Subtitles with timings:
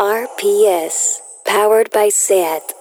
[0.00, 2.72] RPS, powered by SAT.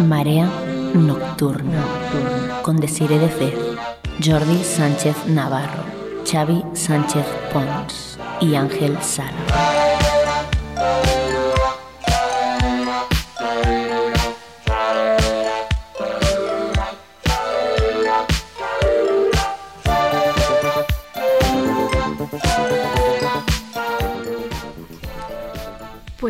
[0.00, 0.48] Marea
[0.94, 1.84] Nocturna
[2.62, 3.54] con Desire de Fez,
[4.24, 5.84] Jordi Sánchez Navarro,
[6.24, 9.71] Xavi Sánchez Pons y Ángel Sala.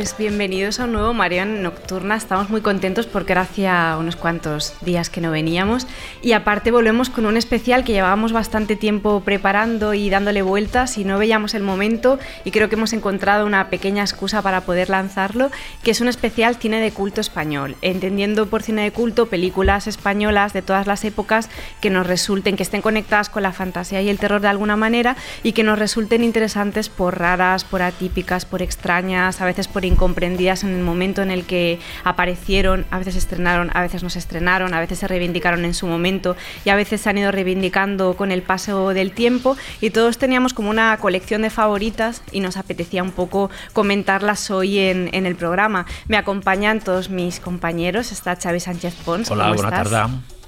[0.03, 2.17] Pues bienvenidos a un nuevo Marian Nocturna.
[2.17, 5.87] Estamos muy contentos porque era hacía unos cuantos días que no veníamos.
[6.23, 11.05] Y aparte volvemos con un especial que llevábamos bastante tiempo preparando y dándole vueltas y
[11.05, 12.19] no veíamos el momento.
[12.45, 15.53] Y creo que hemos encontrado una pequeña excusa para poder lanzarlo,
[15.85, 20.53] que es un especial cine de culto español, entendiendo por cine de culto películas españolas
[20.53, 21.49] de todas las épocas
[21.81, 25.15] que nos resulten, que estén conectadas con la fantasía y el terror de alguna manera
[25.45, 30.65] y que nos resulten interesantes por raras, por atípicas, por extrañas, a veces por incomprendidas
[30.65, 34.75] en el momento en el que aparecieron, a veces estrenaron, a veces no se estrenaron,
[34.75, 38.33] a veces se reivindicaron en su momento y a veces se han ido reivindicando con
[38.33, 43.03] el paso del tiempo y todos teníamos como una colección de favoritas y nos apetecía
[43.03, 45.87] un poco comentarlas hoy en, en el programa.
[46.09, 49.31] Me acompañan todos mis compañeros, está Xavi Sánchez Pons.
[49.31, 50.42] Hola, buenas tardes.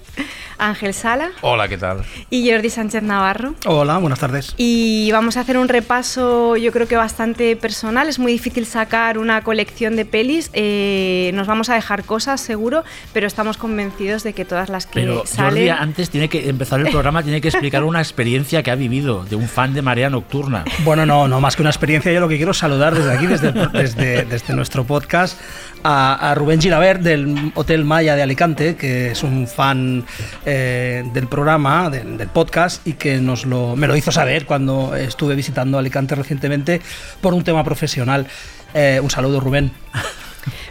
[0.59, 1.31] Ángel Sala.
[1.41, 2.05] Hola, ¿qué tal?
[2.31, 3.55] Y Jordi Sánchez Navarro.
[3.67, 4.55] Hola, buenas tardes.
[4.57, 8.09] Y vamos a hacer un repaso, yo creo que bastante personal.
[8.09, 10.51] Es muy difícil sacar una colección de pelis.
[10.53, 15.01] Eh, nos vamos a dejar cosas, seguro, pero estamos convencidos de que todas las que
[15.01, 15.51] pero salen.
[15.51, 19.25] Jordi, antes tiene que empezar el programa, tiene que explicar una experiencia que ha vivido
[19.25, 20.65] de un fan de Marea Nocturna.
[20.85, 22.13] Bueno, no, no más que una experiencia.
[22.13, 25.41] Yo lo que quiero es saludar desde aquí, desde, desde, desde nuestro podcast,
[25.83, 30.04] a, a Rubén Gilabert del Hotel Maya de Alicante, que es un fan
[30.45, 35.35] eh, del programa, del, podcast, y que nos lo, me lo hizo saber cuando estuve
[35.35, 36.81] visitando Alicante recientemente
[37.21, 38.27] por un tema profesional.
[38.75, 39.73] Eh, un saludo, Rubén.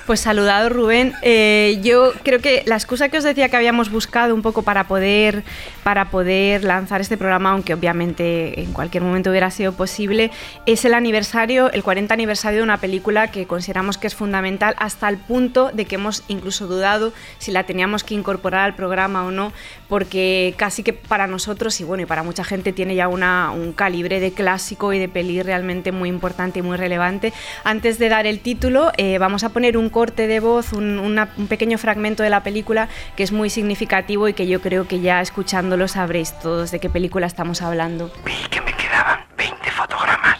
[0.05, 1.13] Pues saludado Rubén.
[1.21, 4.85] Eh, yo creo que la excusa que os decía que habíamos buscado un poco para
[4.85, 5.43] poder,
[5.81, 10.29] para poder lanzar este programa, aunque obviamente en cualquier momento hubiera sido posible,
[10.65, 15.07] es el aniversario, el 40 aniversario de una película que consideramos que es fundamental hasta
[15.07, 19.31] el punto de que hemos incluso dudado si la teníamos que incorporar al programa o
[19.31, 19.53] no,
[19.87, 23.73] porque casi que para nosotros y bueno, y para mucha gente tiene ya una, un
[23.73, 27.33] calibre de clásico y de peli realmente muy importante y muy relevante.
[27.63, 31.29] Antes de dar el título, eh, vamos a poner un corte de voz, un, una,
[31.37, 34.99] un, pequeño fragmento de la película que es muy significativo y que yo creo que
[34.99, 38.11] ya escuchándolo sabréis todos de qué película estamos hablando.
[38.25, 40.39] Vi que me quedaban 20 fotogramas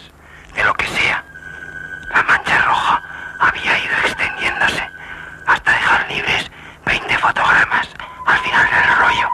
[0.56, 1.24] de lo que sea.
[2.12, 3.02] La mancha roja
[3.38, 4.82] había ido extendiéndose
[5.46, 6.50] hasta dejar libres
[6.86, 7.88] 20 fotogramas
[8.34, 9.28] al final del rollo.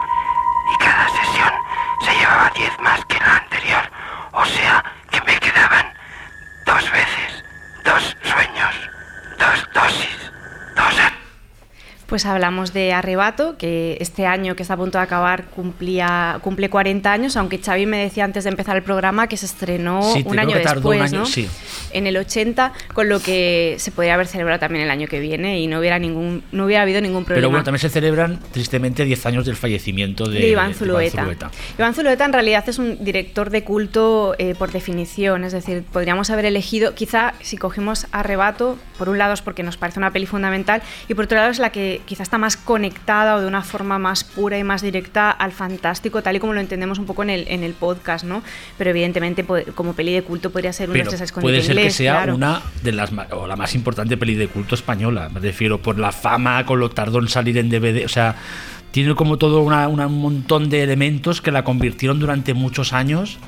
[0.73, 1.53] Y cada sesión
[2.01, 3.91] se llevaba 10 más que la anterior.
[4.31, 5.93] O sea que me quedaban
[6.65, 7.43] dos veces,
[7.83, 8.91] dos sueños
[9.39, 10.31] dos dosis,
[10.75, 11.20] dos...
[12.11, 16.69] Pues hablamos de Arrebato, que este año que está a punto de acabar cumplía, cumple
[16.69, 20.21] 40 años, aunque Xavi me decía antes de empezar el programa que se estrenó sí,
[20.25, 21.25] un año después, un año, ¿no?
[21.25, 21.47] Sí.
[21.93, 25.61] En el 80, con lo que se podría haber celebrado también el año que viene
[25.61, 27.43] y no hubiera ningún no hubiera habido ningún problema.
[27.43, 31.21] Pero bueno, también se celebran tristemente 10 años del fallecimiento de, de Iván, Zulueta.
[31.21, 31.51] de Iván Zulueta.
[31.77, 36.29] Iván Zulueta en realidad es un director de culto eh, por definición, es decir, podríamos
[36.29, 40.25] haber elegido, quizá si cogemos Arrebato, por un lado es porque nos parece una peli
[40.25, 43.61] fundamental y por otro lado es la que quizá está más conectada o de una
[43.61, 47.23] forma más pura y más directa al fantástico, tal y como lo entendemos un poco
[47.23, 48.43] en el, en el podcast, ¿no?
[48.77, 49.45] Pero evidentemente
[49.75, 52.13] como peli de culto podría ser una Pero de esas puede ser inglés, que sea
[52.13, 52.35] claro.
[52.35, 56.11] una de las o la más importante peli de culto española, me refiero por la
[56.11, 58.35] fama, con lo tardó en salir en DVD, o sea,
[58.91, 63.39] tiene como todo una, una, un montón de elementos que la convirtieron durante muchos años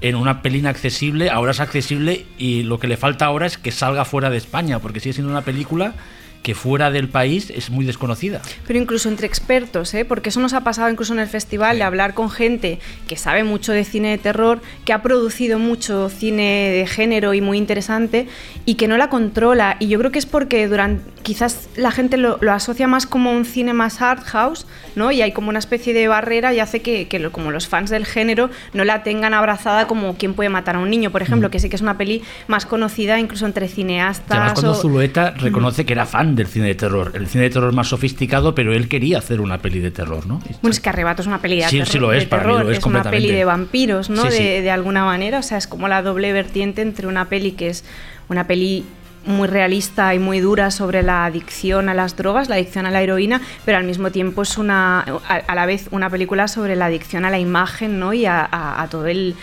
[0.00, 3.72] en una peli inaccesible, ahora es accesible y lo que le falta ahora es que
[3.72, 5.94] salga fuera de España, porque sigue siendo una película
[6.42, 8.40] que fuera del país es muy desconocida.
[8.66, 10.04] Pero incluso entre expertos, ¿eh?
[10.04, 11.78] porque eso nos ha pasado incluso en el festival, sí.
[11.78, 16.08] de hablar con gente que sabe mucho de cine de terror, que ha producido mucho
[16.08, 18.28] cine de género y muy interesante
[18.64, 19.76] y que no la controla.
[19.80, 23.32] Y yo creo que es porque durante, quizás la gente lo, lo asocia más como
[23.32, 24.66] un cine más art house,
[24.96, 25.12] ¿no?
[25.12, 27.90] y hay como una especie de barrera y hace que, que lo, como los fans
[27.90, 31.48] del género no la tengan abrazada como quien puede matar a un niño, por ejemplo,
[31.48, 31.50] mm.
[31.50, 34.30] que sí que es una peli más conocida incluso entre cineastas.
[34.30, 34.74] Además, cuando o...
[34.74, 35.86] Zulueta reconoce mm.
[35.86, 37.12] que era fan del cine de terror.
[37.14, 40.40] El cine de terror más sofisticado, pero él quería hacer una peli de terror, ¿no?
[40.62, 42.58] Bueno, es que Arrebato es una peli de, sí, terror, sí lo es, para terror.
[42.58, 44.22] Mí lo es, es una peli de vampiros, ¿no?
[44.24, 44.42] Sí, sí.
[44.42, 45.38] De, de, alguna manera.
[45.38, 47.84] O sea, es como la doble vertiente entre una peli que es
[48.28, 48.84] una peli
[49.28, 53.02] muy realista y muy dura sobre la adicción a las drogas, la adicción a la
[53.02, 57.24] heroína, pero al mismo tiempo es una, a, la vez una película sobre la adicción
[57.24, 58.12] a la imagen ¿no?
[58.12, 59.34] y a, todo el,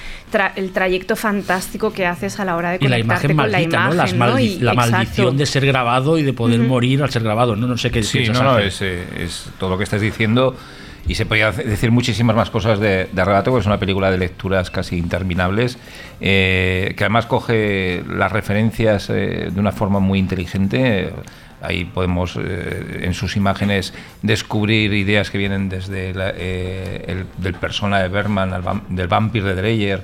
[0.56, 4.10] el, trayecto fantástico que haces a la hora de conectarte y la imagen con la
[4.10, 4.66] imagen.
[4.66, 7.56] la maldición de ser grabado y de poder morir al ser grabado.
[7.56, 10.56] No, no sé qué Sí, no, no, es, es todo lo que estás diciendo
[11.08, 14.72] y se podía decir muchísimas más cosas de, Arrebato, porque es una película de lecturas
[14.72, 15.78] casi interminables,
[16.20, 21.12] eh, que además coge las referencias eh, de una forma muy inteligente.
[21.62, 28.08] Ahí podemos eh, en sus imágenes descubrir ideas que vienen desde el del persona de
[28.08, 28.54] Berman,
[28.90, 30.04] del vampir de Dreyer,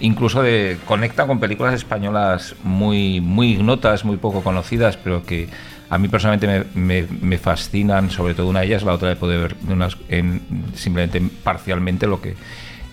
[0.00, 5.48] incluso de, conecta con películas españolas muy, muy ignotas, muy poco conocidas, pero que
[5.92, 9.56] a mí personalmente me, fascinan, sobre todo una de ellas, la otra de poder ver
[9.68, 10.40] unas, en,
[10.74, 12.34] simplemente parcialmente lo que,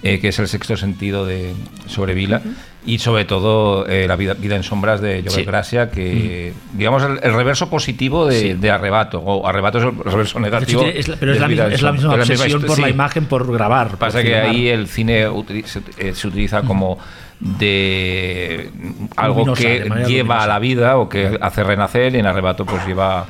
[0.02, 1.54] eh, que es el sexto sentido de
[1.88, 2.42] sobre Vila
[2.86, 7.34] y sobre todo eh, la vida, vida, en sombras de Joel Gracia, que digamos el,
[7.34, 10.86] reverso positivo de, Arrebato, o Arrebato es el reverso negativo.
[11.20, 13.98] pero es, la misma, obsesión por la imagen, por grabar.
[13.98, 15.28] Pasa que ahí el cine
[15.66, 16.98] se, eh, se utiliza como
[17.40, 18.70] de
[19.16, 23.28] algo que lleva a la vida o que hace renacer y en arrebato pues lleva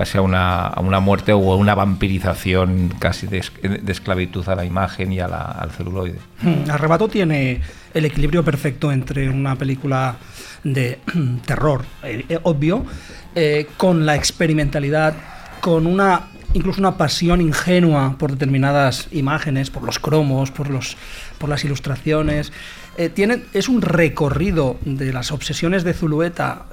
[0.00, 3.42] casi a una, a una muerte o a una vampirización casi de,
[3.86, 6.18] esclavitud a la imagen y al celuloide.
[6.40, 7.60] Hmm, arrebato tiene
[7.92, 10.16] el equilibrio perfecto entre una película
[10.64, 11.00] de
[11.44, 12.86] terror eh, eh, obvio
[13.34, 15.12] eh, con la experimentalidad,
[15.60, 20.96] con una incluso una pasión ingenua por determinadas imágenes, por los cromos, por, los,
[21.38, 22.52] por las ilustraciones.
[22.96, 26.66] Eh, tiene, es un recorrido de las obsesiones de Zulueta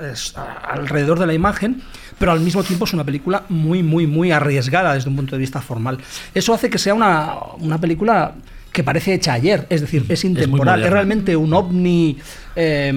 [0.63, 1.83] alrededor de la imagen,
[2.19, 5.39] pero al mismo tiempo es una película muy, muy, muy arriesgada desde un punto de
[5.39, 5.97] vista formal.
[6.33, 8.33] Eso hace que sea una, una película
[8.71, 12.17] que parece hecha ayer, es decir, es intemporal, es, realmente un ovni
[12.55, 12.93] eh,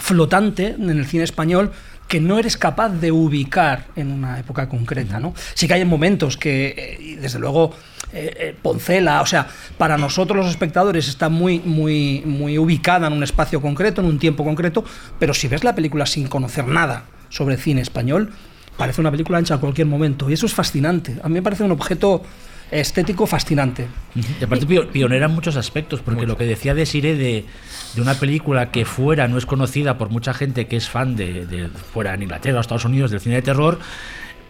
[0.00, 1.70] flotante en el cine español
[2.10, 5.32] que no eres capaz de ubicar en una época concreta, ¿no?
[5.54, 7.72] Sí que hay momentos que, eh, desde luego,
[8.12, 9.46] eh, eh, Poncela, o sea,
[9.78, 14.18] para nosotros los espectadores está muy, muy, muy ubicada en un espacio concreto, en un
[14.18, 14.84] tiempo concreto,
[15.20, 18.30] pero si ves la película sin conocer nada sobre cine español,
[18.76, 21.16] parece una película hecha a cualquier momento, y eso es fascinante.
[21.22, 22.22] A mí me parece un objeto
[22.70, 23.88] estético fascinante.
[24.14, 27.44] Y aparte pionera en muchos aspectos, porque lo que decía de Sire de,
[27.94, 31.46] de, una película que fuera no es conocida por mucha gente que es fan de,
[31.46, 33.78] de fuera en Inglaterra o Estados Unidos del cine de terror,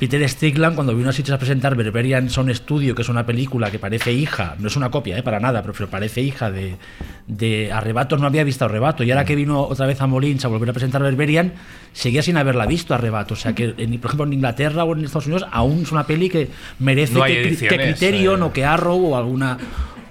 [0.01, 3.71] Peter Strickland, cuando vino a Sitges a presentar Berberian Son Studio, que es una película
[3.71, 6.77] que parece hija, no es una copia, eh, para nada, pero, parece hija de,
[7.27, 9.05] de Arrebato, no había visto Arrebato.
[9.05, 11.53] Y ahora que vino otra vez a Molins a volver a presentar Berberian,
[11.93, 13.35] seguía sin haberla visto Arrebato.
[13.35, 16.31] O sea que, por ejemplo, en Inglaterra o en Estados Unidos, aún es una peli
[16.31, 16.49] que
[16.79, 18.45] merece que, Criterion eh.
[18.45, 19.59] o que Arrow o alguna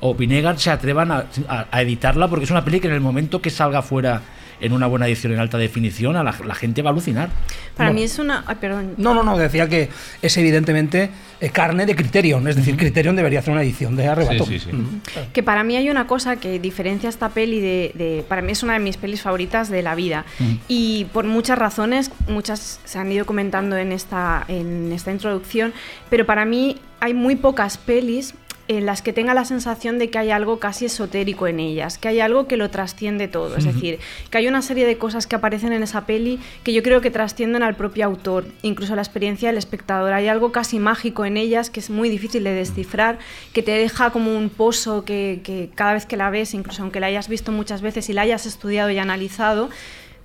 [0.02, 3.42] o Vinegar se atrevan a, a, editarla, porque es una peli que en el momento
[3.42, 4.22] que salga fuera
[4.62, 7.30] en una buena edición en alta definición, a la, gente va a alucinar.
[7.76, 8.44] Para mí es una...
[8.60, 8.96] perdón.
[8.98, 9.90] No, no, no, decía que
[10.22, 11.10] es evidentemente
[11.40, 14.46] eh, carne de Criterion, es decir, Criterion debería hacer una edición de Arrebato.
[14.46, 15.20] Sí, sí, sí.
[15.34, 18.74] Que para mí hay una cosa que diferencia esta peli de, Para mí es una
[18.74, 20.26] de mis pelis favoritas de la vida.
[20.68, 25.74] Y por muchas razones, muchas se han ido comentando en esta, en esta introducción,
[26.10, 28.34] pero para mí hay muy pocas pelis
[28.70, 32.08] en las que tenga la sensación de que hay algo casi esotérico en ellas, que
[32.08, 33.58] hay algo que lo trasciende todo.
[33.58, 33.98] Es decir,
[34.30, 37.10] que hay una serie de cosas que aparecen en esa peli que yo creo que
[37.10, 40.14] trascienden al propio autor, incluso la experiencia del espectador.
[40.14, 43.18] Hay algo casi mágico en ellas que es muy difícil de descifrar,
[43.54, 47.00] que te deja como un pozo que, que cada vez que la ves, incluso aunque
[47.00, 49.72] la hayas visto muchas veces y la hayas estudiado y analizado,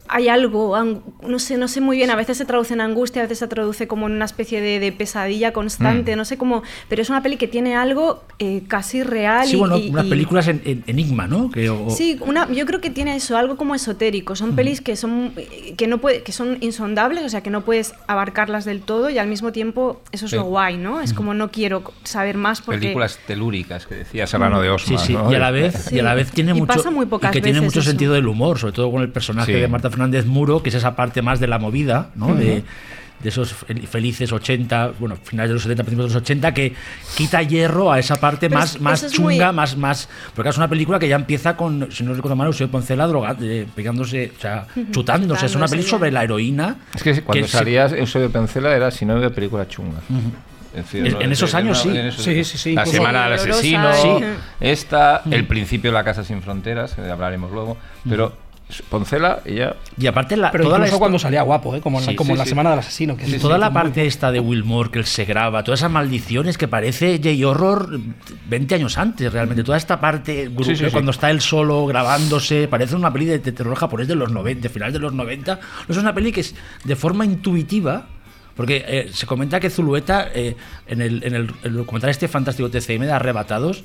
[0.08, 0.76] hay algo,
[1.26, 3.48] no sé, no sé muy bien, a veces se traduce en angustia, a veces se
[3.48, 6.18] traduce como en una especie de, pesadilla constante, mm.
[6.18, 9.46] no sé cómo, pero es una peli que tiene algo eh, casi real.
[9.46, 11.50] Sí, bueno, unas películas en, enigma, ¿no?
[11.88, 15.32] Sí, una, yo creo que tiene eso, algo como esotérico, son pelis que son,
[15.76, 19.18] que, no puede, que son insondables, o sea, que no puedes abarcarlas del todo y
[19.18, 21.00] al mismo tiempo eso es lo guay, ¿no?
[21.00, 22.80] Es como no quiero saber más porque...
[22.80, 26.02] Películas telúricas, que decía Serrano de Osma, Sí, sí, y, a la vez, y a
[26.02, 26.82] la vez tiene mucho...
[27.32, 30.62] que tiene mucho sentido del humor, sobre todo con el personaje de Marta Fernández Muro,
[30.62, 32.34] que es esa parte más de la movida, ¿no?
[32.34, 32.64] de,
[33.22, 33.54] esos
[33.88, 36.74] felices 80, bueno, finales de los 70, principios de los 80, que
[37.16, 40.10] quita hierro a esa parte más, más chunga, más, más.
[40.34, 43.34] Porque es una película que ya empieza con, si no recuerdo mal, Eusebio Poncela droga,
[43.40, 45.46] eh, pegándose, o sea, chutándose.
[45.46, 46.76] Es una película sobre la heroína.
[46.94, 50.00] Es que cuando salías Eusebio Poncela era si no de película chunga.
[50.92, 51.90] en, esos años sí.
[52.18, 52.74] sí, sí, sí.
[52.74, 53.90] La Semana del Asesino,
[54.60, 58.43] esta, El principio de la Casa Sin Fronteras, que hablaremos luego, pero
[58.88, 59.76] Poncela, ella.
[59.98, 61.80] Y aparte, la, Pero toda la incluso histo- cuando salía guapo, ¿eh?
[61.80, 62.48] como, en la- Sí, como sí, en la sí.
[62.50, 63.16] semana del asesino.
[63.16, 65.90] Que Y toda la muy- parte esta de Wilmore que él se graba, todas esas
[65.90, 68.00] maldiciones que parece J-Horror
[68.48, 69.62] 20 años antes, realmente.
[69.64, 70.90] Toda esta parte, gru- Sí, sí, sí.
[70.90, 74.62] cuando está él solo grabándose, parece una peli de, de terror japonés de los 90,
[74.62, 75.60] de finales de los 90.
[75.86, 76.54] No es una peli que es
[76.84, 78.06] de forma intuitiva.
[78.56, 80.54] Porque eh, se comenta que Zulueta, eh,
[80.86, 83.82] en, el, en el- el documental este fantástico TCM de Arrebatados,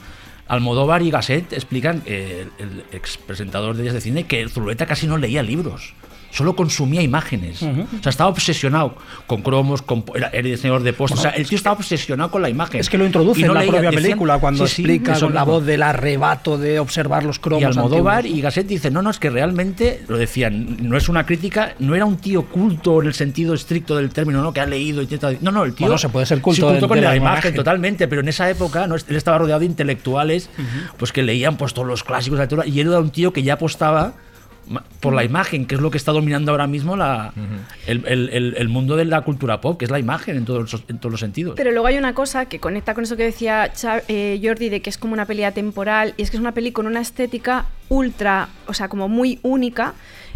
[0.50, 5.08] Almodóvar y Gasset explican, eh, el, ex presentador de Días de Cine, que Zulueta casi
[5.08, 5.94] no leía libros.
[6.32, 7.62] Solo consumía imágenes.
[7.64, 8.96] O sea, estaba obsesionado
[9.28, 11.20] con cromos, con, era, era diseñador de postres.
[11.20, 12.80] o sea, el tío estaba obsesionado con la imagen.
[12.80, 15.34] Es que lo introduce no en la leía, propia decían- película cuando Sí, explica con
[15.34, 17.62] la voz del arrebato de observar los cromos.
[17.62, 18.38] Y Almodóvar antiguos.
[18.40, 21.96] y Gasset dicen, no, no, es que realmente, lo decían, no es una crítica, no
[21.96, 24.54] era un tío culto en el sentido estricto del término, ¿no?
[24.54, 25.32] Que ha leído y intenta...
[25.42, 25.88] No, no, el tío...
[25.88, 27.56] Bueno, se puede ser culto sí, culto de- con de la, la imagen, imagen.
[27.56, 28.96] totalmente, pero en esa época ¿no?
[28.96, 30.50] él estaba rodeado de intelectuales
[30.98, 33.44] pues que leían pues todos los clásicos de la y él era un tío que
[33.44, 34.14] ya apostaba
[35.00, 37.34] por la imagen, que es lo que está dominando ahora mismo la,
[37.88, 40.72] el, el- el- el mundo de la cultura pop, que es la imagen en todos,
[40.72, 41.56] los- en todos los sentidos.
[41.58, 44.82] Pero luego hay una cosa que conecta con eso que decía Cha- eh, Jordi de
[44.82, 47.66] que es como una peli atemporal y es que es una peli con una estética
[47.90, 49.94] ultra, o sea, como muy única,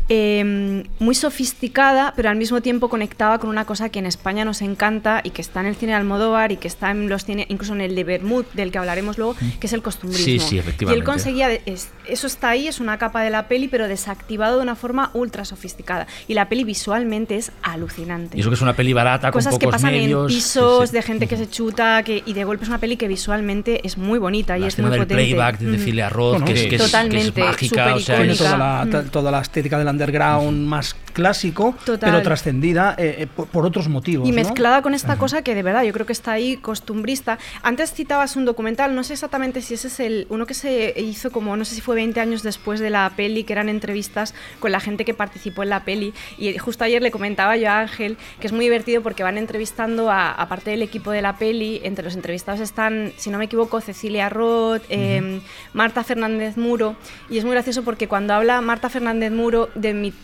[0.10, 4.62] eh, muy sofisticada, pero al mismo tiempo conectada con una cosa que en España nos
[4.62, 7.46] encanta y que está en el cine de Almodóvar y que está en los cine,
[7.50, 10.26] incluso en el de Bermud, del que hablaremos luego, que es el costumbrismo.
[10.26, 13.48] Sí, sí, Y él conseguía, de- es- eso está ahí, es una capa de la
[13.48, 16.08] peli, pero desactivado de una forma ultra sofisticada.
[16.28, 19.60] Y la peli visualmente es alucinante y eso que es una peli barata, cosas con
[19.60, 20.30] que pasan medios.
[20.32, 20.94] en pisos sí, sí.
[20.94, 23.98] de gente que se chuta que, y de golpe es una peli que visualmente es
[23.98, 25.16] muy bonita y la es muy del potente.
[25.24, 25.84] playback de Ujú.
[25.84, 26.70] Celia Roth, Bueno, que, es, sí.
[26.70, 29.10] que es- que es Totalmente, mágica, o sea, toda la, Mm.
[29.10, 32.12] toda la estética del underground más clásico, Total.
[32.12, 34.28] pero trascendida eh, eh, por, por otros motivos.
[34.28, 34.36] Y ¿no?
[34.36, 37.38] mezclada con esta cosa que de verdad yo creo que está ahí costumbrista.
[37.62, 41.32] Antes citabas un documental, no sé exactamente si ese es el uno que se hizo
[41.32, 44.72] como no sé si fue 20 años después de la peli, que eran entrevistas con
[44.72, 46.14] la gente que participó en la peli.
[46.38, 50.10] Y justo ayer le comentaba yo a Ángel que es muy divertido porque van entrevistando
[50.10, 51.82] a, a parte del equipo de la peli.
[51.84, 55.42] Entre los entrevistados están, si no me equivoco, Cecilia Roth, eh,
[55.74, 56.96] Marta Fernández Muro.
[57.30, 59.70] Y es muy gracioso porque cuando habla Marta Fernández Muro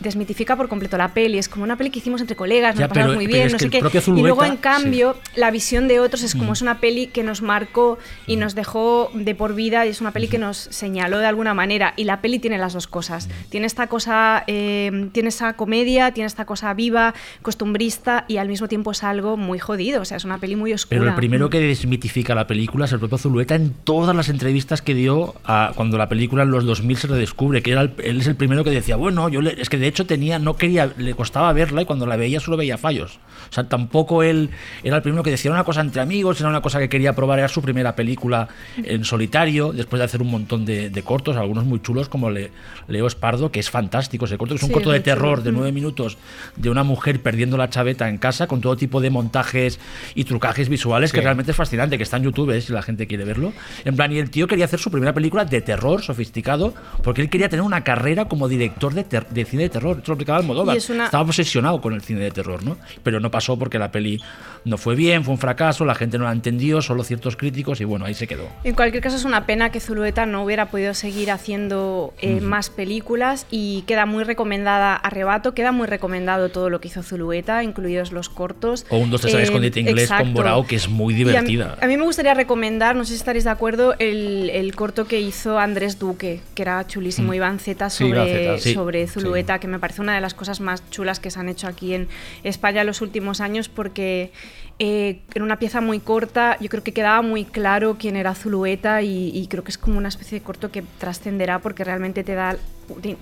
[0.00, 1.38] desmitifica por completo la peli.
[1.38, 3.58] Es como una peli que hicimos entre colegas, nos Ya, pasamos pero- muy bien, no
[3.58, 3.78] sé qué.
[3.78, 5.32] Y luego en cambio sí.
[5.40, 6.38] la visión de otros es Mm.
[6.38, 10.00] como es una peli que nos marcó y nos dejó de por vida y es
[10.00, 13.28] una peli que nos señaló de alguna manera y la peli tiene las dos cosas
[13.50, 18.68] tiene esta cosa eh, tiene esa comedia tiene esta cosa viva costumbrista y al mismo
[18.68, 21.50] tiempo es algo muy jodido o sea es una peli muy oscura Pero el primero
[21.50, 25.72] que desmitifica la película es el propio Zulueta en todas las entrevistas que dio a,
[25.74, 28.62] cuando la película en los 2000 se redescubre, que era el- él es el primero
[28.64, 31.82] que decía, bueno, yo le- es que de hecho tenía, no quería, le costaba verla
[31.82, 33.18] y cuando la veía solo veía fallos.
[33.50, 34.50] O sea, tampoco él
[34.84, 37.38] era el primero que decía una cosa entre amigos, era una cosa que quería probar,
[37.38, 38.48] era su primera película
[38.84, 42.50] en solitario, después de hacer un montón de, de cortos, algunos muy chulos como Le-
[42.88, 45.04] Leo Espardo, que es fantástico ese corto, que es un Sí, corto de chulo.
[45.14, 45.54] terror de Mm.
[45.54, 46.18] nueve minutos
[46.56, 49.80] de una mujer perdiendo la chaveta en casa con todo tipo de montajes
[50.14, 53.06] y trucajes visuales que realmente es fascinante, que está en YouTube eh, si la gente
[53.06, 53.52] quiere verlo.
[53.84, 57.30] En plan, y el tío quería hacer su primera película de terror sofisticado porque él
[57.30, 59.96] quería tener una carrera como director de, ter- de cine de terror.
[59.98, 60.76] Esto lo explicaba Almodóvar.
[60.90, 62.76] Una- Estaba obsesionado con el cine de terror, ¿no?
[63.02, 64.20] Pero no pasó porque la peli
[64.64, 67.84] no fue bien, fue un fracaso, la gente no la entendió, solo ciertos críticos y
[67.84, 68.44] bueno, ahí se quedó.
[68.64, 72.70] En cualquier caso es una pena que Zulueta no hubiera podido seguir haciendo eh, más
[72.70, 78.12] películas y queda muy recomendada Arrebato, queda muy recomendado todo lo que hizo Zulueta, incluidos
[78.12, 78.86] los cortos.
[78.90, 80.34] O un dos tres Eh, escondite inglés con.
[80.34, 81.76] Borao, que es muy Y a mí- divertida.
[81.80, 85.20] A, mí me gustaría recomendar, no sé si estaréis de acuerdo, el, el corto que
[85.20, 87.34] hizo Andrés Duque, que era chulísimo, Mm.
[87.34, 88.74] Iván Sí, sobre, Iván Zeta, sí.
[88.74, 89.29] sobre Zulueta,
[89.60, 92.08] que me parece una de las cosas más chulas que se han hecho aquí en
[92.42, 94.32] España en los últimos años, porque
[94.80, 99.02] eh, en una pieza muy corta yo creo que quedaba muy claro quién era Zulueta
[99.02, 102.34] y, y creo que es como una especie de corto que trascenderá porque realmente te
[102.34, 102.56] da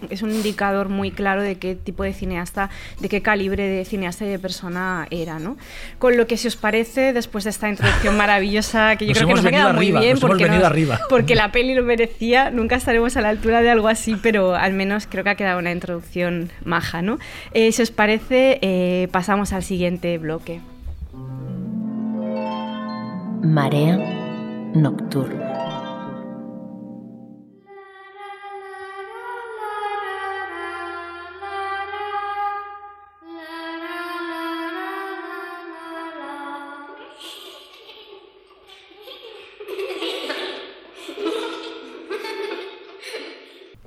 [0.08, 4.24] es un indicador muy claro de qué tipo de cineasta, de qué calibre de cineasta
[4.24, 5.56] y de persona era, ¿no?
[5.98, 9.28] Con lo que si os parece, después de esta introducción maravillosa, que yo Nos creo
[9.28, 11.00] que nos ha quedado muy arriba, bien nos hemos porque, venido arriba.
[11.08, 14.72] porque la peli lo merecía, nunca estaremos a la altura de algo así, pero al
[14.72, 17.18] menos creo que ha quedado una introducción maja, ¿no?
[17.52, 20.60] Eh, si os parece, eh, pasamos al siguiente bloque.
[23.42, 23.96] Marea
[24.74, 25.58] nocturna.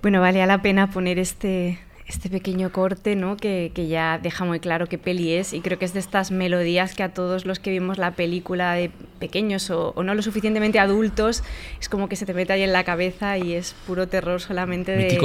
[0.01, 1.79] Bueno, valía la pena poner este,
[2.11, 3.37] este pequeño corte, ¿no?
[3.37, 6.31] Que, que ya deja muy claro qué peli es y creo que es de estas
[6.31, 10.79] melodías que a todos los que vimos la película de pequeños o, no lo suficientemente
[10.79, 11.43] adultos,
[11.79, 14.91] es como que se te mete ahí en la cabeza y es puro terror solamente
[14.91, 15.17] de,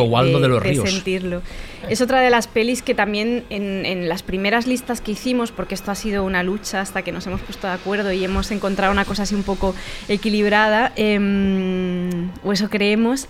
[0.86, 1.42] sentirlo.
[1.88, 5.90] Es otra de las pelis que también en, las primeras listas que hicimos, porque esto
[5.90, 9.04] ha sido una lucha hasta que nos hemos puesto de acuerdo y hemos encontrado una
[9.04, 9.74] cosa así un poco
[10.08, 13.28] equilibrada, em, o eso creemos,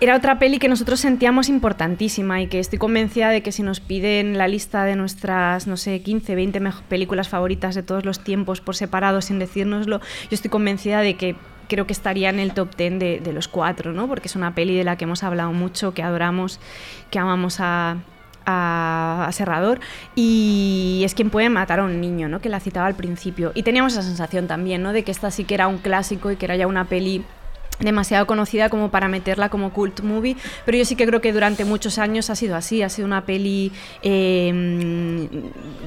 [0.00, 3.80] era otra peli que nosotros sentíamos importantísima y que estoy convencida de que si nos
[3.80, 8.60] piden la lista de nuestras, no sé, 15, 20 películas favoritas de todos los tiempos
[8.60, 11.36] por separado sin decírnoslo, yo estoy convencida de que
[11.68, 14.08] creo que estaría en el top 10 de, los cuatro, ¿no?
[14.08, 16.60] Porque es una peli de la que hemos hablado mucho, que adoramos,
[17.10, 17.98] que amamos a,
[18.44, 19.80] a, Serrador
[20.14, 22.40] y es quien puede matar a un niño, ¿no?
[22.40, 23.52] Que la citaba al principio.
[23.54, 24.92] Y teníamos esa sensación también, ¿no?
[24.92, 27.24] De que esta sí que era un clásico y que era ya una peli
[27.80, 31.64] demasiado conocida como para meterla como cult movie, pero yo sí que creo que durante
[31.64, 35.28] muchos años ha sido así, ha sido una peli em,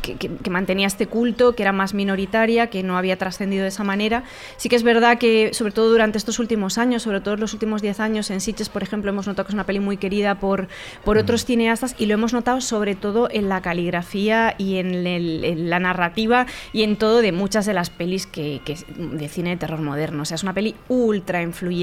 [0.01, 4.24] que, mantenía este culto, que era más minoritaria, que no había trascendido de esa manera.
[4.58, 7.82] Sí que es verdad que, sobre todo durante estos últimos años, sobre todo los últimos
[7.82, 10.67] 10 años, en Sitges, por ejemplo, hemos notado que es una peli muy querida por,
[11.03, 11.22] por mm.
[11.22, 16.48] otros cineastas y lo hemos notado sobre todo en la caligrafía y en, la narrativa
[16.74, 18.62] y en todo de muchas de las pelis que,
[18.98, 20.24] de cine de terror moderno.
[20.24, 21.77] O sea, es una peli ultra influyente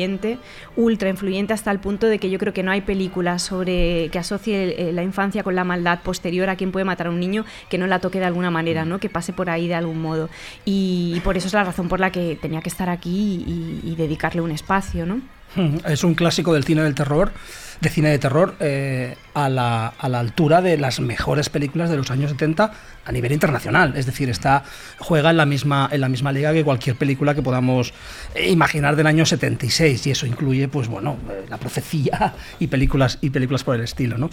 [0.76, 4.18] ultra influyente hasta el punto de que yo creo que no hay película sobre que
[4.18, 7.44] asocie eh, la infancia con la maldad posterior a quien puede matar a un niño
[7.68, 8.98] que no la toque de alguna manera, ¿no?
[8.98, 10.28] que pase por ahí de algún modo.
[10.64, 13.94] Y, por eso es la razón por la que tenía que estar aquí y, y
[13.94, 15.06] dedicarle un espacio.
[15.06, 15.20] ¿no?
[15.86, 17.32] Es un clásico del cine del terror
[17.80, 21.96] de cine de terror eh, a, la, a, la, altura de las mejores películas de
[21.96, 22.72] los años 70
[23.04, 23.94] a nivel internacional.
[23.96, 24.64] Es decir, está,
[24.98, 27.92] juega en la, misma, en la misma liga que cualquier película que podamos
[28.34, 33.18] eh, imaginar del año 76 y eso incluye, pues bueno, eh, La Profecía y películas,
[33.20, 34.18] y películas por el estilo.
[34.18, 34.30] ¿no?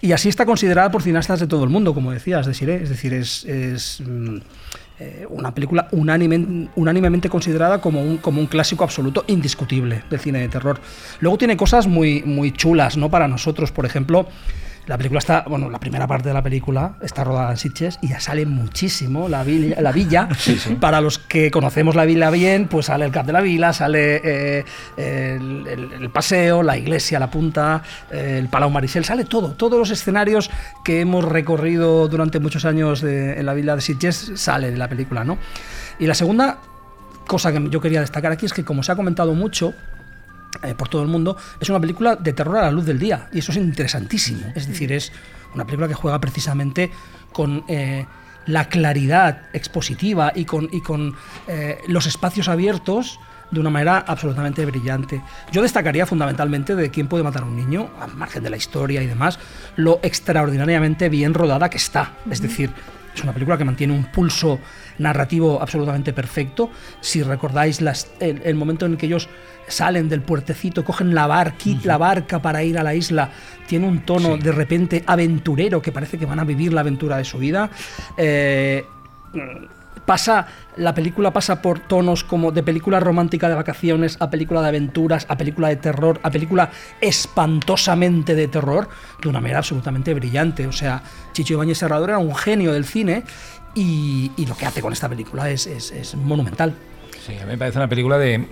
[0.00, 3.44] Y así está considerada por cineastas de todo el mundo, como decías, es decir, es...
[3.44, 4.38] es mm,
[5.02, 10.38] eh, una película unánime, unánimemente considerada como un, como un clásico absoluto indiscutible del cine
[10.38, 10.80] de terror.
[11.18, 13.10] Luego tiene cosas muy, muy chulas, ¿no?
[13.10, 14.28] Para nosotros, por ejemplo,
[14.86, 18.08] la película está, bueno, la primera parte de la película está rodada en Sitges y
[18.08, 19.80] ya sale muchísimo la villa.
[19.80, 20.28] La villa.
[20.80, 24.20] Para los que conocemos la villa bien, pues sale el Cap de la Vila, sale
[24.24, 24.64] eh,
[24.96, 29.52] el, paseo, la iglesia, la punta, eh, el Palau Marisel, sale todo.
[29.52, 30.50] Todos los escenarios
[30.84, 35.22] que hemos recorrido durante muchos años en la villa de Sitges sale de la película,
[35.24, 35.38] ¿no?
[35.98, 36.58] Y la segunda
[37.26, 39.74] cosa que yo quería destacar aquí es que, como se ha comentado mucho,
[40.62, 43.28] eh, por todo el mundo, es una película de terror a la luz del día.
[43.32, 44.52] Y eso es interesantísimo.
[44.54, 45.12] Es decir, es
[45.54, 46.90] una película que juega precisamente
[47.32, 48.06] con eh,
[48.46, 51.14] la claridad expositiva y con, y con
[51.48, 53.18] eh, los espacios abiertos
[53.50, 55.22] de una manera absolutamente brillante.
[55.52, 59.02] Yo destacaría fundamentalmente de quién puede matar a un niño, al margen de la historia
[59.02, 59.38] y demás,
[59.76, 62.14] lo extraordinariamente bien rodada que está.
[62.30, 62.72] Es decir,
[63.14, 64.58] es una película que mantiene un pulso
[64.98, 66.70] narrativo absolutamente perfecto.
[67.00, 67.80] Si recordáis
[68.20, 69.28] el, momento en que ellos
[69.72, 71.26] salen del puertecito, cogen la,
[71.84, 73.30] la barca para ir a la isla,
[73.66, 77.24] tiene un tono de repente aventurero que parece que van a vivir la aventura de
[77.24, 77.70] su vida.
[78.16, 78.84] Eh,
[80.04, 84.68] pasa la película pasa por tonos como de película romántica de vacaciones a película de
[84.68, 88.88] aventuras a película de terror a película espantosamente de terror
[89.22, 90.66] de una manera absolutamente brillante.
[90.66, 93.24] O sea Chicho Ibáñez Serrador era un genio del cine
[93.74, 96.74] y, lo que hace con esta película es, monumental
[97.24, 98.44] Sí, a mí me parece una película de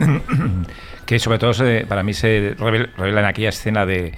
[1.06, 1.52] que sobre todo
[1.88, 4.12] para mí se revela en aquella escena de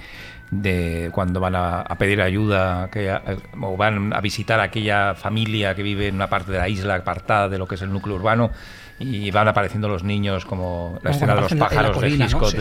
[0.51, 3.11] de cuando van a, pedir ayuda que,
[3.59, 6.95] o van a visitar a aquella familia que vive en una parte de la isla
[6.95, 8.51] apartada de lo que es el núcleo urbano
[8.99, 12.53] y van apareciendo los niños como la escena de los pájaros de Hitchcock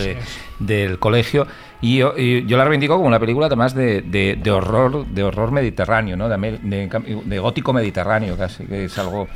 [0.58, 1.46] del colegio.
[1.80, 6.28] Y yo, la reivindico como una película además de, de, horror de horror mediterráneo ¿no?
[6.28, 9.26] de, gótico mediterráneo casi que es algo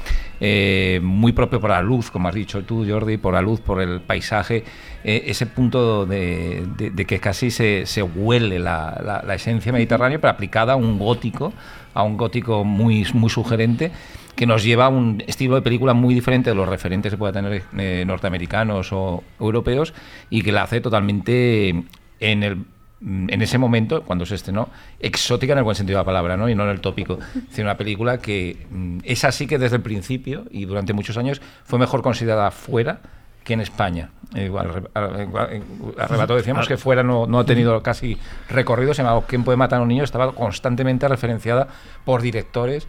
[0.41, 3.83] eh, muy propio por la luz como has dicho tú Jordi por la luz por
[3.83, 4.65] el paisaje.
[5.03, 6.67] Eh, ese punto de,
[7.07, 11.53] que casi se, se huele la, la, esencia mediterránea pero aplicada a un gótico
[11.95, 13.91] a un gótico muy, muy sugerente
[14.37, 17.33] que nos lleva a un estilo de película muy diferente de los referentes que pueda
[17.33, 19.95] tener eh, norteamericanos o europeos
[20.31, 21.85] y que la hace totalmente
[22.21, 22.65] en el
[23.01, 24.71] en ese momento, cuando se estrenó,
[25.01, 26.49] exótica en el buen sentido de la palabra, ¿no?
[26.49, 27.19] y no en el tópico.
[27.53, 31.43] Es una película que mm, es así que desde el principio y durante muchos años
[31.65, 33.01] fue mejor considerada fuera
[33.45, 34.11] que en España.
[34.35, 38.19] Igual, arrebato decíamos que fuera no, no ha tenido casi
[38.49, 40.03] recorrido, se llama ¿Quién puede matar a un niño?
[40.03, 41.69] Estaba constantemente referenciada
[42.05, 42.89] por directores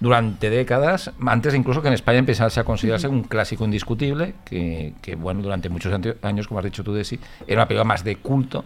[0.00, 5.42] durante décadas, antes incluso que en España empezase a considerarse un clásico indiscutible, que, bueno,
[5.42, 8.64] durante muchos años, como has dicho tú, Desi, era una película más de culto,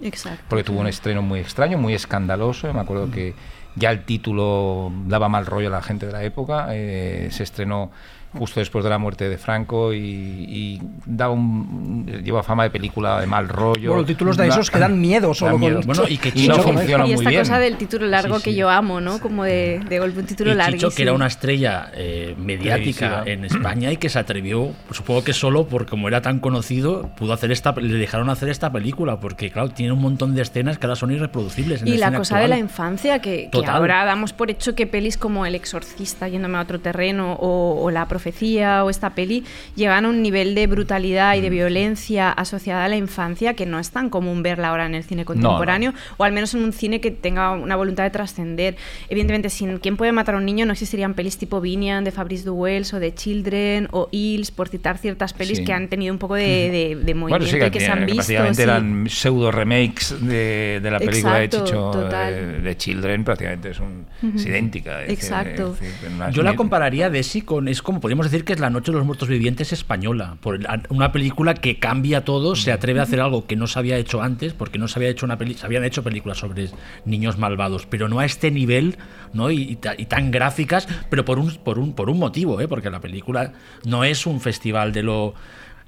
[0.48, 3.34] porque tuvo un estreno muy extraño, muy escandaloso, me acuerdo que
[3.74, 7.90] ya el título daba mal rollo a la gente de la época, eh, se estrenó
[8.34, 13.20] justo después de la muerte de Franco y, y da un, lleva fama de película
[13.20, 13.90] de mal rollo.
[13.92, 15.76] Bueno, títulos de esos que dan miedo solo Dan miedo.
[15.78, 17.40] con- Bueno, y que Y no Chicho- funciona y muy esta bien.
[17.42, 19.18] cosa del título largo Sí, que yo amo, ¿no?
[19.20, 20.90] Como de, de golpe un título larguísimo.
[20.90, 25.32] Chicho, que era una estrella eh, mediática en España y que se atrevió, supongo que
[25.32, 29.50] solo porque como era tan conocido, pudo hacer esta, le dejaron hacer esta película, porque
[29.50, 31.82] claro, tiene un montón de escenas que ahora son irreproducibles.
[31.82, 35.44] En Y la cosa de la infancia, que, ahora damos por hecho que pelis como
[35.46, 39.42] El Exorcista, yéndome a otro terreno, o, o La Profecía, o esta peli,
[39.74, 41.42] llegan a un nivel de brutalidad y Mm.
[41.42, 45.02] de violencia asociada a la infancia que no es tan común verla ahora en el
[45.02, 48.76] cine contemporáneo, o al menos en un cine que tenga una voluntad de trascender.
[49.08, 50.66] Evidentemente, sin ¿Quién puede matar a un niño?
[50.66, 54.98] no existirían pelis tipo Vinian, de Fabrice Duels, o de Children, o Hills, por citar
[54.98, 55.64] ciertas pelis Sí.
[55.64, 57.86] que han tenido un poco de, de, de movimiento Bueno, sí, que, y que se
[57.88, 58.18] han que visto.
[58.18, 58.62] básicamente sí.
[58.62, 62.32] eran pseudo remakes de, de la película Exacto, de Chicho total.
[62.34, 64.06] eh, de Children, prácticamente son,
[64.36, 65.02] es idéntica.
[65.02, 65.74] es decir, Exacto.
[65.74, 67.66] es decir, no es Yo la compararía de sí con.
[67.68, 70.36] Es como podríamos decir que es La Noche de los Muertos Vivientes española.
[70.42, 73.96] Por una película que cambia todo, se atreve a hacer algo que no se había
[73.96, 76.68] hecho antes, porque no se había hecho una peli se habían hecho películas sobre
[77.06, 78.98] niños malvados, pero no a este nivel,
[79.32, 79.50] ¿no?
[79.50, 82.68] Y, y ta- y tan gráficas, pero por un, por un, por un motivo, ¿eh?
[82.68, 83.52] Porque la película
[83.86, 85.32] no es un festival de lo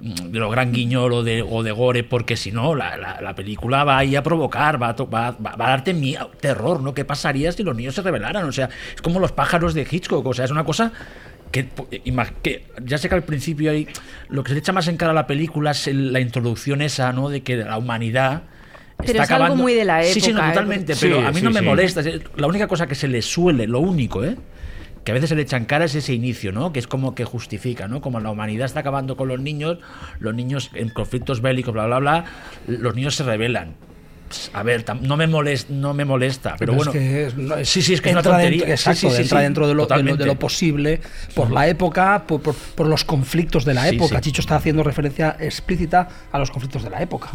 [0.01, 3.35] de lo gran guiñol o de, o de gore, porque si no, la, la- la
[3.35, 6.81] película va ahí a provocar, va a, to- va, va- va a darte miedo, terror,
[6.83, 6.95] ¿no?
[6.95, 8.45] ¿Qué pasaría si los niños se rebelaran?
[8.47, 10.91] O sea, es como los pájaros de Hitchcock, o sea, es una cosa
[11.63, 13.87] que, ya sé que al principio hay,
[14.29, 16.83] lo que se le echa más en cara a la película es el- la introducción
[16.83, 17.29] esa, ¿no?
[17.29, 18.43] De que la humanidad...
[19.05, 20.53] Pero es algo muy de la Sí, sí, no, época, ¿eh?
[20.55, 21.67] totalmente, Sí, pero a mí sí, no me sí.
[21.67, 22.01] molesta.
[22.01, 24.37] es- La única cosa que se le suele, lo único, ¿eh?
[25.05, 26.73] que a veces se le echan cara es ese inicio, ¿no?
[26.73, 28.01] Que es como que justifica, ¿no?
[28.01, 29.77] Como la humanidad está acabando con los niños,
[30.19, 32.25] los niños en conflictos bélicos, bla, bla, bla,
[32.67, 33.75] los niños se rebelan.
[34.53, 36.93] A ver, no me molesta, no me molesta, pero, bueno.
[36.93, 38.59] que es- no, es- sí, sí, es que es una entra tontería.
[38.67, 40.27] dentro- exacto, Sí, sí, sí, entra sí, dentro de lo, de lo- de totalmente.
[40.27, 41.01] lo posible
[41.35, 44.21] por la época, por, por- por los conflictos de la época.
[44.21, 47.31] Chicho está haciendo referencia explícita a los conflictos de la época.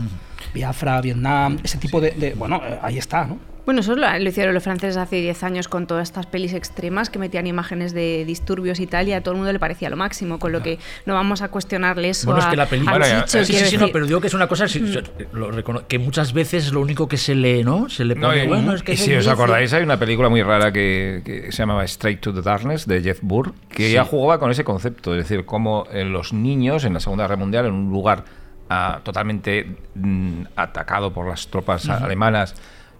[0.53, 2.11] Biafra, Vietnam, ese tipo de...
[2.11, 3.37] de- bueno, eh, ahí está, ¿no?
[3.65, 7.11] Bueno, eso lo, lo hicieron los franceses hace 10 años con todas estas pelis extremas
[7.11, 9.95] que metían imágenes de disturbios y tal, y a todo el mundo le parecía lo
[9.95, 12.97] máximo, con lo que no vamos a cuestionarle eso Bueno, es que la película.
[12.97, 15.85] Bueno, ya, Chicho, sí, Sí, sí, sí, no, pero digo que es una cosa recono-
[15.87, 17.89] que muchas veces es lo único que se le, ¿no?
[17.89, 19.99] Se le No, pone, y, bueno, es que y es si os acordáis, hay una
[19.99, 23.91] película muy rara que, que se llamaba Straight to the Darkness de Jeff Burr, que
[23.91, 27.35] ya jugaba con ese concepto, es decir, cómo eh, los niños en la Segunda Guerra
[27.37, 28.25] Mundial, en un lugar
[28.69, 32.55] ah, totalmente mm, atacado por las tropas alemanas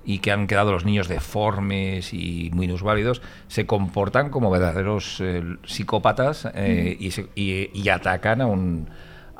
[0.05, 5.43] y que han quedado los niños deformes y muy minusválidos, se comportan como verdaderos eh,
[5.65, 8.89] psicópatas eh, y, se- y- y atacan a un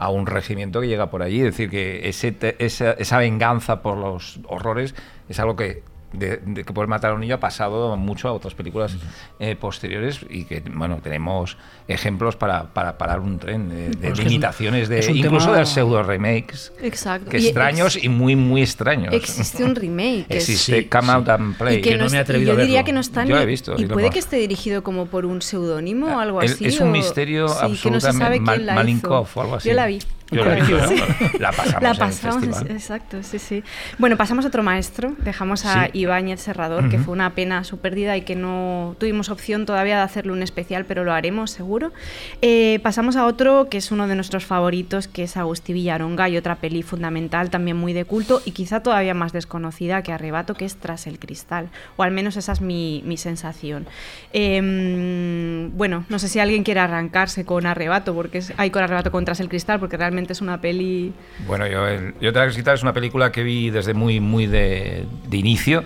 [0.02, 1.40] a un regimiento que llega por allí.
[1.40, 4.96] Es decir, que ese te- esa, esa venganza por los horrores
[5.28, 8.34] es algo que de, de que poder matar a un niño ha pasado mucho a
[8.34, 8.96] otras películas
[9.40, 14.24] eh, posteriores y que, bueno, tenemos ejemplos para, para parar un tren de, de que
[14.24, 17.30] limitaciones de incluso tema- de pseudo remakes Exacto.
[17.30, 20.26] que Y extraños ex- y muy muy extraños Existe un remake.
[20.28, 21.12] que existe Sí, Come sí.
[21.12, 22.86] Out and Play y que que no no me he atrevido yo a diría verlo.
[22.86, 25.26] que no está Yo ni- lo he visto, y puede que esté dirigido como por
[25.26, 26.66] un seudónimo o algo Es- así.
[26.66, 29.40] es un o- misterio sí, que no se sabe absolutamente quién la Malinkov hizo.
[29.40, 29.70] o algo así.
[29.70, 30.00] Yo la vi.
[30.32, 33.64] Yo la, pasamos, La en el pasamos, exacto, sí, sí.
[33.98, 35.16] Bueno, pasamos a otro maestro.
[35.20, 36.00] Dejamos a Sí.
[36.00, 40.04] Ibáñez Serrador, que fue una pena su pérdida y que no tuvimos opción todavía de
[40.04, 41.92] hacerle un especial, pero lo haremos seguro.
[42.42, 46.38] Eh, pasamos a otro que es uno de nuestros favoritos, que es Agustí Villaronga y
[46.38, 50.66] otra peli fundamental, también muy de culto y quizá todavía más desconocida que Arrebato, que
[50.66, 51.70] es Tras el Cristal.
[51.98, 53.88] O al menos esa es mi, mi sensación.
[54.34, 59.26] Em, bueno, no sé si alguien quiere arrancarse con Arrebato, porque hay con Arrebato con
[59.26, 61.14] Tras el Cristal, porque realmente es una peli...
[61.48, 61.86] Bueno, yo,
[62.22, 65.84] yo Tras el Cristal es una película que vi desde muy, muy de, de inicio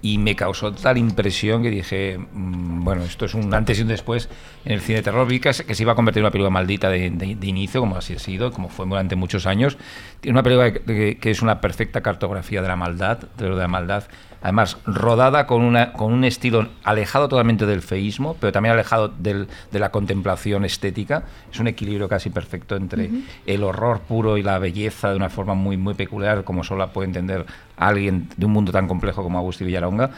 [0.00, 3.88] y me causó tal impresión que dije, mm, bueno, esto es un antes y un
[3.88, 4.28] después
[4.64, 5.26] en el cine de terror.
[5.26, 8.14] Vi que, se- iba a convertir en una película maldita de, de- inicio, como así
[8.14, 9.76] ha sido, como fue durante muchos años.
[10.20, 13.62] Tiene una película que- que es una perfecta cartografía de la maldad, de lo de
[13.62, 14.04] la maldad.
[14.40, 19.48] Además, rodada con, una, con un estilo alejado totalmente del feísmo, pero también alejado del-
[19.72, 21.24] de la contemplación estética.
[21.52, 23.10] Es un equilibrio casi perfecto entre
[23.46, 26.92] el horror puro y la belleza de una forma muy, muy peculiar, como solo la
[26.92, 27.46] puede entender
[27.76, 30.10] alguien de un mundo tan complejo como Agustín Villaronga.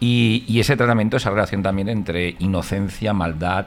[0.00, 3.66] Y, y ese tratamiento, esa relación también entre inocencia, maldad,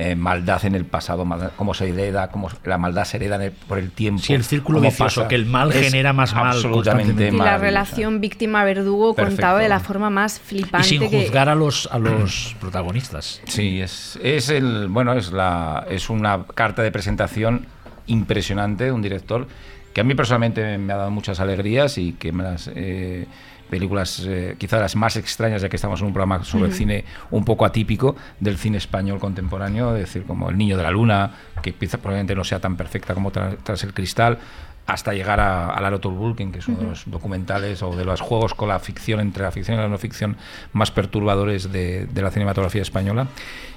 [0.00, 3.50] eh, maldad en el pasado, maldad- cómo se hereda, cómo la maldad se hereda el-
[3.50, 4.22] por el tiempo.
[4.22, 5.28] Sí, el círculo vicioso, pasa.
[5.28, 7.36] que el mal genera más mal Absolutamente constantemente.
[7.36, 11.08] Y la relación víctima-verdugo contado de la forma más Y flipante sin que...
[11.24, 13.42] juzgar a los, a los protagonistas.
[13.48, 17.66] Sí, es, es el bueno es la es una carta de presentación
[18.06, 19.48] impresionante de un director
[19.92, 23.26] que a mí personalmente me ha dado muchas alegrías y que me las eh,
[23.68, 27.44] películas eh, quizá las más extrañas, ya que estamos en un programa sobre cine un
[27.44, 31.30] poco atípico del cine español contemporáneo, es decir, como El Niño de la Luna,
[31.62, 34.38] que quizá probablemente no sea tan perfecta como Tra- Tras el Cristal,
[34.86, 38.22] hasta llegar a, a Laro Vulcan, que es uno de los documentales o de los
[38.22, 40.38] juegos con la ficción, entre la ficción y la no ficción,
[40.72, 43.26] más perturbadores de, de la cinematografía española.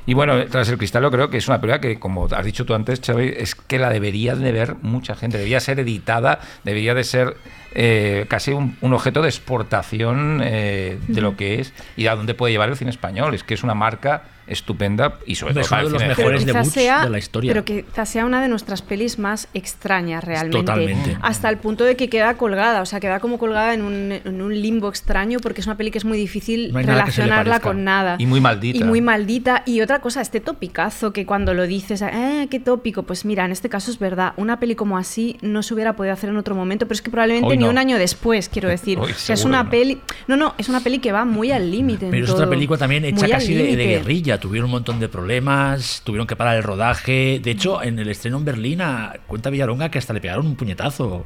[0.05, 2.65] Y bueno, Tras el Cristal yo creo que es una película que, como has dicho
[2.65, 6.93] tú antes, Xavi, es que la debería de ver mucha gente, debería ser editada, debería
[6.93, 7.35] de ser
[7.73, 12.33] eh, casi un, un objeto de exportación eh, de lo que es y a dónde
[12.33, 13.33] puede llevar el cine español.
[13.33, 16.71] Es que es una marca estupenda y sobre todo es uno de los mejores debuts
[16.71, 17.53] sea, de la historia.
[17.53, 20.59] Pero quizás sea una de nuestras pelis más extrañas realmente.
[20.59, 21.17] Totalmente.
[21.21, 24.41] Hasta el punto de que queda colgada, o sea, queda como colgada en un, en
[24.41, 28.15] un limbo extraño porque es una peli que es muy difícil No relacionarla con nada.
[28.19, 28.79] Y muy maldita.
[28.79, 29.63] Y muy maldita.
[29.65, 33.51] Y otra cosa, este topicazo que cuando lo dices, eh, qué tópico, pues mira, en
[33.51, 36.55] este caso es verdad, una peli como así no se hubiera podido hacer en otro
[36.55, 38.99] momento, pero es que probablemente ni un año después, quiero decir.
[38.99, 39.69] Hoy o sea, es una no.
[39.69, 39.99] peli...
[40.27, 42.05] No, no, es una peli que va muy al límite.
[42.05, 42.53] en Pero es otra todo.
[42.53, 44.39] película también hecha Muy casi de, de guerrilla.
[44.41, 47.39] Tuvieron un montón de problemas, tuvieron que parar el rodaje.
[47.41, 48.81] De hecho, en el estreno en Berlín,
[49.27, 51.25] cuenta Villaronga que hasta le pegaron un puñetazo.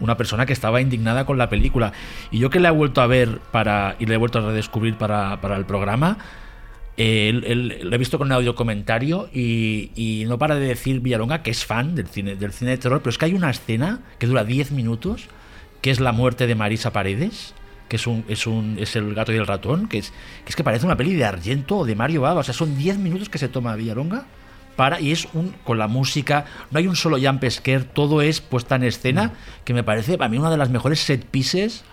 [0.00, 1.92] Una persona que estaba indignada con la película.
[2.30, 4.94] Y yo que la he vuelto a ver para y la he vuelto a redescubrir
[4.96, 6.16] para, para el programa,
[6.96, 10.66] eh, él- él- lo he visto con un audio comentario y, y no para de
[10.68, 13.34] decir Villalonga que es fan del cine, del cine de terror, pero es que hay
[13.34, 15.26] una escena que dura 10 minutos,
[15.82, 17.52] que es la muerte de Marisa Paredes,
[17.88, 20.10] que es un, es un es el gato y el ratón, que es,
[20.44, 22.76] que es que parece una peli de Argento o de Mario Bava, o sea, son
[22.76, 24.26] 10 minutos que se toma Villalonga
[24.76, 28.40] para y es un con la música, no hay un solo jump scare, todo es
[28.40, 29.32] puesta en escena,
[29.64, 31.84] que me parece a mí una de las mejores set pieces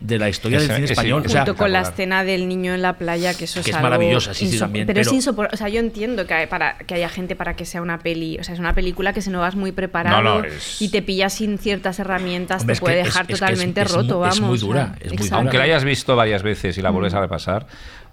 [0.00, 1.20] de la historia Ese- del cine ese- español.
[1.20, 3.66] O Junto sea, con la escena del niño en la playa, que eso Que es,
[3.68, 5.54] es algo maravillosa, sí, sí, también, Pero, es pero- insoportable.
[5.54, 8.38] O sea, yo entiendo que, hay- para, que haya gente para que sea una peli.
[8.38, 10.88] O sea, es una película que si no vas muy preparado No, no, es- y
[10.88, 13.90] te pillas sin ciertas herramientas, Hombre, te es puede es- dejar es es- totalmente es
[13.90, 14.40] roto, es vamos.
[14.40, 15.36] muy o sea, dura, es muy dura.
[15.38, 17.66] Aunque la hayas visto varias veces y la vuelves a repasar,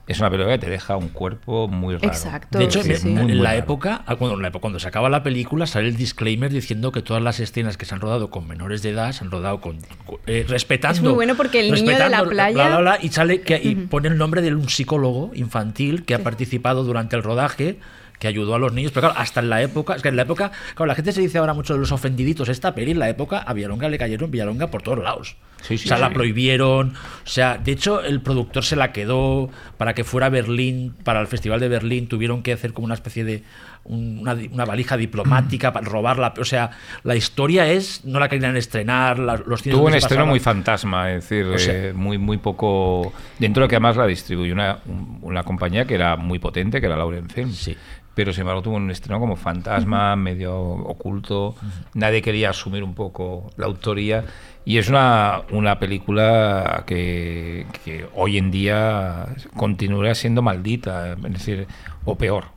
[0.08, 2.08] es una película que te deja un cuerpo muy raro.
[2.08, 2.58] Exacto.
[2.58, 3.08] De hecho, sí, me- sí.
[3.10, 5.90] muy, muy en la época, cuando, en la época- cuando se acaba la película, sale
[5.90, 9.12] el disclaimer diciendo que todas las escenas que se han rodado con menores de edad
[9.12, 10.96] se han rodado con, con- eh, respetando.
[10.96, 13.60] Es muy bueno porque el niño de la playa- bla, bla, bla, y sale que
[13.62, 17.80] y pone el nombre de un psicólogo infantil que ha participado durante el rodaje
[18.20, 20.24] que ayudó a los niños, pero claro, hasta en la época, es que en la
[20.24, 23.10] época, claro, la gente se dice ahora mucho de los ofendiditos, esta peli en la
[23.10, 25.36] época a Villalonga le cayeron Villalonga por todos lados.
[25.62, 26.94] Sí, sí, o sea, la prohibieron,
[27.26, 31.20] o sea, de hecho el productor se la quedó para que fuera a Berlín, para
[31.20, 33.44] el Festival de Berlín, tuvieron que hacer como una especie de
[33.88, 36.70] un- una, una valija diplomática para robarla, o sea,
[37.04, 41.24] la historia es, no la querían estrenar, la- los Tuvo un estreno muy fantasma, es
[41.30, 43.14] decir, O sea- eh, muy, muy poco.
[43.40, 46.86] Dentro de que además la distribuyó una, un- una compañía que era muy potente, que
[46.88, 47.52] era Lauren Film.
[47.52, 47.76] Sí.
[48.14, 51.56] Pero sin embargo tuvo un estreno como fantasma, medio oculto.
[51.94, 54.24] Nadie quería asumir un poco la autoría.
[54.68, 59.26] Y es una, una película que, que hoy en día
[59.56, 61.68] continúa siendo maldita, es decir,
[62.04, 62.48] o peor.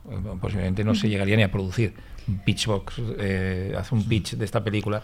[0.41, 1.93] Posiblemente no se llegaría ni a producir.
[2.43, 5.01] Pitchbox eh, hace un pitch de esta película.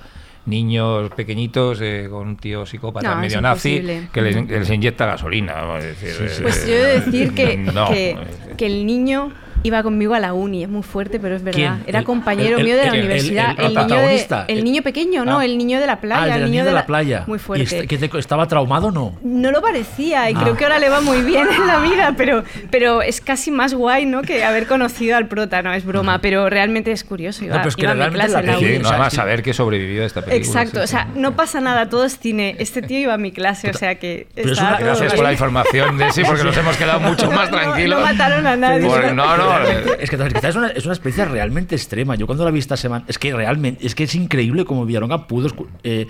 [0.47, 5.63] Niños pequeñitos eh, con un tío psicópata No, medio nazi que les, inyecta gasolina.
[5.77, 8.17] decir, Pues eh, yo he de decir que, no, que,
[8.57, 9.31] que el niño
[9.63, 11.57] iba conmigo a la uni, es muy fuerte, pero es verdad.
[11.57, 11.83] ¿Quién?
[11.87, 13.51] Era El- compañero el- mío de la el- el- universidad.
[13.57, 15.39] el- el niño, de- el niño pequeño, ¿no?
[15.39, 15.45] Ah.
[15.45, 16.33] El niño de la playa.
[16.33, 17.23] Ah, el, el niño de la playa.
[17.27, 17.63] Muy ¿Y fuerte.
[17.63, 19.17] este- que te- estaba traumado o no?
[19.23, 20.39] No lo parecía y Ah.
[20.41, 23.73] creo que ahora le va muy bien en la vida, pero, pero es casi más
[23.73, 24.21] guay, ¿no?
[24.21, 27.43] Que haber conocido al prota, no es broma, pero realmente es curioso.
[27.45, 28.79] Iba, No, pero es que iba a mi realmente clase la la uni.
[28.79, 30.61] no, además saber que sobrevivió a esta película.
[30.61, 31.19] Exacto, sí, o sea, sí.
[31.19, 32.55] no pasa nada, todo es cine.
[32.59, 34.27] Este tío iba a mi clase, o sea que.
[34.35, 36.99] Pero es estaba una- todo Gracias por la información, de sí, porque nos hemos quedado
[36.99, 38.01] mucho más No, no tranquilos.
[38.01, 38.87] mataron a nadie.
[38.87, 39.65] Por- no, no.
[39.67, 42.15] eh, Es que quizás es una, es una experiencia realmente extrema.
[42.15, 45.27] Yo cuando la vi esta semana, es que realmente, es que es increíble como Villalonga
[45.27, 45.49] pudo
[45.83, 46.07] eh,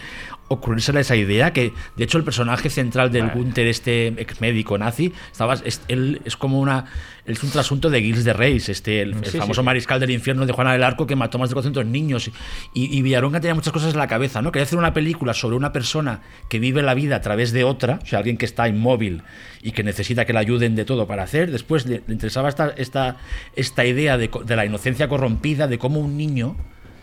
[0.47, 5.13] ocurrírsele esa idea que, de hecho, el personaje central del Gunther, este ex médico nazi,
[5.31, 6.85] estaba, es, él es como una,
[7.25, 9.65] es un trasunto de Gilles de Reis, este, el, famoso sí.
[9.65, 12.31] mariscal del infierno de Juana del Arco que mató más de 400 niños.
[12.73, 14.51] Y, y Villalonga tenía muchas cosas en la cabeza, ¿no?
[14.51, 17.99] Quería hacer una película sobre una persona que vive la vida a través de otra,
[18.01, 19.23] o sea, alguien que está inmóvil
[19.61, 21.51] y que necesita que le ayuden de todo para hacer.
[21.51, 23.17] Después le, le interesaba esta, esta,
[23.55, 26.55] esta idea de, de la inocencia corrompida, de cómo un niño,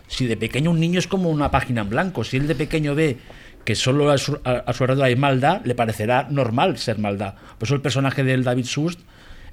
[0.06, 2.94] si de pequeño un niño es como una página en blanco, si él de pequeño
[2.94, 3.18] ve
[3.64, 7.34] que solo a su, a- su alrededor hay maldad, le parecerá normal ser maldad.
[7.58, 9.00] Por eso el personaje del David Sust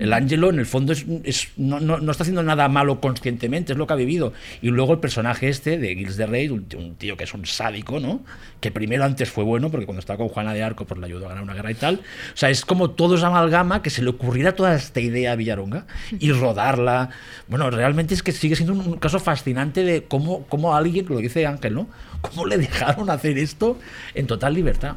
[0.01, 3.71] El Ángelo, en el fondo, es, es- no, no- no está haciendo nada malo conscientemente,
[3.73, 4.33] es lo que ha vivido.
[4.61, 7.33] Y luego el personaje este de Gilles de Rey, un, tío- un tío que es
[7.33, 8.23] un sádico, ¿no?
[8.59, 11.25] Que primero antes fue bueno, porque cuando estaba con Juana de Arco, pues le ayudó
[11.25, 11.95] a ganar una guerra y tal.
[12.33, 15.35] O sea, es como todo esa amalgama que se le ocurriera toda esta idea a
[15.35, 15.85] Villaronga
[16.19, 17.09] y rodarla.
[17.47, 21.17] Bueno, realmente es que sigue siendo un, un caso fascinante de cómo, cómo alguien, lo
[21.17, 21.87] dice Ángel, ¿no?
[22.21, 23.79] ¿Cómo le dejaron hacer esto
[24.15, 24.95] en total libertad?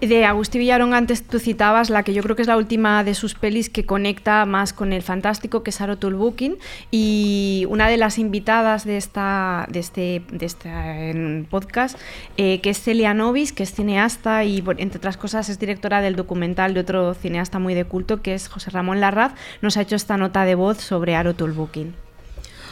[0.00, 3.14] De Agustí Villarón antes tú citabas la que yo creo que es la última de
[3.14, 6.56] sus pelis que conecta más con el fantástico, que es Arotul Booking,
[6.92, 11.98] y una de las invitadas de esta de este, de este eh, podcast,
[12.36, 16.14] eh, que es Celia Novis, que es cineasta y entre otras cosas es directora del
[16.14, 19.32] documental de otro cineasta muy de culto, que es José Ramón Larraz,
[19.62, 22.07] nos ha hecho esta nota de voz sobre Arotul Booking.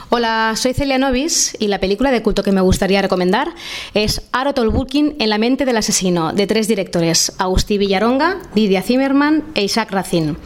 [0.09, 3.49] Hola, soy Celia Novis y la película de culto que me gustaría recomendar
[3.93, 9.43] es Aro Tolbukin en la mente del asesino, de tres directores, Agustí Villaronga, Lidia Zimmerman
[9.57, 10.37] e Isaac Racine.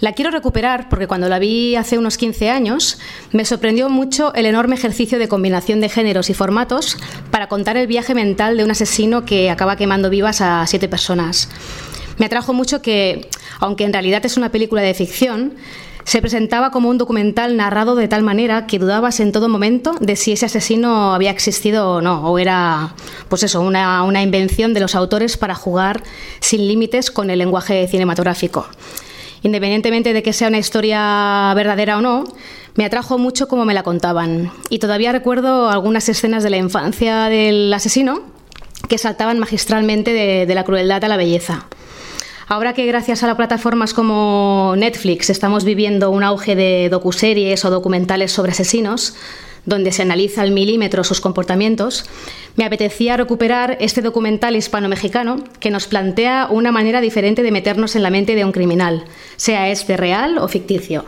[0.00, 2.98] La quiero recuperar porque cuando la vi hace unos 15 años
[3.32, 6.98] me sorprendió mucho el enorme ejercicio de combinación de géneros y formatos
[7.30, 11.48] para contar el viaje mental de un asesino que acaba quemando vivas a siete personas.
[12.18, 15.54] Me atrajo mucho que, aunque en realidad es una película de ficción,
[16.08, 20.16] se presentaba como un documental narrado de tal manera que dudabas en todo momento de
[20.16, 22.94] si ese asesino había existido o no, o era,
[23.28, 26.02] pues eso, una, una invención de los autores para jugar
[26.40, 28.66] sin límites con el lenguaje cinematográfico.
[29.42, 32.24] Independientemente de que sea una historia verdadera o no,
[32.74, 34.50] me atrajo mucho como me la contaban.
[34.70, 38.22] Y todavía recuerdo algunas escenas de la infancia del asesino
[38.88, 41.66] que saltaban magistralmente de, de la crueldad a la belleza.
[42.50, 47.70] Ahora que gracias a las plataformas como Netflix estamos viviendo un auge de docuseries o
[47.70, 49.14] documentales sobre asesinos,
[49.66, 52.06] donde se analiza al milímetro sus comportamientos,
[52.56, 58.02] me apetecía recuperar este documental hispano-mexicano que nos plantea una manera diferente de meternos en
[58.02, 59.04] la mente de un criminal,
[59.36, 61.04] sea este real o ficticio.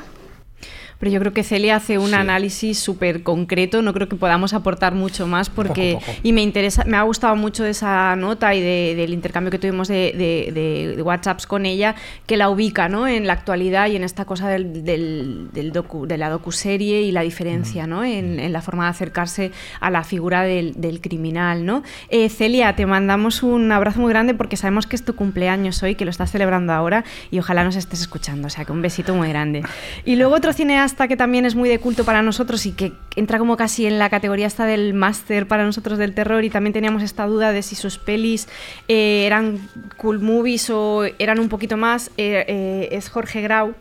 [1.00, 4.94] Pero yo creo que Celia hace un análisis súper concreto, no creo que podamos aportar
[4.94, 6.18] mucho más porque Poco, poco.
[6.22, 9.88] y me interesa, me ha gustado mucho esa nota y de- del intercambio que tuvimos
[9.88, 11.94] de, de- de- de WhatsApps con ella,
[12.26, 13.08] que la ubica ¿no?
[13.08, 17.12] en la actualidad y en esta cosa del, del- del docu- de la docuserie y
[17.12, 18.04] la diferencia ¿no?
[18.04, 21.64] en, en la forma de acercarse a la figura del, del criminal.
[21.64, 21.82] ¿no?
[22.10, 25.94] Eh, Celia, te mandamos un abrazo muy grande porque sabemos que es tu cumpleaños hoy,
[25.94, 29.14] que lo estás celebrando ahora y ojalá nos estés escuchando, o sea que un besito
[29.14, 29.62] muy grande.
[30.04, 33.38] Y luego otro cineasta que también es muy de culto para nosotros y que entra
[33.38, 37.03] como casi en la categoría esta del máster para nosotros del terror y también teníamos
[37.03, 38.48] esta duda de si sus pelis
[38.88, 39.59] eh, eran
[39.96, 43.74] cool movies o eran un poquito más, eh, eh, es Jorge Grau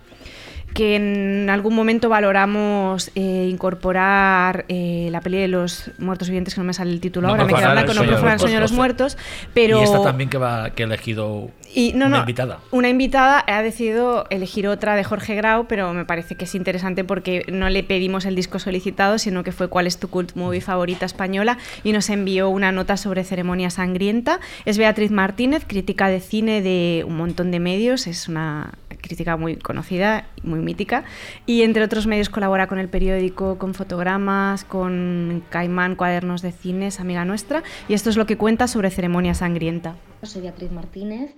[0.74, 6.62] que en algún momento valoramos eh, incorporar eh, la peli de los muertos vivientes, que
[6.62, 8.62] no me sale el título No ahora, me queda blanco, no profanar el sueño de
[8.62, 9.18] los muertos,
[9.54, 9.80] pero...
[9.80, 12.60] Y esta también que, va, que ha elegido Y no, una no, invitada.
[12.72, 17.04] Una invitada ha decidido elegir otra de Jorge Grau, pero me parece que es interesante
[17.04, 20.62] porque no le pedimos el disco solicitado, sino que fue cuál es tu cult movie
[20.62, 24.40] favorita española y nos envió una nota sobre ceremonia sangrienta.
[24.66, 28.72] Es Beatriz Martínez, crítica de cine de un montón de medios, es una
[29.02, 31.04] crítica muy conocida, muy mítica,
[31.46, 36.88] y entre otros medios colabora con el periódico, con fotogramas, con Caimán, cuadernos de cine,
[36.88, 39.96] es amiga nuestra, y esto es lo que cuenta sobre ceremonia sangrienta.
[40.24, 41.32] Soy Beatriz Martínez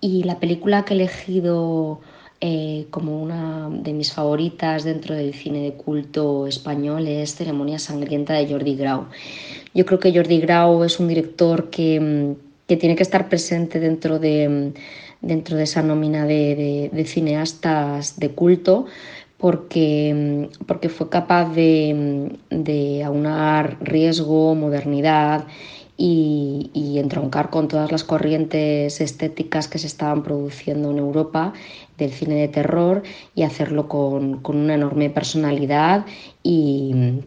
[0.00, 2.00] y la película que he elegido
[2.40, 8.34] eh, como una de mis favoritas dentro del cine de culto español es Ceremonia Sangrienta
[8.34, 9.06] de Jordi Grau.
[9.72, 13.80] Yo creo que Jordi Grau es un director que, mm, que tiene que estar presente
[13.80, 14.80] dentro de, mm,
[15.26, 18.86] dentro de esa nómina de, cineastas de culto
[19.38, 25.46] porque, porque fue capaz de, aunar riesgo, modernidad
[25.96, 31.52] y, y entroncar con todas las corrientes estéticas que se estaban produciendo en Europa
[31.98, 33.02] del cine de terror
[33.34, 36.06] y hacerlo con, con una enorme personalidad
[36.42, 37.20] y,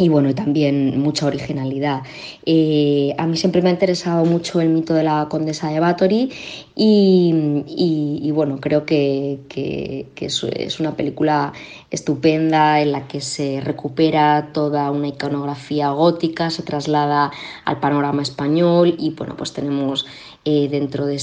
[0.00, 2.02] y bueno, también mucha originalidad.
[2.46, 6.30] Eh, a mí siempre me ha interesado mucho el mito de la condesa de Bathory
[6.74, 10.06] y, y- bueno, creo que, que-
[10.46, 11.52] es una película
[11.90, 17.30] estupenda en la que se recupera toda una iconografía gótica, se traslada
[17.66, 20.06] al panorama español y bueno, pues tenemos
[20.46, 21.16] eh, dentro de,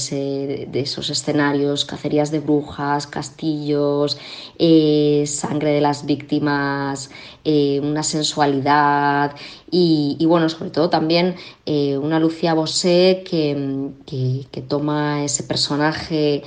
[0.74, 4.16] esos escenarios cacerías de brujas, castillos,
[4.60, 7.10] eh, sangre de las víctimas,
[7.44, 9.34] eh, una sensualidad
[9.72, 11.34] y, bueno, sobre todo también
[11.66, 16.42] una Lucía Bosé que, que- toma ese personaje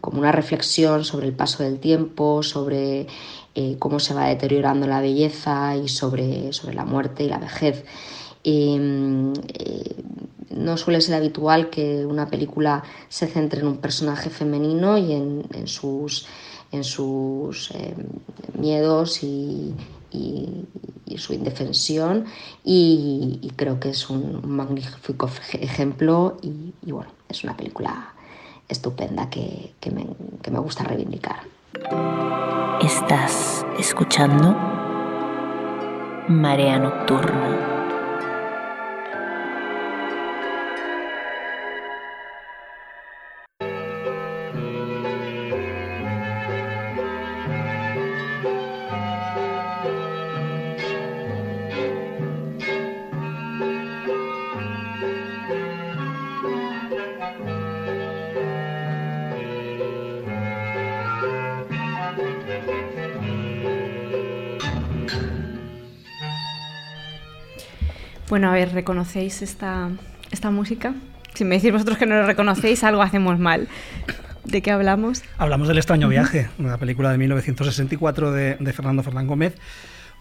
[0.00, 3.06] como una reflexión sobre el paso del tiempo, sobre
[3.78, 7.84] cómo se va deteriorando la belleza y sobre, sobre la muerte y la vejez.
[8.44, 9.96] Eh, eh,
[10.50, 15.66] no suele ser habitual que una película se centre en un personaje femenino y en,
[15.66, 16.26] sus,
[16.72, 17.94] eh,
[18.58, 19.74] miedos y,
[21.16, 22.24] su indefensión
[22.64, 28.14] y, creo que es un magnífico ejemplo y, bueno, es una película
[28.68, 31.40] estupenda que me gusta reivindicar.
[32.80, 34.56] Estás escuchando
[36.28, 37.81] Marea Nocturna.
[68.32, 69.90] Bueno, a ver, ¿reconocéis esta,
[70.30, 70.94] esta música?
[71.34, 73.68] Si me decís vosotros que no lo reconocéis, algo hacemos mal.
[74.46, 75.20] ¿De qué hablamos?
[75.36, 79.52] Hablamos del extraño viaje, una película de 1964 de, de Fernando Fernán Gómez,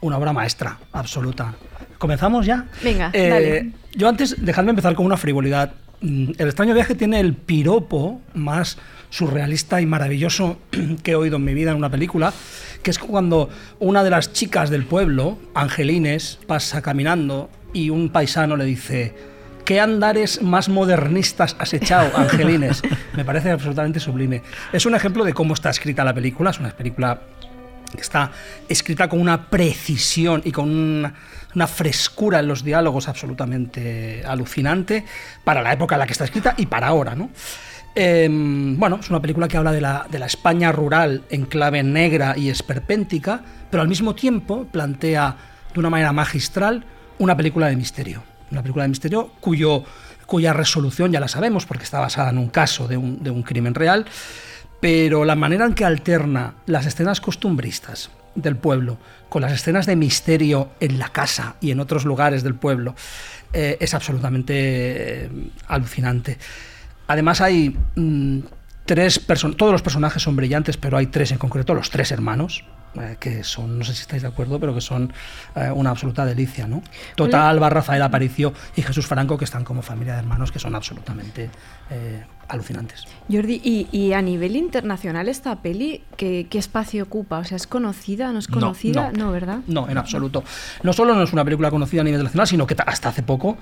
[0.01, 1.53] una obra maestra, absoluta.
[1.99, 2.65] ¿Comenzamos ya?
[2.83, 3.71] Venga, Eh, dale.
[3.95, 5.71] Yo antes, dejadme empezar con una frivolidad.
[6.01, 8.77] Mm, El extraño viaje tiene el piropo más
[9.09, 10.59] surrealista y maravilloso
[11.03, 12.33] que he oído en mi vida en una película,
[12.83, 13.49] que es cuando
[13.79, 19.13] una de las chicas del pueblo, Angelines, pasa caminando y un paisano le dice,
[19.65, 22.81] ¿qué andares más modernistas has echado, Angelines?
[23.15, 24.41] Me parece absolutamente sublime.
[24.71, 27.21] Es un ejemplo de cómo está escrita la película, es una película
[27.91, 28.31] que está
[28.69, 31.13] escrita con una precisión y con una,
[31.55, 35.03] una frescura en los diálogos absolutamente alucinante
[35.43, 37.29] para la época en la que está escrita y para ahora, ¿no?
[37.93, 41.83] Eh, bueno, es una película que habla de la, de la España rural en clave
[41.83, 45.35] negra y esperpéntica, pero al mismo tiempo plantea
[45.73, 46.85] de una manera magistral
[47.21, 48.23] una película de misterio.
[48.51, 49.83] Una película de misterio cuyo,
[50.25, 53.43] cuya resolución ya la sabemos porque está basada en un caso de un, de un
[53.43, 54.05] crimen real,
[54.79, 58.97] pero la manera en que alterna las escenas costumbristas del pueblo
[59.29, 62.95] con las escenas de misterio en la casa y en otros lugares del pueblo
[63.53, 65.29] eh, es absolutamente eh,
[65.67, 66.39] alucinante.
[67.07, 68.39] Además hay mm,
[68.85, 72.63] tres personas, todos los personajes son brillantes, pero hay tres en concreto, los tres hermanos,
[72.99, 75.13] eh, que son, no sé si estáis de acuerdo, pero que son
[75.55, 76.83] eh, una absoluta delicia, ¿no?
[77.15, 80.75] Total, Alba, Rafael Aparicio y Jesús Franco, que están como familia de hermanos, que son
[80.75, 81.49] absolutamente
[81.89, 83.05] eh, alucinantes.
[83.31, 87.39] Jordi, y, y a nivel internacional esta peli, ¿qué, qué espacio ocupa?
[87.39, 88.31] O sea, ¿es conocida?
[88.31, 89.11] ¿No es No, conocida?
[89.13, 89.31] no.
[89.31, 89.59] ¿verdad?
[89.67, 90.43] No, en absoluto.
[90.83, 93.23] No solo no es una película conocida a nivel nacional, sino que ta- hasta hace
[93.23, 93.57] poco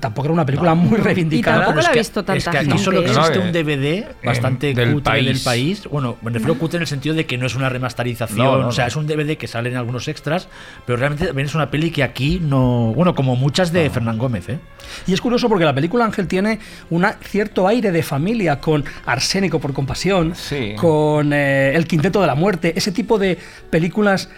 [0.00, 1.58] tampoco era una película muy reivindicada.
[1.66, 3.06] tampoco la ha es visto Es tanta que aquí gente, solo ¿eh?
[3.06, 5.42] existe No, un eh, DVD bastante en- del cutre del país.
[5.44, 5.84] país.
[5.90, 8.38] Bueno, me refiero a cutre en el sentido de que no es una remasterización.
[8.38, 8.88] No, no, o sea, no.
[8.88, 10.48] es un DVD que sale en algunos extras,
[10.86, 12.92] pero realmente también es una peli que aquí no.
[12.96, 14.58] Bueno, como muchas de Fernán Gómez, ¿eh?
[15.06, 16.58] Y es curioso porque la película Ángel tiene
[16.90, 20.74] un cierto aire de familia con Arsénico por compasión, Sí.
[20.76, 23.38] con eh, El Quinteto de la Muerte, ese tipo de
[23.70, 24.28] películas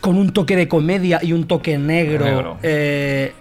[0.00, 2.58] con un toque de comedia y un toque negro, Negro.
[2.62, 3.32] eh,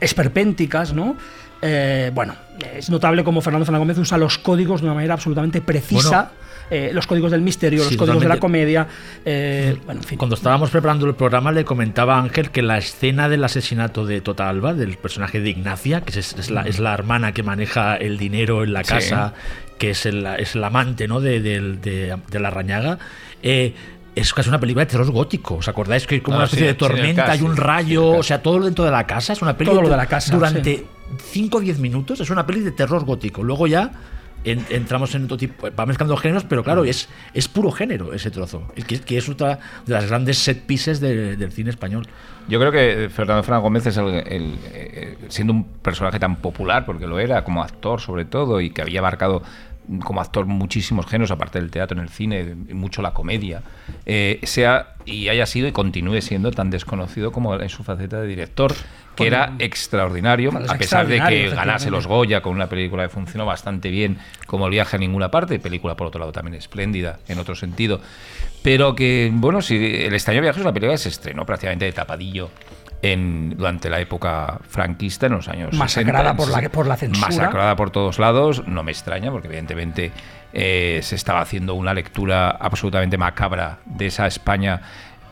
[0.00, 1.16] esperpénticas, ¿no?
[1.62, 2.34] Eh, bueno,
[2.74, 6.30] es notable cómo Fernando Fernández Gómez usa los códigos de una manera absolutamente precisa.
[6.70, 8.86] Eh, los códigos del misterio, los códigos de la comedia.
[9.24, 10.18] eh, bueno, en fin.
[10.18, 14.20] Cuando estábamos preparando el programa le comentaba a Ángel que la escena del asesinato de
[14.20, 17.96] Tota Alba, del personaje de Ignacia, que es, es la, es la hermana que maneja
[17.96, 18.90] el dinero en la Sí.
[18.94, 19.34] casa,
[19.78, 21.20] que es el, es el amante ¿no?
[21.20, 22.98] de, de- de la rañaga,
[23.42, 23.74] eh,
[24.14, 25.56] es casi una película de terror gótico.
[25.56, 28.22] ¿Os acordáis que hay como No, una especie sí, de tormenta, hay un rayo, o
[28.22, 29.34] sea, todo dentro de la casa?
[29.34, 30.86] Es una lo de la casa, Durante sí.
[31.32, 33.42] 5 o 10 minutos es una peli de terror gótico.
[33.44, 33.90] Luego ya
[34.44, 38.30] en- entramos en otro tipo, va mezclando géneros, pero claro, es, es puro género ese
[38.30, 42.06] trozo, el que, que es otra de las grandes set pieces de- del cine español.
[42.48, 46.84] Yo creo que Fernando Fernández Gómez es el, el- eh, siendo un personaje tan popular,
[46.86, 49.42] porque lo era como actor sobre todo, y que había marcado
[50.04, 53.62] como actor muchísimos géneros, aparte del teatro, en el cine, mucho la comedia,
[54.04, 58.26] eh, sea y haya sido y continúe siendo tan desconocido como en su faceta de
[58.26, 58.74] director,
[59.14, 63.08] que era extraordinario, Bueno, a pesar de que ganase los Goya con una película que
[63.08, 67.20] funcionó bastante bien, como El viaje a ninguna parte, película por otro lado también espléndida
[67.28, 68.00] en otro sentido,
[68.62, 71.92] pero que, bueno, si El extraño viaje es una película que se estrenó prácticamente de
[71.92, 72.50] tapadillo
[73.02, 77.26] en, durante la época franquista, en los años Masacrada 60, por la- por la censura.
[77.28, 80.12] Masacrada por todos lados, no me extraña, porque evidentemente
[80.52, 84.80] eh, se estaba haciendo una lectura absolutamente macabra de esa España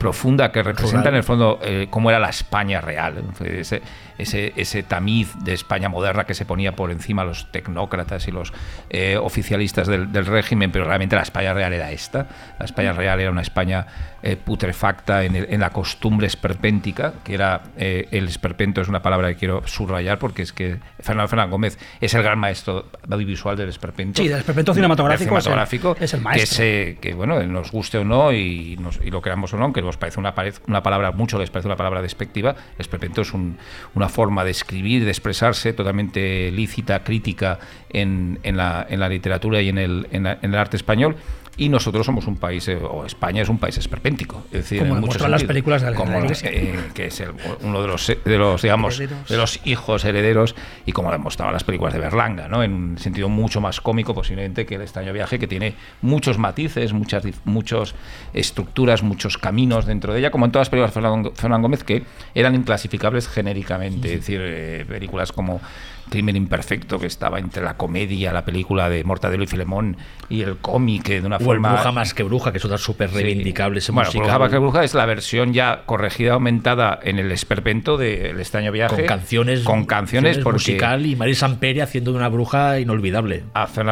[0.04, 3.80] profunda que representa en el fondo eh, cómo era la España real, ese,
[4.18, 8.52] ese, ese, tamiz de España moderna que se ponía por encima los tecnócratas y los
[8.90, 12.26] eh, oficialistas del, del, régimen, pero realmente la España real era esta,
[12.58, 13.86] la España real era una España
[14.22, 19.28] eh, putrefacta en, el, en, la costumbre esperpéntica, que era el esperpento es una palabra
[19.28, 23.70] que quiero subrayar porque es que Fernando Fernández Gómez es el gran maestro audiovisual del
[23.70, 24.20] esperpento.
[24.20, 26.50] Sí, del esperpento cinematográfico, cinematográfico es, el, es el maestro.
[26.50, 29.72] Que, se, que, bueno, nos guste o no y, nos, y lo creamos o no,
[29.72, 30.34] que nos parece una,
[30.66, 33.58] una palabra, mucho les parece una palabra despectiva, esperpento es un,
[33.94, 37.58] una forma de escribir, de expresarse totalmente lícita, crítica
[37.90, 41.16] en, en, la, en la, literatura y en el, en, la, en el arte español
[41.56, 44.44] y nosotros somos un país, eh, o España es un país esperpéntico.
[44.46, 47.30] Es decir, como en muchos las películas de como, eh, que es el,
[47.62, 49.28] uno de los, de los digamos, herederos.
[49.28, 50.54] de los hijos herederos,
[50.86, 52.62] y como lo mostraban las películas de Berlanga, ¿no?
[52.62, 56.92] en un sentido mucho más cómico posiblemente que el extraño viaje, que tiene muchos matices,
[56.92, 57.94] muchas muchos
[58.32, 62.04] estructuras, muchos caminos dentro de ella, como en todas las películas de Fernando Gómez, que
[62.34, 64.14] eran inclasificables genéricamente, sí.
[64.14, 65.60] es decir, eh, películas como
[66.08, 69.96] Crimen Imperfecto, que estaba entre la comedia, la película de Mortadelo y Filemón
[70.28, 71.72] y el cómic de una o forma.
[71.72, 73.80] Bruja más que Bruja, que es otra súper reivindicable.
[73.80, 73.92] Sí.
[73.92, 78.38] Bueno, Bruja más que Bruja es la versión ya corregida, aumentada en el esperpento del
[78.38, 78.96] extraño viaje.
[78.96, 79.60] Con canciones.
[79.60, 80.44] Con canciones.
[80.44, 83.44] Musical y María Sampere haciendo de una bruja inolvidable.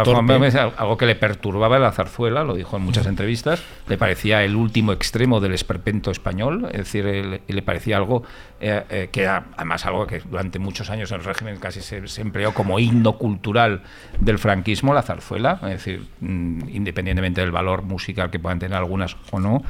[0.04, 4.56] Gómez, algo que le perturbaba la zarzuela, lo dijo en muchas entrevistas, le parecía el
[4.56, 8.22] último extremo del esperpento español, es decir, le, le parecía algo
[8.64, 12.01] eh, eh, que era además algo que durante muchos años en el régimen casi se,
[12.06, 13.82] se, empleó como himno cultural
[14.20, 19.16] del franquismo, la zarzuela, es decir, mmm, independientemente del valor musical que puedan tener algunas
[19.30, 19.62] o no,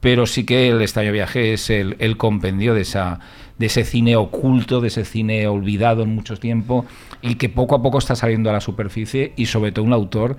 [0.00, 3.20] pero sí que el extraño viaje es el, compendio de, esa,
[3.58, 6.84] de ese cine oculto, de ese cine olvidado en mucho tiempo
[7.22, 10.36] y que poco a poco está saliendo a la superficie y sobre todo un autor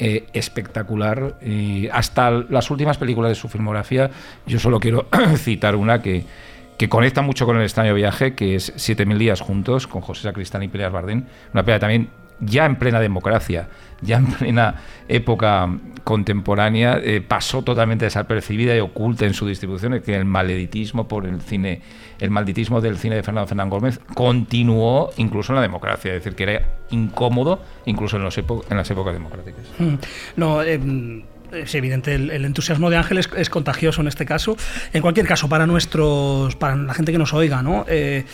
[0.00, 1.38] eh, espectacular.
[1.92, 4.10] Hasta las últimas películas de su filmografía,
[4.46, 5.06] yo solo quiero
[5.36, 6.24] citar una que,
[6.84, 10.24] que conecta mucho con el extraño viaje, que es Siete mil días juntos, con José
[10.24, 11.26] Sacristán y Peleas Bardén.
[11.54, 12.10] Una película también
[12.40, 13.70] ya en plena democracia,
[14.02, 20.14] ya en plena época contemporánea, eh, pasó totalmente desapercibida y oculta en su distribución, que
[20.14, 21.80] el maleditismo por el cine,
[22.20, 26.36] el malditismo del cine de Fernando Fernández Gómez continuó incluso en la democracia, es decir,
[26.36, 29.64] que era incómodo incluso en, los en las épocas democráticas.
[30.36, 30.78] No, eh
[31.54, 34.56] es evidente, el, entusiasmo de Ángel es, contagioso en este caso.
[34.92, 37.84] En cualquier caso, para nuestros, para la gente que nos oiga, ¿no?
[37.88, 38.24] Eh,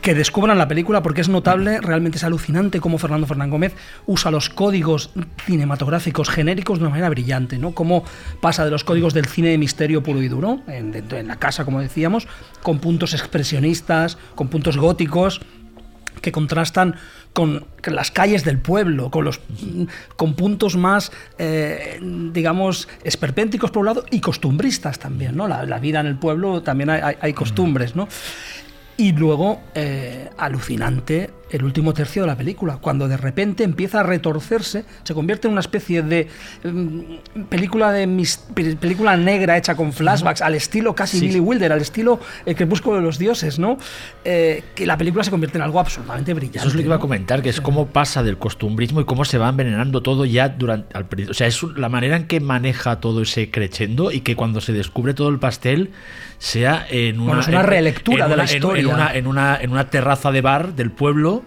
[0.00, 3.74] que descubran la película porque es notable, realmente es alucinante cómo Fernando Fernán Gómez
[4.06, 5.10] usa los códigos
[5.44, 7.72] cinematográficos genéricos de una manera brillante, ¿no?
[7.72, 8.04] Cómo
[8.40, 11.80] pasa de los códigos del cine de misterio puro y duro, en la casa, como
[11.80, 12.28] decíamos,
[12.62, 15.42] con puntos expresionistas, con puntos góticos,
[16.20, 16.96] que contrastan
[17.32, 19.40] con las calles del pueblo, con, los,
[20.16, 22.00] con puntos más, eh,
[22.32, 25.48] digamos, esperpénticos por un lado y costumbristas también, ¿no?
[25.48, 28.08] La, vida en el pueblo también hay, hay costumbres, ¿no?
[28.96, 34.02] Y luego, eh, alucinante, el último tercio de la película, cuando de repente empieza a
[34.02, 36.28] retorcerse, se convierte en una especie de
[36.64, 41.26] um, película de mis, película negra hecha con flashbacks, al estilo casi sí.
[41.26, 43.78] Billy Wilder, al estilo El crepúsculo de los dioses, ¿no?
[44.24, 46.58] Eh, que la película se convierte en algo absolutamente brillante.
[46.58, 49.24] Eso es lo que iba a comentar, que es cómo pasa del costumbrismo y cómo
[49.24, 53.00] se va envenenando todo ya durante al O sea, es la manera en que maneja
[53.00, 55.90] todo ese crescendo y que cuando se descubre todo el pastel
[56.38, 58.80] sea en una, bueno, es una relectura en, en de la historia.
[58.80, 61.39] En, en, una, en, una, en una terraza de bar del pueblo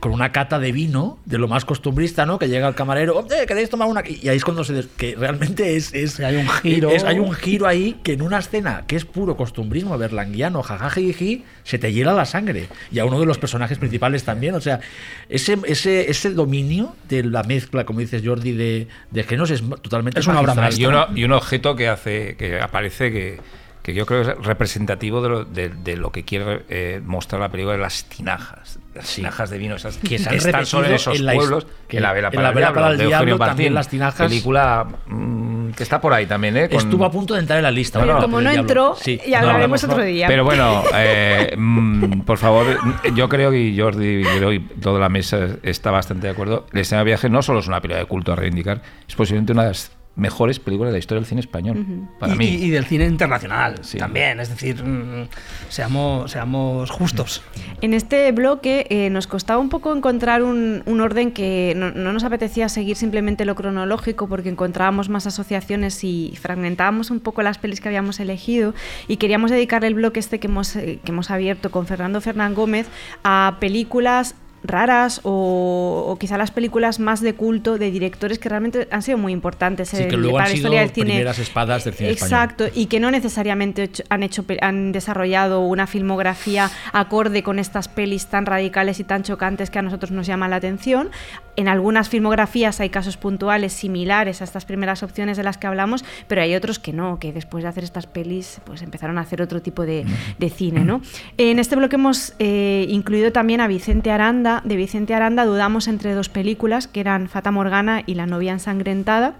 [0.00, 2.38] con una cata de vino, de lo más costumbrista, ¿no?
[2.38, 4.02] Que llega el camarero, oye, ¿queréis tomar una?
[4.06, 4.72] Y ahí es cuando se...
[4.72, 4.86] Des...
[4.86, 5.94] que realmente es...
[5.94, 6.90] es hay un giro.
[6.90, 11.44] Es, hay un giro ahí que en una escena que es puro costumbrismo berlanguiano, jajajiji,
[11.62, 12.68] se te hiela la sangre.
[12.92, 14.54] Y a uno de los personajes principales también.
[14.54, 14.80] O sea,
[15.28, 20.20] ese, ese, ese dominio de la mezcla, como dices Jordi, de, de géneros es totalmente...
[20.20, 20.82] Es una obra maestra.
[20.82, 23.40] Y, uno, y un objeto que hace, que aparece que
[23.84, 27.42] que yo creo que es representativo de lo, de, de lo que quiere eh, mostrar
[27.42, 29.16] la película de las tinajas, las sí.
[29.16, 32.12] tinajas de vino, esas que se están solo en esos en la, pueblos, que la
[32.12, 35.70] vela para, la vela el, para el de diablo, Martín, también las tinajas, película mmm,
[35.70, 36.68] que está por ahí también, ¿eh?
[36.68, 36.78] Con...
[36.78, 38.00] Estuvo a punto de entrar en la lista.
[38.00, 39.20] Pero como no entró, sí.
[39.28, 40.26] ya no hablaremos no, otro día.
[40.28, 42.66] Pero bueno, eh, mmm, por favor,
[43.14, 46.66] yo creo que Jordi y toda la mesa está bastante de acuerdo.
[46.72, 49.52] El escena de viaje no solo es una película de culto a reivindicar, es posiblemente
[49.52, 51.78] una de las mejores películas de la historia del cine español.
[51.78, 52.18] Uh -huh.
[52.18, 52.46] para y, mí.
[52.46, 53.98] Y, del cine internacional sí.
[53.98, 54.40] también.
[54.40, 55.26] Es decir, mmm,
[55.68, 57.42] seamos, seamos justos.
[57.80, 62.12] En este bloque eh, nos costaba un poco encontrar un, un orden que no, no,
[62.12, 67.58] nos apetecía seguir simplemente lo cronológico porque encontrábamos más asociaciones y fragmentábamos un poco las
[67.58, 68.74] pelis que habíamos elegido
[69.08, 72.54] y queríamos dedicarle el bloque este que hemos, eh, que hemos abierto con Fernando Fernán
[72.54, 72.86] Gómez
[73.24, 74.34] a películas
[74.64, 79.18] raras o, o quizá las películas más de culto de directores que realmente han sido
[79.18, 81.06] muy importantes Sí, que luego para han la sido historia del cine.
[81.06, 86.70] primeras espadas del cine Exacto, y que no necesariamente han hecho han desarrollado una filmografía
[86.92, 90.56] acorde con estas pelis tan radicales y tan chocantes que a nosotros nos llaman la
[90.56, 91.10] atención.
[91.56, 96.04] En algunas filmografías hay casos puntuales similares a estas primeras opciones de las que hablamos,
[96.26, 99.40] pero hay otros que no, que después de hacer estas pelis pues empezaron a hacer
[99.40, 100.04] otro tipo de,
[100.38, 101.00] de cine, ¿no?
[101.38, 104.62] En este bloque hemos eh, incluido también a Vicente Aranda.
[104.64, 109.34] De Vicente Aranda dudamos entre dos películas que eran Fata Morgana y La novia ensangrentada.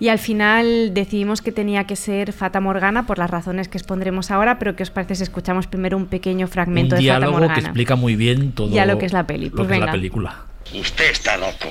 [0.00, 4.32] Y al final decidimos que tenía que ser Fata Morgana por las razones que expondremos
[4.32, 7.32] ahora, pero ¿qué os parece si escuchamos primero un pequeño fragmento Un de Fata diálogo
[7.38, 7.54] Morgana?
[7.54, 9.50] que explica muy bien todo Ya lo que es la peli.
[9.50, 10.34] lo Pues que es la película.
[10.72, 11.70] Usted está loco.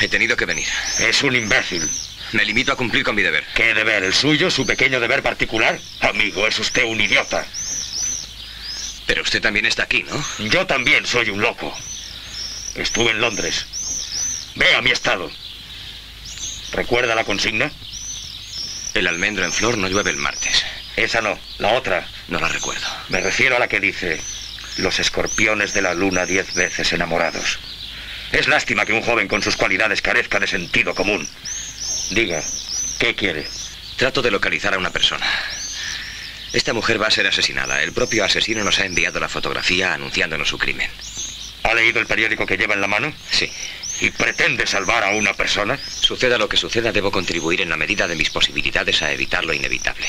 [0.00, 0.66] He tenido que venir.
[1.00, 1.88] Es un imbécil.
[2.32, 3.44] Me limito a cumplir con mi deber.
[3.54, 4.04] ¿Qué deber?
[4.04, 4.50] ¿El suyo?
[4.50, 5.78] ¿Su pequeño deber particular?
[6.00, 7.46] Amigo, es usted un idiota.
[9.06, 10.24] Pero usted también está aquí, ¿no?
[10.50, 11.74] Yo también soy un loco.
[12.74, 13.66] Estuve en Londres.
[14.54, 15.30] Vea mi estado.
[16.72, 17.70] ¿Recuerda la consigna?
[18.94, 20.64] El almendro en flor no llueve el martes.
[20.96, 22.06] Esa no, la otra.
[22.28, 22.86] No la recuerdo.
[23.08, 24.20] Me refiero a la que dice,
[24.78, 27.58] los escorpiones de la luna diez veces enamorados.
[28.32, 31.28] Es lástima que un joven con sus cualidades carezca de sentido común.
[32.10, 32.42] Diga,
[32.98, 33.46] ¿qué quiere?
[33.96, 35.26] Trato de localizar a una persona.
[36.52, 37.82] Esta mujer va a ser asesinada.
[37.82, 40.90] El propio asesino nos ha enviado la fotografía anunciándonos su crimen.
[41.64, 43.12] ¿Ha leído el periódico que lleva en la mano?
[43.30, 43.50] Sí.
[44.00, 45.78] ¿Y pretende salvar a una persona?
[45.78, 49.52] Suceda lo que suceda, debo contribuir en la medida de mis posibilidades a evitar lo
[49.52, 50.06] inevitable.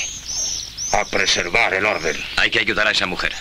[0.93, 2.15] A preservar el orden.
[2.37, 3.33] Hay que ayudar a esa mujer.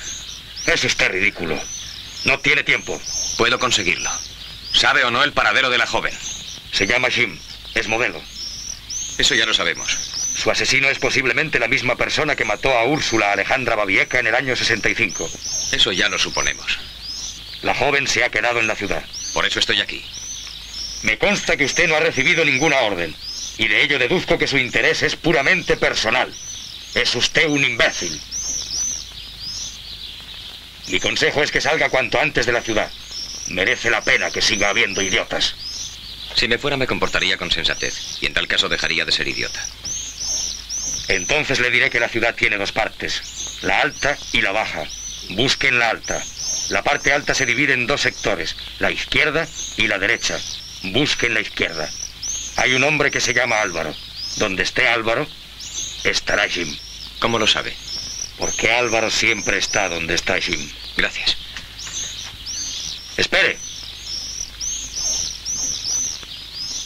[0.68, 1.58] Es usted ridículo.
[2.24, 3.00] No tiene tiempo.
[3.38, 4.10] Puedo conseguirlo.
[4.74, 6.12] ¿Sabe o no el paradero de la joven?
[6.72, 7.38] Se llama Jim.
[7.74, 8.20] Es modelo.
[9.16, 9.90] Eso ya lo sabemos.
[10.36, 14.34] Su asesino es posiblemente la misma persona que mató a Úrsula Alejandra Babieca en el
[14.34, 15.30] año 65.
[15.72, 16.78] Eso ya lo suponemos.
[17.62, 19.02] La joven se ha quedado en la ciudad.
[19.32, 20.04] Por eso estoy aquí.
[21.02, 23.16] Me consta que usted no ha recibido ninguna orden.
[23.56, 26.30] Y de ello deduzco que su interés es puramente personal.
[26.94, 28.20] Es usted un imbécil.
[30.90, 32.90] Mi consejo es que salga cuanto antes de la ciudad.
[33.48, 35.54] Merece la pena que siga habiendo idiotas.
[36.34, 39.60] Si me fuera me comportaría con sensatez y en tal caso dejaría de ser idiota.
[41.08, 44.84] Entonces le diré que la ciudad tiene dos partes, la alta y la baja.
[45.30, 46.22] Busquen la alta.
[46.70, 50.38] La parte alta se divide en dos sectores, la izquierda y la derecha.
[50.84, 51.88] Busquen la izquierda.
[52.56, 53.94] Hay un hombre que se llama Álvaro.
[54.36, 55.26] Donde esté Álvaro,
[56.04, 56.68] estará Jim.
[57.18, 57.74] ¿Cómo lo sabe?
[58.38, 60.70] Porque Álvaro siempre está donde está Jim.
[60.96, 61.36] Gracias.
[63.16, 63.58] Espere.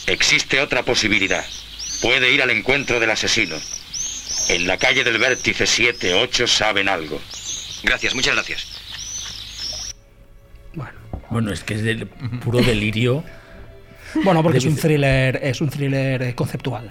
[0.06, 1.44] Existe otra posibilidad.
[2.00, 3.56] Puede ir al encuentro del asesino.
[4.48, 7.20] En la calle del vértice 7-8 saben algo.
[7.82, 8.66] Gracias, muchas gracias.
[11.30, 13.24] Bueno, es que es del puro delirio.
[14.24, 16.90] Bueno, porque es un thriller, es un thriller eh, conceptual.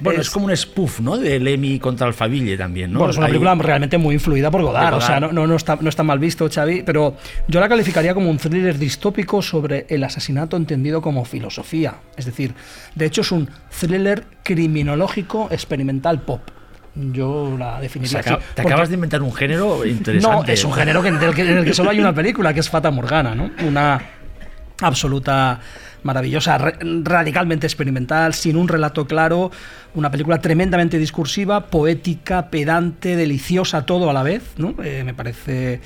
[0.00, 1.16] Bueno, es, como un spoof, ¿no?
[1.18, 2.98] De Lemmy contra Alfaville también, ¿no?
[2.98, 5.76] Bueno, es una película realmente muy influida por Godard, o sea, no, no, no está,
[5.80, 7.16] no está mal visto, Xavi, pero
[7.48, 11.96] yo la calificaría como un thriller distópico sobre el asesinato entendido como filosofía.
[12.16, 12.54] Es decir,
[12.94, 13.48] de hecho es un
[13.78, 16.40] thriller criminológico experimental pop.
[16.94, 18.44] Yo la O definiría sea, así.
[18.54, 20.52] te acabas de inventar un género No, interesante.
[20.52, 22.68] es un género que, del que- en el que solo hay una película, que es
[22.68, 23.50] Fata Morgana, ¿no?
[23.66, 24.00] Una
[24.80, 25.60] absoluta
[26.02, 29.50] maravillosa, ra- radicalmente experimental, sin un relato claro,
[29.94, 34.74] una película tremendamente discursiva, poética, pedante, deliciosa, todo a la vez, ¿no?
[34.82, 35.80] Eh, me parece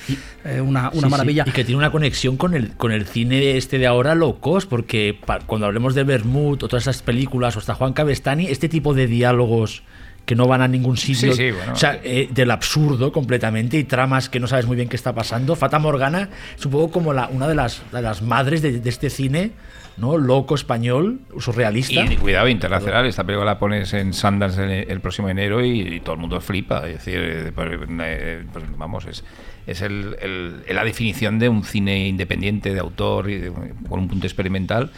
[0.44, 1.44] eh, una, Sí, una sí, maravilla.
[1.46, 4.68] Y que tiene una conexión con el, con el cine este de ahora low cost,
[4.68, 8.68] porque pa- cuando hablemos de Bermud o todas esas películas, o hasta Juan Cabestani, este
[8.68, 9.82] tipo de diálogos
[10.24, 11.72] que no van a ningún sitio, Sí, sí, bueno.
[11.72, 15.14] o sea, eh, del absurdo completamente y tramas que no sabes muy bien qué está
[15.14, 15.54] pasando.
[15.54, 18.88] Fata Morgana es un poco como la, una de las, de las madres de, de
[18.90, 19.52] este cine,
[19.96, 20.16] ¿no?
[20.18, 22.04] Loco español, surrealista.
[22.04, 23.06] Y cuidado, internacional.
[23.06, 26.40] Esta película la pones en Sundance el, el próximo enero y, y todo el mundo
[26.40, 26.86] flipa.
[26.86, 27.70] Es decir, eh, pues,
[28.00, 29.24] eh, pues, vamos, es,
[29.66, 33.52] es el- el- la definición de un cine independiente, de autor, y de-
[33.88, 34.90] con un punto experimental.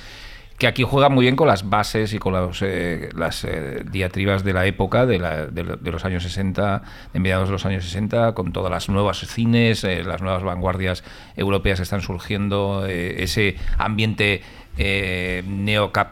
[0.59, 4.43] Que aquí juega muy bien con las bases y con los, eh, las eh, diatribas
[4.43, 6.83] de la época, de, la- de lo- de los años 60,
[7.13, 11.05] de mediados de los años 60, con todas las nuevas cines, eh, las nuevas vanguardias
[11.37, 14.43] europeas que están surgiendo, ese ambiente
[14.77, 15.43] eh,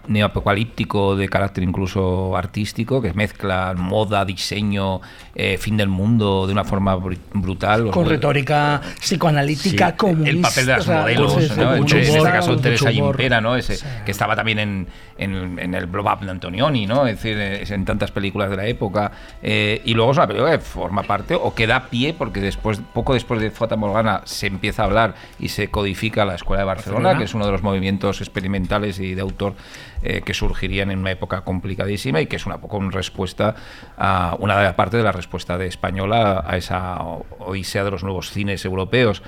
[0.09, 5.01] neoapocalíptico de carácter incluso artístico, que mezcla moda, diseño,
[5.35, 7.91] eh, fin del mundo de una forma br- brutal.
[7.91, 10.31] Con retórica psicoanalítica, Sí, comunista.
[10.31, 11.65] el papel de las o sea, modelos, pues, ¿no?
[11.79, 12.91] con en, este caso Teresa.
[12.91, 13.57] Gimpera, ¿no?
[13.57, 14.87] Ese, que estaba también en,
[15.19, 17.07] en- en el Blow Up de Antonioni, ¿no?
[17.07, 17.39] Es decir,
[17.73, 19.13] en tantas películas de la época.
[19.43, 22.81] Eh, y luego es una película que forma parte o que da pie, porque después,
[22.93, 26.67] poco después de Fata Morgana se empieza a hablar y se codifica la Escuela de
[26.67, 27.19] Barcelona, Barcelona.
[27.19, 29.55] que es uno de los movimientos experimentales y de autor
[30.03, 33.55] eh, que surgirían en una época complicadísima y que es una poco una respuesta
[33.99, 37.01] a una de la parte de la respuesta de española a esa
[37.39, 39.23] odisea de los nuevos cines europeos.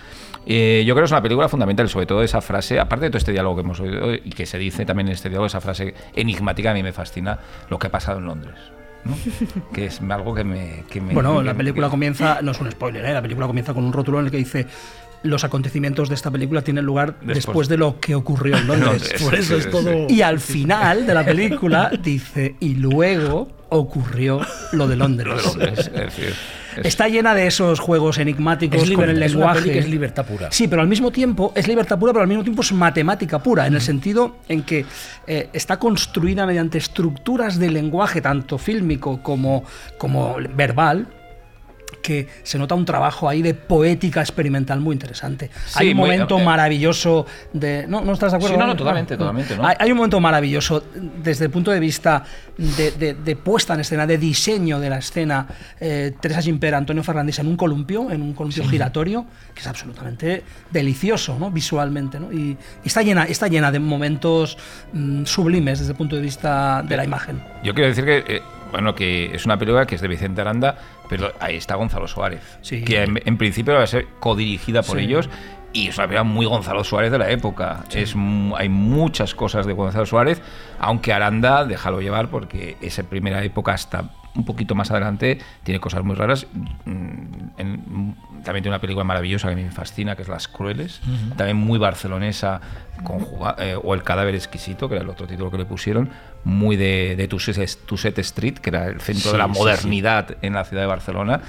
[0.47, 3.19] Eh, yo creo que es una película fundamental, sobre todo esa frase, aparte de todo
[3.19, 5.95] este diálogo que hemos oído y que se dice también en este diálogo, esa frase
[6.15, 8.55] enigmática a mí me fascina, lo que ha pasado en Londres.
[9.05, 9.15] ¿no?
[9.73, 10.85] que es algo que me...
[10.91, 13.13] que me- Bueno, que la me- película comienza, no es un spoiler, ¿eh?
[13.13, 14.67] la película comienza con un rótulo en el que dice
[15.23, 19.15] los acontecimientos de esta película tienen lugar después, Después- de lo que ocurrió en Londres.
[19.23, 20.09] Por eso sí, es todo.
[20.09, 20.15] sí.
[20.15, 24.41] Y al final de la película dice, y luego ocurrió
[24.73, 25.29] lo de Londres.
[25.29, 26.25] Lo de Londres, es decir,
[26.77, 29.61] es- Está llena de esos juegos enigmáticos Es con el una lenguaje.
[29.63, 30.49] peli que es libertad pura.
[30.53, 33.67] Sí, pero al mismo tiempo es libertad pura, pero al mismo tiempo es matemática pura,
[33.67, 34.87] en el sentido en que
[35.27, 39.65] eh, está construida mediante estructuras de lenguaje, tanto fílmico como,
[39.99, 41.09] como verbal,
[42.03, 45.51] que se nota un trabajo ahí de poética experimental muy interesante.
[45.67, 47.87] Sí, hay un muy- momento eh, maravilloso de...
[47.87, 48.55] ¿No, ¿no estás de acuerdo?
[48.57, 49.19] Sí, no, no, totalmente, ah.
[49.19, 49.67] totalmente, ¿no?
[49.67, 50.85] Hay, hay un momento maravilloso
[51.23, 52.23] desde el punto de vista
[52.57, 55.47] de, de- de puesta en escena, de diseño de la escena.
[55.81, 60.43] eh, Teresa Gimpera, Antonio Fernández en un columpio, en un columpio giratorio, que es absolutamente
[60.71, 61.51] delicioso ¿no?
[61.51, 62.21] visualmente.
[62.21, 62.33] ¿no?
[62.33, 62.51] Y,
[62.85, 64.57] y está, llena, está llena de momentos
[64.93, 67.43] mm, sublimes desde el punto de vista de la imagen.
[67.65, 70.77] Yo quiero decir que, eh, bueno, que es una película que es de Vicente Aranda,
[71.09, 72.85] pero ahí está Gonzalo Suárez, Sí.
[72.85, 75.05] que en, en principio va a ser codirigida por Sí.
[75.05, 75.29] ellos.
[75.73, 77.85] Y es una película muy Gonzalo Suárez de la época.
[77.93, 78.15] Es,
[78.57, 80.41] hay muchas cosas de Gonzalo Suárez,
[80.81, 86.05] aunque Aranda, déjalo llevar, porque esa primera época hasta un poquito más adelante tiene cosas
[86.05, 86.47] muy raras.
[86.85, 86.91] Mm,
[87.59, 91.01] en- también tiene una película maravillosa que a mí me fascina, que es Las Crueles,
[91.37, 92.61] también muy barcelonesa,
[93.03, 96.11] conjuga- eh, o El cadáver exquisito, que era el otro título que le pusieron,
[96.45, 99.59] muy de, de Tusset Street, que era el centro Sí, de la sí, sí.
[99.59, 101.41] modernidad en la ciudad de Barcelona.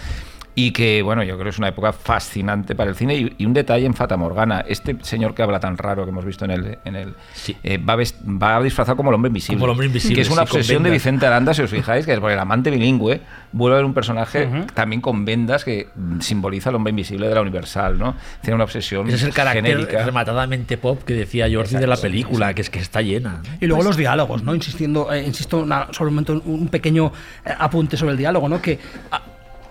[0.61, 3.15] Y que, bueno, yo creo que es una época fascinante para el cine.
[3.15, 6.25] Y, y un detalle en Fata Morgana: este señor que habla tan raro que hemos
[6.25, 6.77] visto en el.
[6.83, 7.55] En el Sí.
[7.63, 9.55] eh, va, vest- va disfrazado como el hombre invisible.
[9.57, 10.89] Como el hombre invisible, Que es una sí, obsesión de.
[10.89, 13.21] Vicente Aranda, si os fijáis, que es porque el amante bilingüe
[13.53, 17.35] vuelve a ver un personaje también con vendas que mm, simboliza el hombre invisible de
[17.35, 18.15] la Universal, ¿no?
[18.41, 20.03] Tiene una obsesión Ese es el carácter genérica.
[20.03, 23.41] rematadamente pop que decía Jordi de la película, que es que está llena.
[23.61, 24.53] Y luego los diálogos, ¿no?
[24.53, 27.11] Insistiendo, eh, insisto, una- solo un momento, un pequeño
[27.45, 28.61] eh, apunte sobre el diálogo, ¿no?
[28.61, 28.77] Que
[29.11, 29.21] ah,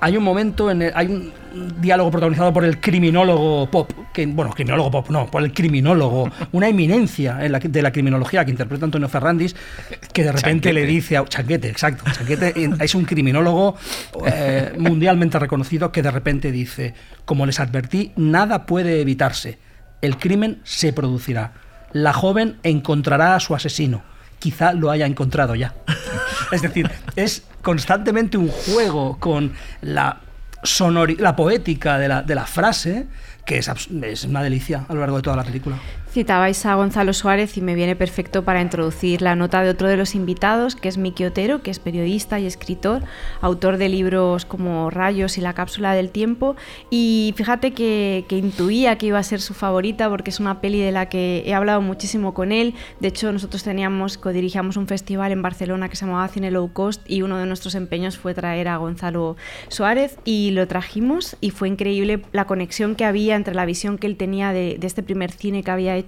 [0.00, 1.32] hay un momento, en el- hay un
[1.80, 6.68] diálogo protagonizado por el criminólogo pop, que, bueno, criminólogo pop, no, por el criminólogo, una
[6.68, 9.56] eminencia en la- de la criminología que interpreta Antonio Ferrandis,
[10.12, 10.72] que de repente Chanquete.
[10.72, 13.76] le dice a Chanquete, exacto, Chanquete es un criminólogo
[14.26, 16.94] eh, mundialmente reconocido que de repente dice,
[17.24, 19.58] como les advertí, nada puede evitarse,
[20.00, 21.52] el crimen se producirá,
[21.92, 24.02] la joven encontrará a su asesino,
[24.38, 25.74] quizá lo haya encontrado ya.
[26.52, 29.52] es decir, es constantemente un juego con
[29.82, 30.18] la
[30.62, 33.06] sonori- la poética de la, de la frase,
[33.44, 33.68] que es,
[34.02, 35.76] es una delicia a lo largo de toda la película.
[36.10, 39.98] Citabais a Gonzalo Suárez y me viene perfecto para introducir la nota de otro de
[39.98, 43.02] los invitados, que es Miki Otero, que es periodista y escritor,
[43.42, 46.56] autor de libros como Rayos y La cápsula del tiempo.
[46.88, 50.80] Y fíjate que, que intuía que iba a ser su favorita porque es una peli
[50.80, 52.74] de la que he hablado muchísimo con él.
[53.00, 57.02] De hecho, nosotros teníamos, codirigíamos un festival en Barcelona que se llamaba Cine Low Cost
[57.06, 59.36] y uno de nuestros empeños fue traer a Gonzalo
[59.68, 64.06] Suárez y lo trajimos y fue increíble la conexión que había entre la visión que
[64.06, 66.07] él tenía de, de este primer cine que había hecho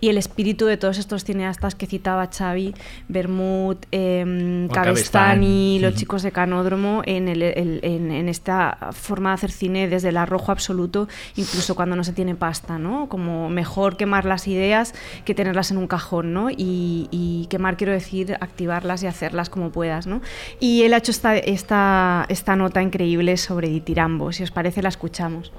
[0.00, 2.74] y el espíritu de todos estos cineastas que citaba Xavi,
[3.08, 5.78] Bermud, eh, Cabestani, Cabestany.
[5.80, 10.08] los chicos de Canódromo, en, el- el- en- en esta forma de hacer cine desde
[10.10, 13.08] el arrojo absoluto, incluso cuando no se tiene pasta, ¿no?
[13.08, 16.50] Como mejor quemar las ideas que tenerlas en un cajón, ¿no?
[16.50, 20.20] Y, y quemar, quiero decir, activarlas y hacerlas como puedas, ¿no?
[20.60, 24.32] Y él ha hecho esta, esta, esta nota increíble sobre Ditirambo.
[24.32, 25.52] Si os parece, la escuchamos.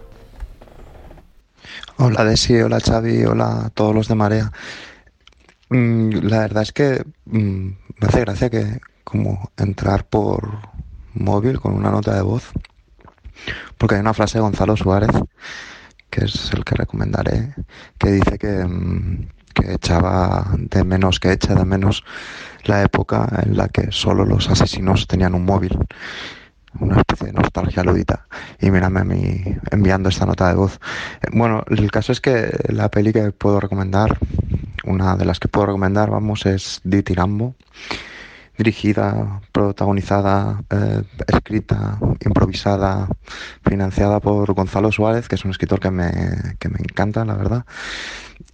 [1.99, 4.51] Hola Desi, hola Xavi, hola a todos los de Marea.
[5.69, 10.59] Mm, la verdad es que mm, me hace gracia que como entrar por
[11.15, 12.51] móvil con una nota de voz,
[13.79, 15.09] porque hay una frase de Gonzalo Suárez,
[16.11, 17.55] que es el que recomendaré,
[17.97, 22.03] que dice que, mm, que echaba de menos, que echa de menos
[22.65, 25.75] la época en la que solo los asesinos tenían un móvil
[26.79, 28.27] una especie de nostalgia ludita.
[28.59, 30.79] Y mírame a mí enviando esta nota de voz.
[31.21, 34.17] Eh, Bueno, el caso es que la peli que puedo recomendar,
[34.85, 37.55] una de las que puedo recomendar, vamos, es Di Tirambo
[38.57, 43.07] dirigida, protagonizada, eh, escrita, improvisada,
[43.63, 46.11] financiada por Gonzalo Suárez, que es un escritor que me,
[46.59, 47.65] que me encanta, la verdad.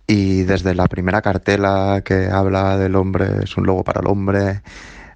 [0.06, 4.62] Y desde la primera cartela que habla del hombre, es un logo para el hombre,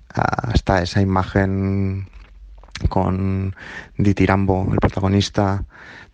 [0.10, 2.08] hasta esa imagen
[2.90, 3.56] con
[3.98, 5.66] Ditirambo, el protagonista,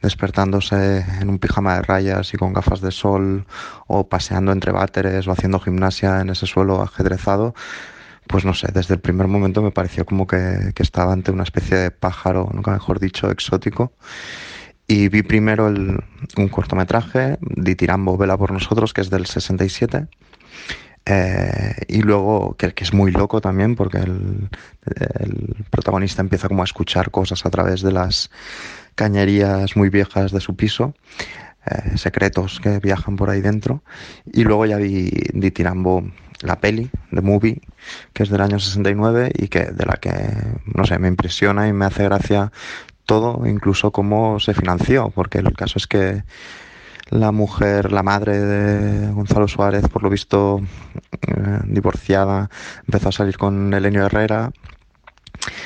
[0.01, 3.45] despertándose en un pijama de rayas y con gafas de sol,
[3.87, 7.53] o paseando entre váteres, o haciendo gimnasia en ese suelo ajedrezado,
[8.27, 11.77] pues no sé, desde el primer momento me pareció como que, estaba ante una especie
[11.77, 13.93] de pájaro, mejor dicho, exótico.
[14.87, 20.07] Y vi primero un cortometraje, Ditirambo Vela por nosotros, que es del 67.
[21.05, 24.49] Eh, y luego, que, es muy loco también, porque el,
[25.69, 28.29] protagonista empieza como a escuchar cosas a través de las
[28.95, 30.93] cañerías muy viejas de su piso,
[31.65, 33.83] eh, secretos que viajan por ahí dentro.
[34.31, 36.03] Y luego ya vi Ditirambo
[36.41, 37.61] la peli, The Movie,
[38.13, 40.11] que es del año 69 y que de la que,
[40.65, 42.51] no sé, me impresiona y me hace gracia
[43.05, 46.23] todo, incluso cómo se financió, porque el caso es que
[47.13, 50.61] la mujer, la madre de Gonzalo Suárez, por lo visto
[51.21, 52.49] eh, divorciada,
[52.85, 54.51] empezó a salir con Elenio Herrera,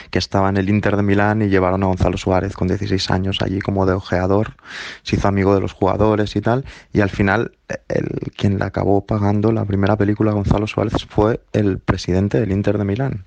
[0.09, 3.37] que estaba en el Inter de Milán y llevaron a Gonzalo Suárez con 16 años
[3.41, 4.55] allí como de ojeador,
[5.03, 7.53] se hizo amigo de los jugadores y tal, y al final
[7.87, 12.77] el, quien le acabó pagando la primera película Gonzalo Suárez fue el presidente del Inter
[12.77, 13.25] de Milán.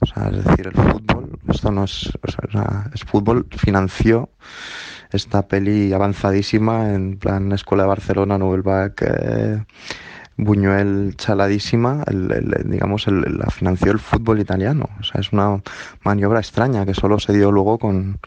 [0.00, 4.28] O sea, es decir, el fútbol, esto no es, o sea, es fútbol financió
[5.14, 9.64] esta peli avanzadísima en plan Escuela de Barcelona, Novelback, eh,
[10.36, 14.88] Buñuel chaladísima, el, digamos, la financió el fútbol italiano.
[14.98, 15.62] O sea, es una
[16.02, 18.18] maniobra extraña que solo se dio luego con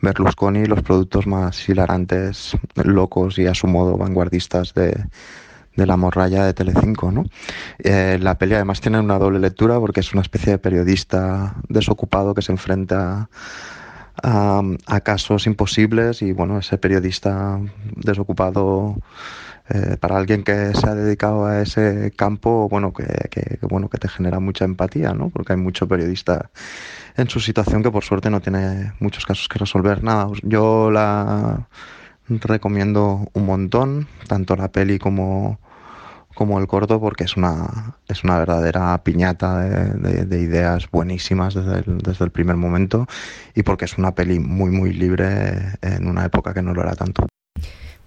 [0.00, 5.04] Berlusconi y los productos más hilarantes, locos y a su modo vanguardistas de,
[5.74, 7.24] la morralla de Telecinco, ¿no?
[7.78, 12.34] Eh, la peli además tiene una doble lectura porque es una especie de periodista desocupado
[12.34, 13.28] que se enfrenta a,
[14.22, 17.60] a casos imposibles y bueno, ese periodista
[17.96, 18.96] desocupado
[19.70, 24.08] eh, para alguien que se ha dedicado a ese campo, bueno, que, bueno, que te
[24.08, 25.28] genera mucha empatía, ¿no?
[25.28, 26.50] Porque hay mucho periodista
[27.16, 30.02] en su situación que por suerte no tiene muchos casos que resolver.
[30.02, 31.68] Nada, yo la
[32.28, 35.58] recomiendo un montón, tanto la peli como,
[36.38, 42.24] como el corto, porque es una, es una verdadera piñata de, ideas buenísimas desde desde
[42.24, 43.08] el primer momento
[43.56, 45.26] y porque es una peli muy, muy libre
[45.82, 47.26] en una época que no lo era tanto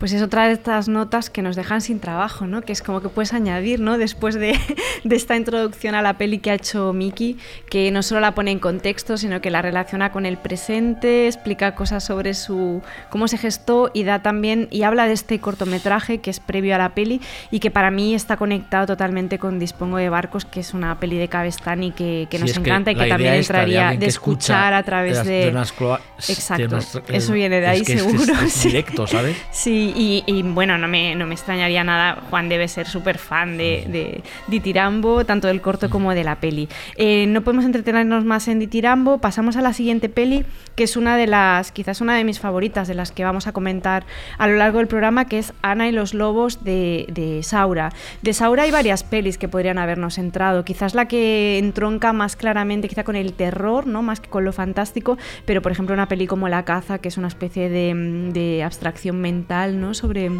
[0.01, 2.63] pues es otra de estas notas que nos dejan sin trabajo, ¿no?
[2.63, 3.99] Que es como que puedes añadir, ¿no?
[3.99, 4.57] Después de,
[5.11, 7.37] esta introducción a la peli que ha hecho Miki,
[7.69, 11.75] que no solo la pone en contexto, sino que la relaciona con el presente, explica
[11.75, 12.81] cosas sobre su
[13.11, 16.79] cómo se gestó y da también y habla de este cortometraje que es previo a
[16.79, 17.21] la peli
[17.51, 21.19] y que para mí está conectado totalmente con Dispongo de barcos, que es una peli
[21.19, 25.49] de Cabestani que, que nos encanta y que también entraría de, escuchar a través de,
[25.49, 28.33] exacto, eso viene de ahí seguro,
[28.63, 29.37] directo, ¿sabes?
[29.51, 34.21] Sí y, bueno, no me, no me, extrañaría nada, Juan debe ser súper fan de,
[34.47, 36.69] Ditirambo, tanto del corto como de la peli.
[36.95, 41.17] Eh, no podemos entretenernos más en Ditirambo, pasamos a la siguiente peli, que es una
[41.17, 44.05] de las, quizás una de mis favoritas, de las que vamos a comentar
[44.37, 47.91] a lo largo del programa, que es Ana y los lobos de, de Saura.
[48.21, 52.87] De Saura hay varias pelis que podrían habernos entrado, quizás la que entronca más claramente,
[52.87, 54.01] quizá con el terror, ¿no?
[54.01, 57.17] más que con lo fantástico, pero por ejemplo una peli como La caza, que es
[57.17, 60.32] una especie de, de abstracción mental, sobre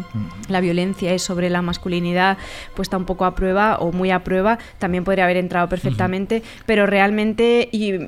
[0.48, 2.38] la violencia y sobre la masculinidad
[2.74, 6.86] puesta un poco a prueba o muy a prueba, también podría haber entrado perfectamente, pero
[6.86, 7.98] realmente y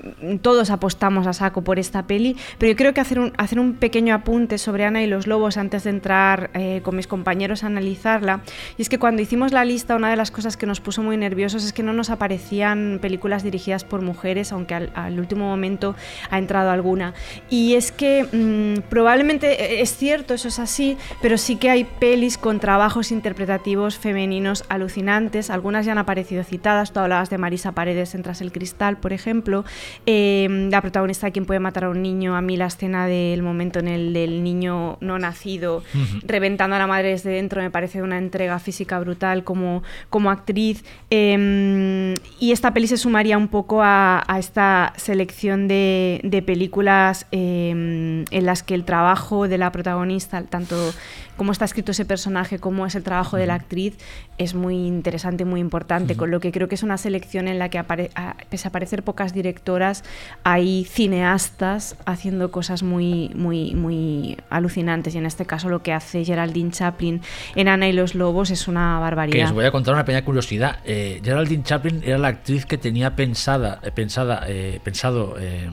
[0.43, 3.75] todos apostamos a saco por esta peli, pero yo creo que hacer un, hacer un
[3.75, 7.67] pequeño apunte sobre Ana y los Lobos antes de entrar eh, con mis compañeros a
[7.67, 8.41] analizarla,
[8.77, 11.17] y es que cuando hicimos la lista una de las cosas que nos puso muy
[11.17, 15.95] nerviosos es que no nos aparecían películas dirigidas por mujeres, aunque al, último momento
[16.31, 17.15] ha entrado alguna.
[17.51, 21.85] Y es que mm, probablemente eh, es cierto, eso es así, pero sí que hay
[21.85, 25.51] pelis con trabajos interpretativos femeninos alucinantes.
[25.51, 26.93] Algunas ya han aparecido citadas.
[26.93, 29.65] Tú hablabas de Marisa Paredes en Tras el Cristal, por ejemplo.
[30.07, 32.37] Eh, la protagonista de Quien puede matar a un niño.
[32.37, 35.83] A mí la escena del momento en el del niño no nacido
[36.25, 40.85] reventando a la madre desde dentro me parece una entrega física brutal como, como actriz.
[41.11, 48.47] Em, y esta peli se sumaría un poco a, esta selección de, películas em, en
[48.47, 50.93] las que el trabajo de la protagonista, tanto
[51.37, 53.97] cómo está escrito ese personaje, cómo es el trabajo de la actriz,
[54.39, 57.69] es muy interesante, muy importante, con lo que creo que es una selección en la
[57.69, 60.05] que, apare a, pese a aparecer pocas directoras,
[60.43, 65.15] hay cineastas haciendo cosas muy, muy, muy alucinantes.
[65.15, 67.21] Y en este caso lo que hace Geraldine Chaplin
[67.55, 69.37] en Ana y los Lobos es una barbaridad.
[69.37, 70.79] Que os voy a contar una pequeña curiosidad.
[70.85, 75.71] Eh, Geraldine Chaplin era la actriz que tenía pensada, eh, pensada, eh, pensado eh,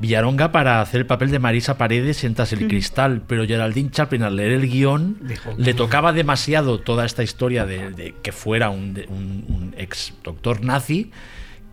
[0.00, 4.22] Villaronga para hacer el papel de Marisa Paredes en Tras el Cristal, pero Geraldine Chaplin
[4.22, 5.16] al leer el guion
[5.58, 10.14] le tocaba demasiado toda esta historia de, de que fuera un, de- un- un ex
[10.22, 11.10] doctor nazi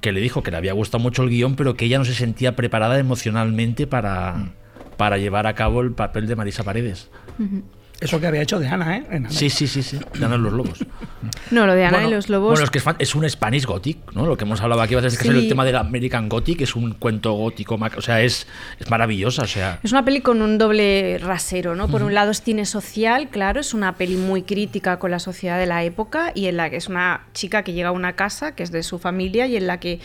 [0.01, 2.13] que le dijo que le había gustado mucho el guion, pero que ella no se
[2.15, 4.53] sentía preparada emocionalmente para,
[4.97, 7.09] para llevar a cabo el papel de Marisa Paredes.
[8.01, 9.03] Eso que había hecho de Ana, ¿eh?
[9.09, 9.29] En Ana.
[9.31, 10.79] Sí, sí, sí, sí, de Ana y los Lobos.
[11.51, 12.51] No, lo de Ana Bueno, y los Lobos.
[12.59, 14.25] Bueno, es que es, un Spanish Gothic, ¿no?
[14.25, 15.39] Lo que hemos hablado aquí va a ser que es Sí.
[15.39, 18.47] el tema del American Gothic, es un cuento gótico, o sea, es,
[18.79, 19.79] es maravillosa, o sea.
[19.81, 21.87] Es una peli con un doble rasero, ¿no?
[21.87, 25.57] Por un lado es cine social, claro, es una peli muy crítica con la sociedad
[25.57, 28.53] de la época y en la que es una chica que llega a una casa
[28.55, 29.99] que es de su familia y en la que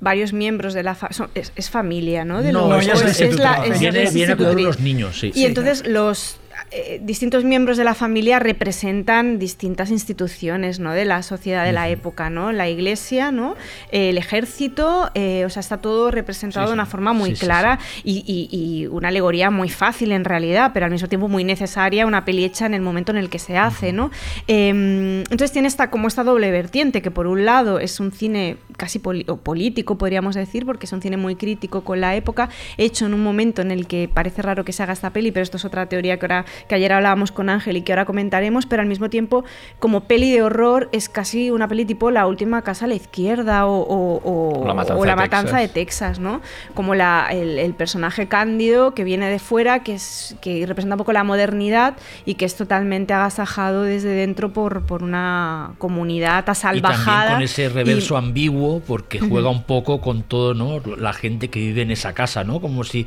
[0.00, 2.42] varios miembros de la fa- son- es, es familia, ¿no?
[2.42, 5.28] De No, los- es es la- es- Viene- es viene a cuidar los niños, sí.
[5.28, 6.36] Y Sí, entonces los
[6.76, 10.92] eh, distintos miembros de la familia representan distintas instituciones ¿no?
[10.92, 12.52] de la sociedad de la época, ¿no?
[12.52, 13.54] La iglesia, ¿no?
[13.92, 17.40] Eh, el ejército, eh, o sea, está todo representado Sí, de una forma muy Sí,
[17.40, 21.44] clara Y, y- y una alegoría muy fácil en realidad, pero al mismo tiempo muy
[21.44, 24.10] necesaria, una peli hecha en el momento en el que se hace, ¿no?
[24.48, 28.56] Eh, entonces tiene esta, como esta doble vertiente, que por un lado es un cine
[28.76, 33.14] casi político, podríamos decir, porque es un cine muy crítico con la época, hecho en
[33.14, 35.64] un momento en el que parece raro que se haga esta peli, pero esto es
[35.64, 38.88] otra teoría que, ahora, que ayer hablábamos con Ángel y que ahora comentaremos, pero al
[38.88, 39.44] mismo tiempo,
[39.78, 43.66] como peli de horror, es casi una peli tipo La última casa a la izquierda
[43.66, 46.18] o, o- o- O La matanza La de matanza de Texas.
[46.18, 46.40] ¿no?
[46.74, 50.98] Como la, el, el personaje cándido que viene de fuera, que, es, que representa un
[50.98, 51.94] poco la modernidad
[52.24, 57.32] y que es totalmente agasajado desde dentro por, por una comunidad Y también asalvajada.
[57.34, 60.80] con ese reverso y- ambiguo, porque juega un poco con todo, ¿no?
[60.96, 62.60] La gente que vive en esa casa, ¿no?
[62.60, 63.06] Como si.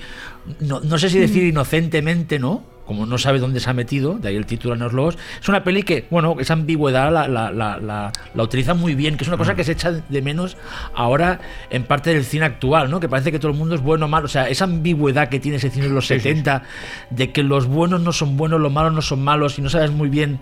[0.59, 2.63] No, no sé si decir inocentemente, ¿no?
[2.89, 5.15] Como no sabe dónde se ha metido, de ahí el título y los Lobos.
[5.39, 9.15] Es una peli que, bueno, esa ambigüedad la, la, la, la, la utiliza muy bien,
[9.15, 10.57] que es una cosa que se echa de menos
[10.95, 12.99] ahora en parte del cine actual, ¿no?
[12.99, 14.25] Que parece que todo el mundo es bueno o malo.
[14.25, 16.63] O sea, esa ambigüedad que tiene ese cine en los 70,
[17.11, 19.91] de que los buenos no son buenos, los malos no son malos, y no sabes
[19.91, 20.39] muy bien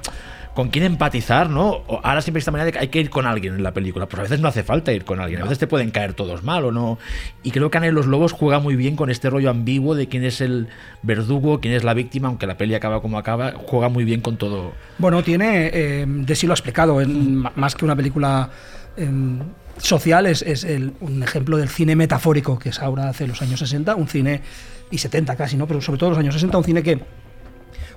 [0.57, 1.83] con quién empatizar, ¿no?
[2.01, 4.07] Ahora siempre esta manera de que hay que ir con alguien en la película.
[4.07, 6.41] Pues a veces no hace falta ir con alguien, a veces te pueden caer todos
[6.41, 6.97] mal o no.
[7.43, 10.07] Y creo que Ana y los Lobos juega muy bien con este rollo ambiguo de
[10.07, 10.67] quién es el
[11.03, 14.37] verdugo, quién es la víctima, aunque la peli acaba como acaba, juega muy bien con
[14.37, 14.71] todo.
[14.97, 16.97] Bueno, tiene, eh, de lo ha explicado,
[17.55, 18.49] más que una película
[18.97, 19.37] em,
[19.77, 23.59] social, es, es el- un ejemplo del cine metafórico que Saura hace en los años
[23.59, 24.41] 60, un cine,
[24.89, 25.67] y 70 casi, ¿no?
[25.67, 26.99] Pero sobre todo los años 60, un cine que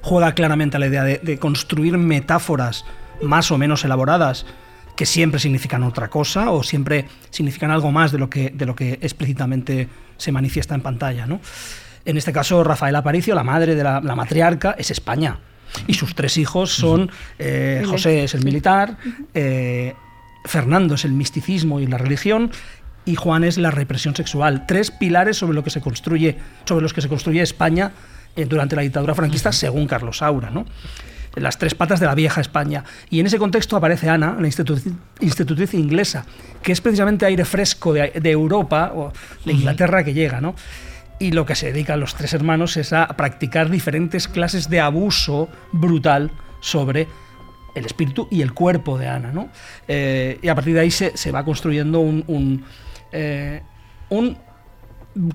[0.03, 2.85] juega claramente a la idea de, de construir metáforas
[3.23, 4.47] más o menos elaboradas
[4.97, 8.75] que siempre significan otra cosa o siempre significan algo más de lo que, de lo
[8.75, 11.41] que explícitamente se manifiesta en pantalla, ¿no?
[12.05, 15.39] En este caso, Rafael Aparicio, la madre de la, la matriarca, es España.
[15.87, 18.97] Y sus tres hijos son, eh, José es el militar,
[19.35, 19.95] eh,
[20.45, 22.51] Fernando es el misticismo y la religión,
[23.05, 24.67] y Juan es la represión sexual.
[24.67, 27.93] Tres pilares sobre, lo que se construye, sobre los que se construye España
[28.37, 30.51] eh, durante la dictadura franquista, según Carlos Saura.
[30.51, 30.67] ¿no?
[31.35, 32.85] Las tres patas de la vieja España.
[33.09, 36.25] Y en ese contexto aparece Ana, la institutriz, institutriz inglesa,
[36.63, 39.13] que es precisamente aire fresco de, de Europa o
[39.45, 40.41] de Inglaterra que llega.
[40.41, 40.55] ¿no?
[41.19, 45.49] Y lo que se dedican los tres hermanos es a practicar diferentes clases de abuso
[45.73, 47.09] brutal sobre
[47.75, 49.33] el espíritu y el cuerpo de Ana.
[49.33, 49.49] ¿no?
[49.87, 52.65] Eh, y a partir de ahí se, se va construyendo un, un,
[53.13, 53.63] eh,
[54.09, 54.37] un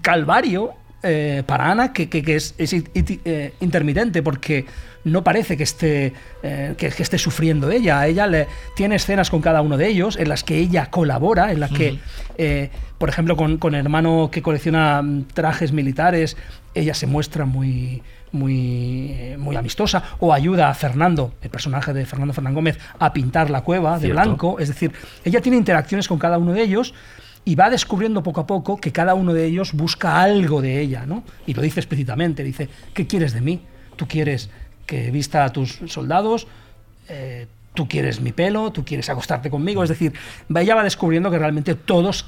[0.01, 0.73] calvario
[1.05, 4.65] eh, para Ana que, que- que es, eh, intermitente porque
[5.03, 8.05] no parece que esté, eh, que, que esté sufriendo ella.
[8.07, 11.59] Ella le, tiene escenas con cada uno de ellos en las que ella colabora, en
[11.59, 11.99] las que,
[12.37, 16.35] eh, por ejemplo, con, con el hermano que colecciona mm, trajes militares,
[16.73, 18.01] ella se muestra muy,
[18.31, 23.49] muy, muy amistosa o ayuda a Fernando, el personaje de Fernando Fernán Gómez, a pintar
[23.49, 24.21] la cueva de Cierto.
[24.21, 24.59] blanco.
[24.59, 24.91] Es decir,
[25.23, 26.93] ella tiene interacciones con cada uno de ellos
[27.45, 31.05] y va descubriendo poco a poco que cada uno de ellos busca algo de ella,
[31.05, 31.23] ¿no?
[31.45, 33.61] Y lo dice explícitamente, dice, ¿qué quieres de mí?
[33.95, 34.49] ¿Tú quieres
[34.87, 36.47] que vista a tus soldados?
[37.07, 38.71] Eh, ¿Tú quieres mi pelo?
[38.71, 39.83] ¿Tú quieres acostarte conmigo?
[39.83, 40.13] Es decir,
[40.53, 42.25] ella va descubriendo que realmente todos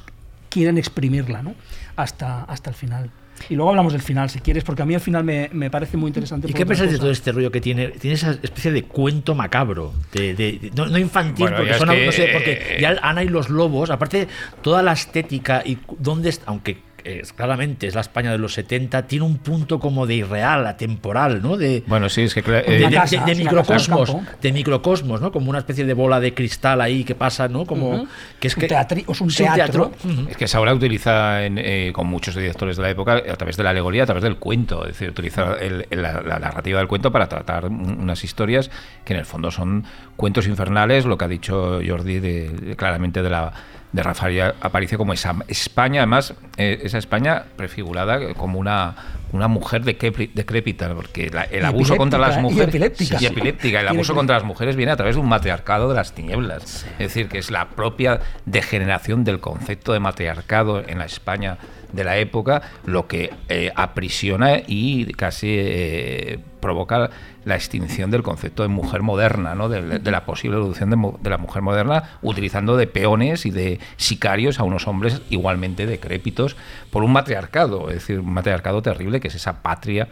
[0.50, 1.56] quieren exprimirla, ¿no?
[1.96, 3.10] Hasta, hasta el final.
[3.50, 5.96] Y luego hablamos del final, si quieres, porque a mí el final me, me parece
[5.98, 6.50] muy interesante.
[6.50, 7.88] ¿Y qué pensáis de todo este rollo que tiene?
[7.90, 11.90] Tiene esa especie de cuento macabro, de, de- de- no, no infantil, Bueno, porque son,
[11.90, 14.28] que, no sé, eh, porque ya Ana y los lobos, aparte
[14.62, 16.78] toda la estética y dónde, aunque
[17.08, 21.42] es- claramente es la España de los 70, tiene un punto como de irreal, atemporal,
[21.42, 21.58] ¿no?
[21.58, 22.42] De, Bueno, sí, es que...
[22.42, 25.32] de, eh, de- casa, de- de microcosmos, de microcosmos, ¿no?
[25.32, 27.66] Como una especie de bola de cristal ahí que pasa, ¿no?
[27.66, 28.08] Como
[28.40, 28.68] que es Un que
[29.12, 29.92] es un teatro.
[30.30, 33.64] Es que Saura utiliza, en, eh, con muchos directores de la época, a través de
[33.64, 36.88] la alegoría, a través del cuento, es decir, utiliza el- el- la, la narrativa del
[36.88, 38.70] cuento para tratar un- unas historias
[39.06, 39.84] que en el fondo son
[40.16, 43.54] cuentos infernales, lo que ha dicho Jordi de- claramente de la
[43.92, 48.96] de Rafael Aparicio como esa España, además, eh, esa España prefigurada como una,
[49.32, 53.18] una mujer decrépita, porque la- el abuso contra las epiléptica, y mujeres epiléptica.
[53.22, 56.14] y epiléptica, el abuso contra las mujeres viene a través de un matriarcado de las
[56.14, 56.86] tinieblas.
[56.94, 61.58] Es decir, que es la propia degeneración del concepto de matriarcado en la España
[61.94, 67.10] de la época lo que eh, aprisiona y casi eh, provoca
[67.46, 69.70] la extinción del concepto de mujer moderna, ¿no?
[69.70, 70.90] de, la posible evolución
[71.22, 76.58] de, la mujer moderna, utilizando de peones y de sicarios a unos hombres igualmente decrépitos
[76.92, 80.10] por un matriarcado, es decir, un matriarcado terrible que es esa patria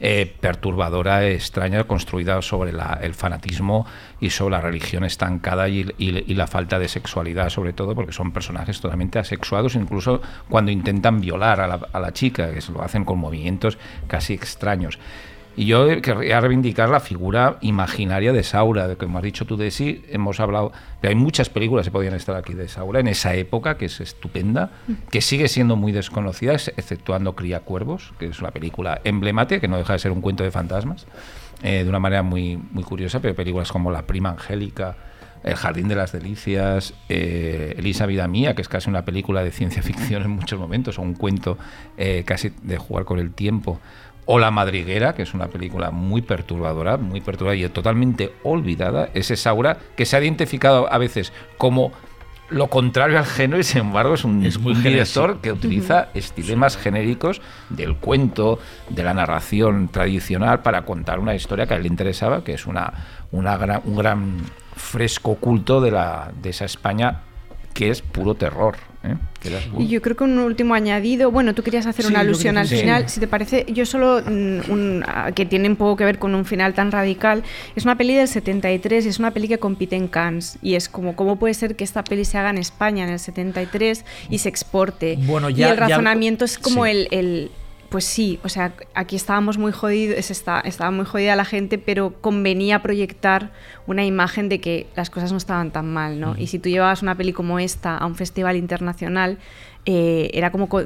[0.00, 2.72] eh, perturbadora, extraña, construida sobre
[3.02, 3.86] el fanatismo
[4.20, 8.32] y sobre la religión estancada y, y- la falta de sexualidad, sobre todo, porque son
[8.32, 13.76] personajes totalmente asexuados, incluso cuando intentan violar a la, chica, que lo hacen con movimientos
[14.06, 14.98] casi extraños.
[15.58, 19.56] Y yo querría reivindicar la figura imaginaria de Saura, de que como has dicho tú
[19.56, 20.70] de sí, hemos hablado,
[21.02, 24.70] hay muchas películas que podían estar aquí de Saura en esa época, que es estupenda,
[25.10, 29.66] que sigue siendo muy desconocida, ex- exceptuando Cría Cuervos, que es una película emblemática, que
[29.66, 31.08] no deja de ser un cuento de fantasmas,
[31.64, 34.96] eh, de una manera muy, muy curiosa, pero películas como La Prima Angélica,
[35.42, 39.50] El Jardín de las Delicias, eh, Elisa Vida Mía, que es casi una película de
[39.50, 41.58] ciencia ficción en muchos momentos, o un cuento
[41.96, 43.80] eh, casi de jugar con el tiempo.
[44.30, 49.08] O La Madriguera, que es una película muy perturbadora, muy perturbadora y totalmente olvidada.
[49.14, 51.92] Es esa aura que se ha identificado a veces como
[52.50, 56.08] lo contrario al género y sin embargo es un, Es muy un director que utiliza
[56.14, 58.58] estilemas genéricos del cuento,
[58.90, 62.66] de la narración tradicional para contar una historia que a él le interesaba, que es
[62.66, 62.92] una,
[63.32, 64.36] una gran- un gran
[64.76, 67.20] fresco oculto de, la, de esa España
[67.74, 68.76] que es puro terror.
[69.08, 69.16] ¿Eh?
[69.78, 72.66] Y yo creo que un último añadido, bueno, tú querías hacer Sí, una alusión al
[72.66, 75.04] final, si te parece, yo solo, mm, un,
[75.34, 77.42] que tiene un poco que ver con un final tan radical,
[77.76, 80.88] es una peli del 73 y es una peli que compite en Cannes y es
[80.88, 84.38] como, ¿cómo puede ser que esta peli se haga en España en el 73 y
[84.38, 85.16] se exporte?
[85.22, 86.90] Bueno, y ya- el ya- razonamiento es como sí.
[86.90, 87.08] el...
[87.10, 87.50] el-
[87.88, 92.12] pues sí, o sea, aquí estábamos muy jodidos, está, estaba muy jodida la gente, pero
[92.20, 93.50] convenía proyectar
[93.86, 96.36] una imagen de que las cosas no estaban tan mal, ¿no?
[96.36, 99.38] Y si tú llevabas una peli como esta a un festival internacional,
[99.86, 100.82] eh, era como, co-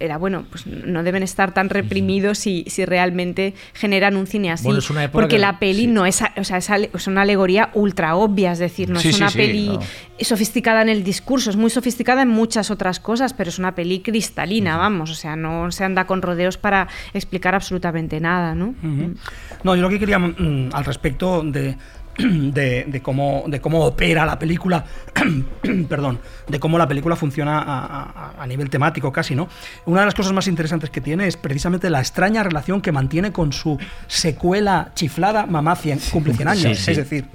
[0.00, 4.64] era bueno, pues no deben estar tan reprimidos si, si realmente generan un cine así.
[4.64, 5.86] Bueno, es una época porque que- la peli sí.
[5.88, 9.08] no es, o sea, es, ale- es una alegoría ultra obvia, es decir, no Sí,
[9.10, 9.78] es una sí, peli
[10.20, 14.00] sofisticada en el discurso, es muy sofisticada en muchas otras cosas, pero es una peli
[14.00, 18.68] cristalina, vamos, o sea, no se anda con rodeos para explicar absolutamente nada, ¿no?
[18.82, 19.14] Ujú.
[19.64, 21.76] No, yo lo que quería mm, al respecto de,
[22.18, 24.84] de, de cómo, de cómo opera la película,
[25.88, 28.02] perdón, de cómo la película funciona a,
[28.38, 29.48] a- a nivel temático casi, ¿no?
[29.86, 33.32] Una de las cosas más interesantes que tiene es precisamente la extraña relación que mantiene
[33.32, 36.78] con su secuela chiflada Mamá 100, cumple 100 años.
[36.78, 36.90] Sí, sí.
[36.92, 37.26] Es decir,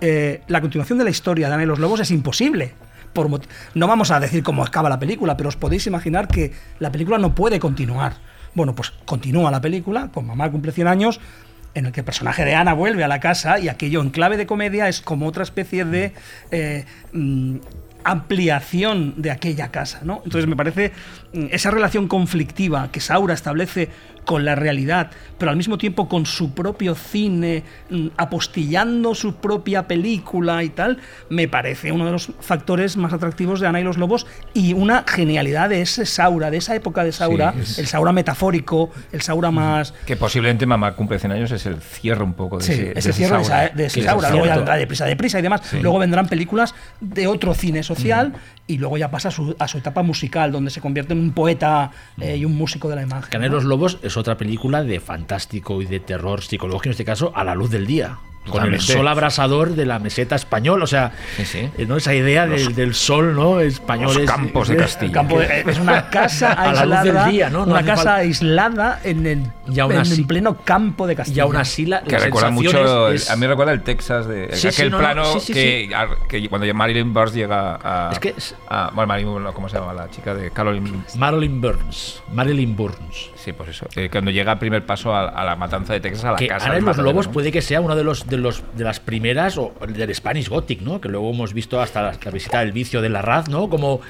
[0.00, 2.72] eh, la continuación de la historia de Ana y los Lobos es imposible.
[3.12, 3.28] Por
[3.74, 7.18] no vamos a decir cómo acaba la película, pero os podéis imaginar que la película
[7.18, 8.14] no puede continuar.
[8.54, 11.20] Bueno, pues continúa la película, con Mamá cumple 100 años,
[11.74, 14.36] en el que el personaje de Ana vuelve a la casa y aquello en clave
[14.36, 16.12] de comedia es como otra especie de
[16.50, 17.56] eh, mm,
[18.04, 20.22] ampliación de aquella casa, ¿no?
[20.24, 20.92] Entonces me parece
[21.32, 23.88] mm, esa relación conflictiva que Saura establece
[24.30, 29.88] con la realidad, pero al mismo tiempo con su propio cine, mm, apostillando su propia
[29.88, 30.98] película y tal,
[31.30, 35.04] me parece uno de los factores más atractivos de Ana y los Lobos y una
[35.04, 39.20] genialidad de ese Saura, de esa época de Saura, Sí, es- el Saura metafórico, el
[39.20, 39.92] Saura más...
[40.06, 43.12] Que posiblemente Mamá cumple 100 años es el cierre un poco de Sí, ese, ese
[43.12, 44.30] cierre de Saura, esa- de ese que es Saura.
[44.30, 45.62] Luego ya vendrá deprisa, deprisa y demás.
[45.64, 45.80] Sí.
[45.80, 48.32] Luego vendrán películas de otro cine social
[48.68, 51.32] y luego ya pasa a su, a su etapa musical, donde se convierte en un
[51.32, 53.28] poeta eh, y un músico de la imagen.
[53.28, 53.56] Caner ¿no?
[53.56, 57.44] los Lobos es otra película de fantástico y de terror psicológico, en este caso, a
[57.44, 58.18] la luz del día.
[58.48, 61.68] Con el sol abrasador de la meseta española, o sea, Sí, sí.
[61.76, 61.98] eh, ¿no?
[61.98, 63.60] esa idea del, del sol ¿no?
[63.60, 64.06] español.
[64.14, 65.06] los es- campos de es- Castilla.
[65.08, 67.66] El campo de- es una casa A la luz aislada, del día, ¿no?
[67.66, 69.42] No una casa aislada en el,
[69.72, 71.42] Y aún en así- pleno campo de Y Castilla.
[71.44, 74.62] aún así, la, Que las recuerda mucho, es- a mí recuerda el Texas, de Sí,
[74.62, 78.10] sí, aquel no, no, plano sí, sí, que, a- que cuando Marilyn Burns llega a...
[78.12, 79.92] Es que es- a- bueno, Marilyn, no, ¿cómo se llama?
[79.92, 80.90] La chica de Caroline...
[81.16, 82.22] Marilyn Burns.
[82.32, 83.30] Marilyn Burns.
[83.36, 83.86] Sí, pues eso.
[83.96, 86.46] eh, cuando llega el primer paso a, a la matanza de Texas, a la que
[86.46, 87.32] casa y del los Lobos ¿no?
[87.32, 90.82] puede que sea uno de los de los de las primeras o del Spanish Gothic,
[90.82, 91.00] ¿no?
[91.00, 93.70] Que luego hemos visto hasta la, la visita del vicio de la Raz, ¿no?
[93.70, 94.00] Como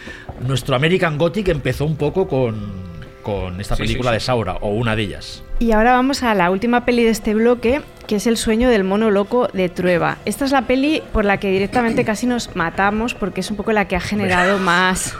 [0.40, 2.90] nuestro American Gothic empezó un poco con
[3.22, 4.14] con esta Sí, sí, película sí.
[4.14, 5.44] de Saura, o una de ellas.
[5.60, 8.82] Y ahora vamos a la última peli de este bloque, que es El sueño del
[8.82, 10.16] mono loco de Trueba.
[10.24, 13.70] Esta es la peli por la que directamente casi nos matamos, porque es un poco
[13.72, 15.14] la que ha generado más,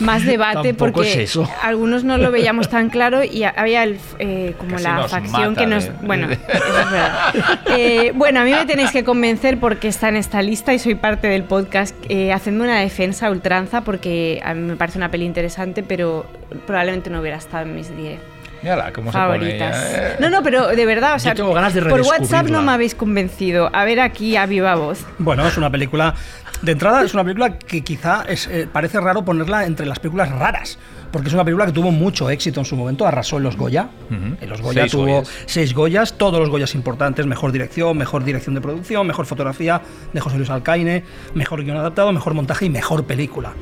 [0.00, 1.46] más debate, porque es eso.
[1.62, 5.66] algunos no lo veíamos tan claro y había el, eh, como Casi la facción que
[5.66, 5.84] nos...
[5.84, 7.34] de- Bueno, eso es verdad.
[7.76, 10.94] Eh, bueno, a mí me tenéis que convencer porque está en esta lista y soy
[10.94, 15.10] parte del podcast, eh, haciendo una defensa a ultranza, porque a mí me parece una
[15.10, 16.24] peli interesante, pero
[16.66, 18.31] probablemente no hubiera estado en mis 10
[18.62, 19.90] Mírala, cómo se pone favoritas.
[19.90, 20.16] ella, eh.
[20.20, 22.94] No, no, pero de verdad, o sea, tengo ganas de por WhatsApp no me habéis
[22.94, 23.70] convencido.
[23.72, 25.04] A ver aquí a viva voz.
[25.18, 26.14] Bueno, es una película.
[26.62, 30.30] De entrada, es una película que quizá es, eh, parece raro ponerla entre las películas
[30.30, 30.78] raras.
[31.10, 33.88] Porque es una película que tuvo mucho éxito en su momento, arrasó en los Goya.
[34.10, 35.30] En los Goya Seis tuvo Goyas.
[35.46, 39.82] seis Goyas, todos los Goyas importantes: mejor dirección, mejor dirección de producción, mejor fotografía
[40.12, 43.52] de José Luis Alcaine, mejor guion adaptado, mejor montaje y mejor película.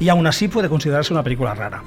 [0.00, 1.82] Y aún así puede considerarse una película rara.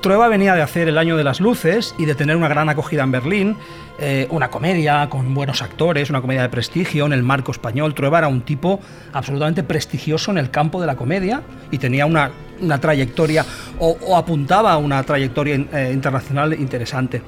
[0.00, 3.02] Trueba venía de hacer El Año de las Luces y de tener una gran acogida
[3.02, 3.56] en Berlín,
[3.98, 7.94] eh, una comedia con buenos actores, una comedia de prestigio en el marco español.
[7.94, 8.78] Trueba era un tipo
[9.12, 11.42] absolutamente prestigioso en el campo de la comedia
[11.72, 12.30] y tenía una,
[12.60, 13.44] una trayectoria
[13.80, 17.20] o, apuntaba a una trayectoria eh, internacional interesante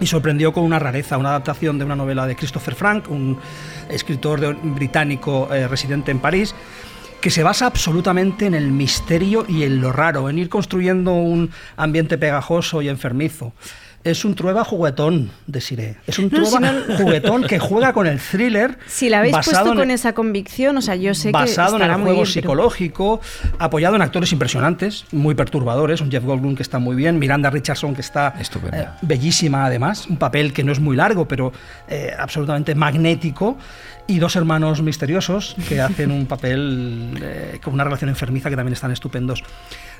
[0.00, 3.38] y sorprendió con una rareza, una adaptación de una novela de Christopher Frank, un
[3.88, 6.52] escritor británico eh, residente en París,
[7.22, 11.50] que se basa absolutamente en el misterio y en lo raro, en ir construyendo un
[11.76, 13.52] ambiente pegajoso y enfermizo.
[14.04, 15.94] Es un trueba juguetón, deciré.
[16.08, 18.76] Es un No, trueba si no- juguetón que juega con el thriller.
[18.88, 21.76] Si la habéis basado puesto en- con esa convicción, o sea, yo sé que basado
[21.76, 23.20] en el juego bien, pero- psicológico,
[23.60, 27.94] apoyado en actores impresionantes, muy perturbadores, un Jeff Goldblum que está muy bien, Miranda Richardson
[27.94, 31.52] que está eh, bellísima además, un papel que no es muy largo, pero
[31.86, 33.56] eh, absolutamente magnético,
[34.12, 38.74] y dos hermanos misteriosos que hacen un papel eh, con una relación enfermiza que también
[38.74, 39.42] están estupendos.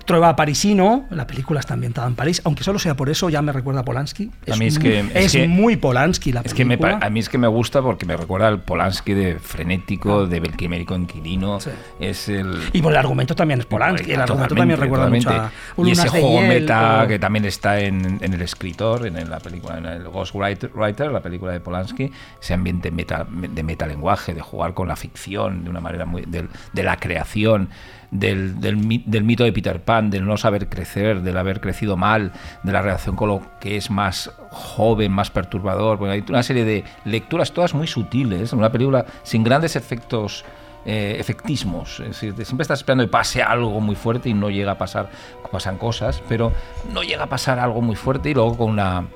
[0.05, 3.53] Trueba parisino, la película está ambientada en París, aunque solo sea por eso ya me
[3.53, 4.31] recuerda a Polanski.
[4.53, 7.07] A mí es muy- que- es es que- muy Polanski la Es que me película.
[7.07, 10.97] a mí es que me gusta porque me recuerda al Polanski de frenético, de Belquimérico
[10.97, 11.61] Inquilino.
[11.61, 11.71] Sí.
[12.01, 12.59] Es el.
[12.73, 15.57] Y por el argumento también es Polanski, el argumento también Totalmente, recuerda mucho a totalmente.
[15.77, 19.07] Un Y ese de juego Hiel meta o- que también está en, en El Escritor,
[19.07, 22.11] en la película, en el Ghostwriter, Writer, la película de Polanski,
[22.41, 26.23] ese ambiente meta, de metalenguaje, de jugar con la ficción de una manera muy.
[26.27, 27.69] del- de la creación.
[28.13, 32.31] Del, del, del mito de Peter Pan, del no saber crecer, del haber crecido mal,
[32.63, 35.97] de la relación con lo que es más joven, más perturbador.
[35.97, 40.45] Bueno, hay una serie de lecturas todas muy sutiles, una película sin grandes efectos
[40.85, 42.01] eh, efectismos.
[42.01, 45.09] Es decir, siempre estás esperando que pase algo muy fuerte y no llega a pasar,
[45.51, 46.53] pasan cosas, pero
[46.93, 49.07] no llega a pasar algo muy fuerte y luego con una...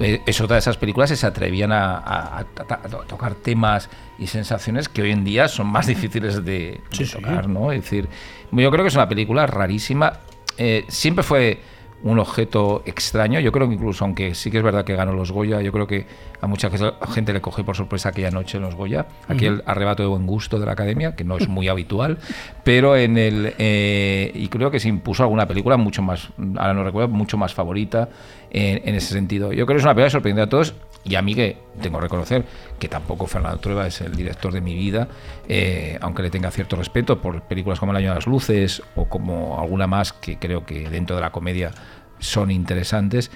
[0.00, 3.34] eh, es otra de esas películas que se atrevían a, a- a ta- a tocar
[3.36, 3.88] temas
[4.18, 7.70] y sensaciones que hoy en día son más difíciles de, de tocar, ¿no?
[7.72, 8.08] Es decir,
[8.52, 10.14] yo creo que es una película rarísima.
[10.56, 11.58] Eh, siempre fue
[12.04, 13.40] un objeto extraño.
[13.40, 15.86] Yo creo que incluso, aunque sí que es verdad que ganó los Goya, yo creo
[15.86, 16.06] que
[16.40, 16.70] a mucha
[17.14, 19.06] gente le cogió por sorpresa aquella noche en los Goya.
[19.26, 19.54] Aquí Ujú.
[19.56, 22.18] el arrebato de buen gusto de la academia, que no es muy habitual,
[22.62, 23.54] pero en el.
[23.58, 27.54] eh, y creo que se impuso alguna película mucho más, ahora no recuerdo, mucho más
[27.54, 28.10] favorita
[28.54, 29.52] en, ese sentido.
[29.52, 30.74] Yo creo que es una película que sorprendió a todos
[31.04, 32.44] y a mí que tengo que reconocer
[32.78, 35.08] que tampoco Fernando Trueba es el director de mi vida,
[35.48, 39.06] eh, aunque le tenga cierto respeto por películas como El Año de las Luces o
[39.06, 41.72] como alguna más que creo que dentro de la comedia
[42.20, 43.30] son interesantes.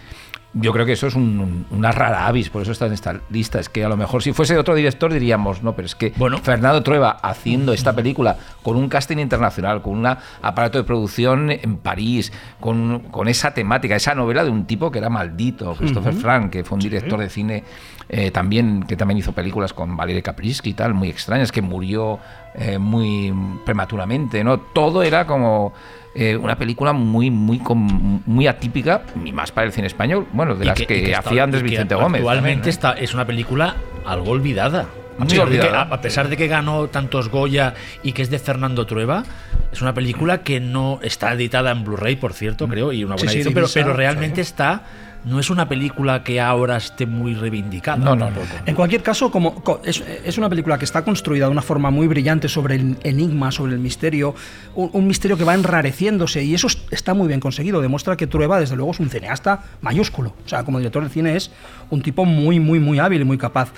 [0.55, 3.61] Yo creo que eso es un- una rara avis, por eso está en esta lista.
[3.61, 6.13] Es que a lo mejor si fuese otro director diríamos, no, pero es que
[6.43, 11.77] Fernando Trueba haciendo esta película con un casting internacional, con un aparato de producción en
[11.77, 16.15] París, con, con esa temática, esa novela de un tipo que era maldito, Christopher.
[16.15, 17.65] Frank, que fue un director de cine
[18.09, 22.19] eh, también que también hizo películas con Valeria Caprisky y tal, muy extrañas, que murió
[22.55, 23.33] eh, muy
[23.67, 24.59] prematuramente, ¿no?
[24.59, 25.75] Todo era como
[26.15, 30.55] eh, una película muy muy com- muy atípica, y más para el cine español, bueno,
[30.57, 32.21] de Y las y que, está- hacía Andrés que Vicente Gómez.
[32.21, 32.71] Actualmente también, ¿eh?
[32.71, 33.77] está, es una película
[34.07, 34.87] algo olvidada.
[35.17, 35.95] A Muy pesar, de que, olvidada.
[35.95, 37.75] a- pesar de que ganó tantos Goya
[38.05, 39.25] y que es de Fernando Trueba,
[39.73, 43.31] es una película que no está editada en Blu-ray, por cierto, creo, y una buena
[43.33, 44.83] sí, edición, pero, divisa, pero realmente está.
[45.25, 47.97] No es una película que ahora esté muy reivindicada.
[47.99, 48.37] No, no, no.
[48.67, 51.91] En cualquier caso, como co- es, es una película que está construida de una forma
[51.91, 54.35] muy brillante sobre el enigma, sobre el misterio,
[54.75, 57.81] un, un misterio que va enrareciéndose y eso es- está muy bien conseguido.
[57.81, 60.35] Demuestra que Trueba, desde luego, es un cineasta mayúsculo.
[60.45, 61.51] O sea, como director de cine es
[61.91, 63.73] un tipo muy, muy, muy hábil y muy capaz.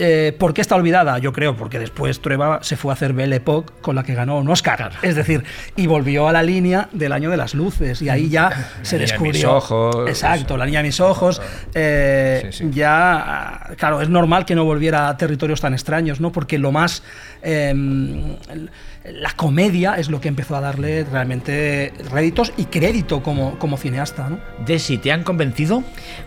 [0.00, 1.18] Eh, ¿Por qué está olvidada?
[1.18, 4.38] Yo creo, porque después Trueba se fue a hacer Belle Époque con la que ganó
[4.38, 4.92] un Oscar.
[5.02, 5.42] Es decir,
[5.74, 9.32] y volvió a la línea del año de las luces y ahí ya se descubrió.
[9.32, 11.40] mis ojos, Exacto, la niña de mis ojos,
[11.74, 16.30] eh, ya, claro, es normal que no volviera a territorios tan extraños, ¿no?
[16.30, 17.02] Porque lo más...
[17.42, 18.36] em,
[19.04, 24.28] la comedia es lo que empezó a darle realmente réditos y crédito como, como cineasta,
[24.28, 24.38] ¿no?
[24.66, 25.82] Desi, ¿te han convencido?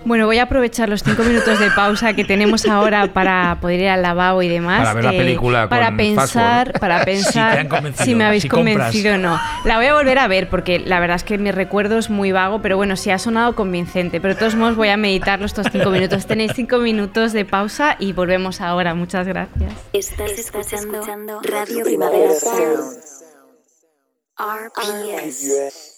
[0.06, 3.90] Bueno, voy a aprovechar los cinco minutos de pausa que tenemos ahora para poder ir
[3.90, 4.80] al lavabo y demás.
[4.80, 8.76] Para ver la película para con pensar, para pensar si me habéis si compras.
[8.76, 9.40] convencido o no.
[9.66, 12.32] La voy a volver a ver porque la verdad es que mi recuerdo es muy
[12.32, 14.20] vago, pero bueno, sí ha sonado convincente.
[14.20, 16.26] Pero de todos modos voy a meditarlo estos cinco minutos.
[16.26, 18.96] Tenéis cinco minutos de pausa y volvemos ahora.
[18.96, 19.74] Muchas gracias.
[19.94, 22.71] Estás escuchando Radio Primavera Sound.
[24.40, 24.40] RPS.
[24.40, 25.91] Marea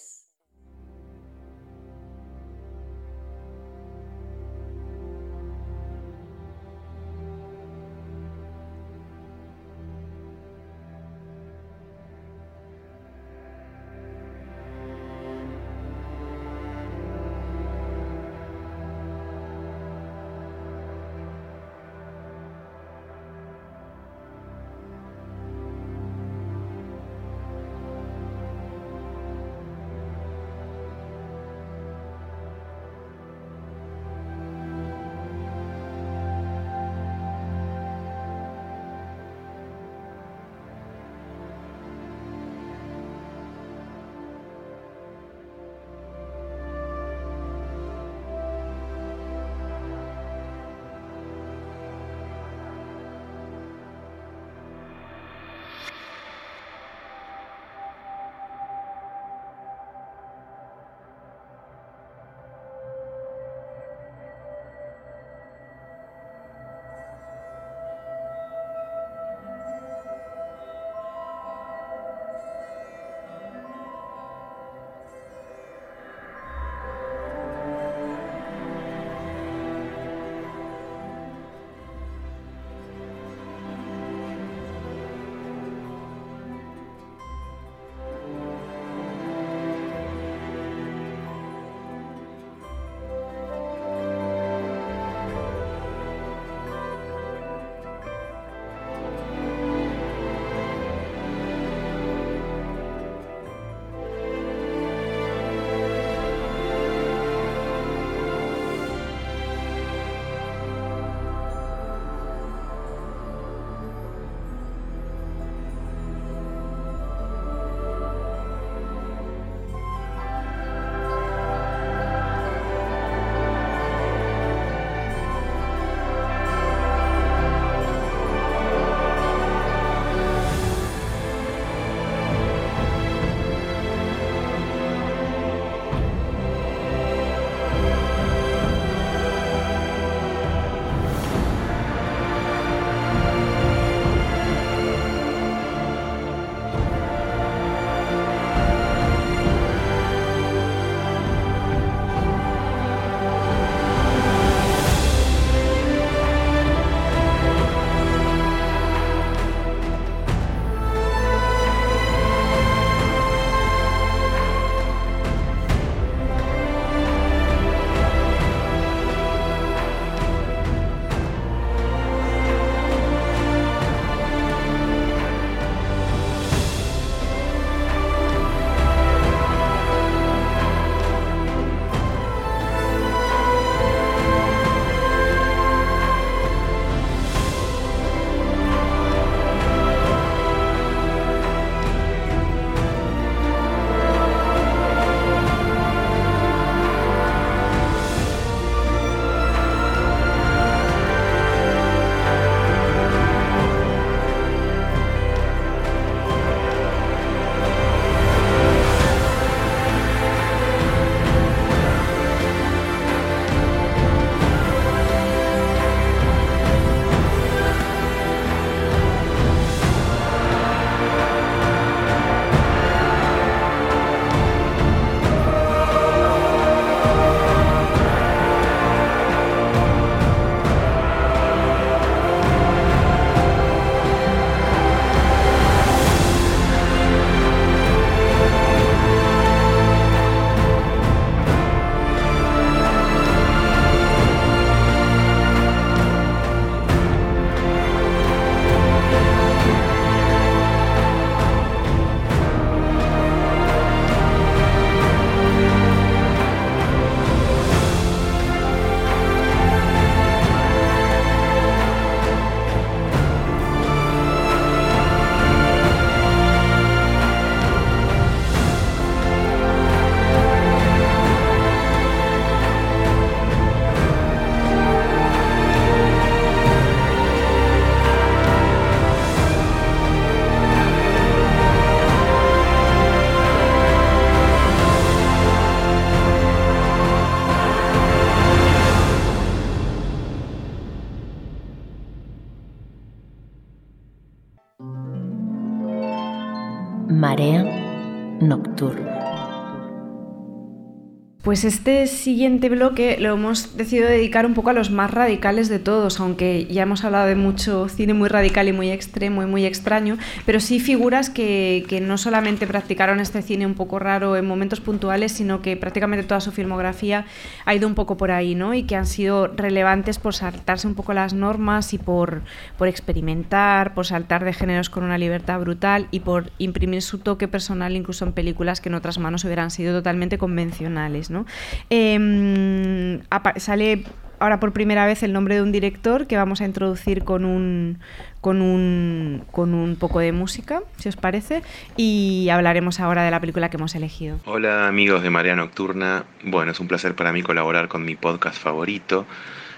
[301.44, 305.78] Pues este siguiente bloque lo hemos decidido dedicar un poco a los más radicales de
[305.78, 309.64] todos, aunque ya hemos hablado de mucho cine muy radical y muy extremo y muy
[309.66, 314.46] extraño, pero sí figuras que, que no solamente practicaron este cine un poco raro en
[314.46, 317.26] momentos puntuales, sino que prácticamente toda su filmografía
[317.64, 318.74] ha ido un poco por ahí, ¿no?
[318.74, 322.42] Y que han sido relevantes por saltarse un poco las normas y por,
[322.78, 327.48] por experimentar, por saltar de géneros con una libertad brutal y por imprimir su toque
[327.48, 331.30] personal incluso en películas que en otras manos hubieran sido totalmente convencionales.
[331.30, 331.46] ¿no?
[331.90, 333.20] Eh,
[333.64, 334.04] sale
[334.38, 337.98] ahora por primera vez el nombre de un director que vamos a introducir con un,
[338.40, 341.62] con un, con un poco de música, si os parece,
[341.96, 344.38] y hablaremos ahora de la película que hemos elegido.
[344.44, 348.60] Hola amigos de Marea Nocturna, bueno, es un placer para mí colaborar con mi podcast
[348.62, 349.26] favorito.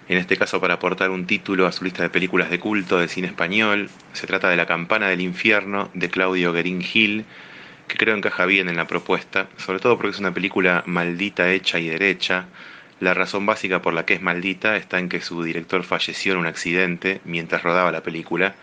[0.08, 3.08] En este caso para aportar un título a su lista de películas de culto de
[3.08, 3.90] cine español.
[4.12, 7.24] Se trata de La campana del infierno de Claudio Guerín Gil,
[7.88, 11.80] que creo encaja bien en la propuesta, sobre todo porque es una película maldita hecha
[11.80, 12.46] y derecha.
[12.98, 16.38] La razón básica por la que es maldita está en que su director falleció en
[16.38, 18.54] un accidente mientras rodaba la película,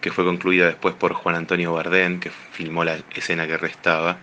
[0.00, 4.18] que fue concluida después por Juan Antonio Bardén, que filmó la escena que restaba.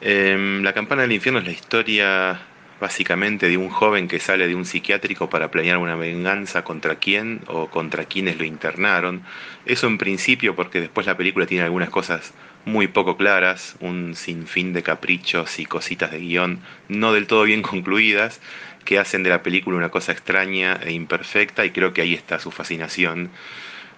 [0.00, 2.40] Eh, la campana del infierno es la historia
[2.80, 7.40] básicamente de un joven que sale de un psiquiátrico para planear una venganza contra quién
[7.46, 9.22] o contra quienes lo internaron.
[9.66, 12.32] Eso en principio porque después la película tiene algunas cosas
[12.68, 17.62] muy poco claras, un sinfín de caprichos y cositas de guion no del todo bien
[17.72, 18.40] concluidas,
[18.84, 22.38] que hacen de la película una cosa extraña e imperfecta y creo que ahí está
[22.38, 23.30] su fascinación.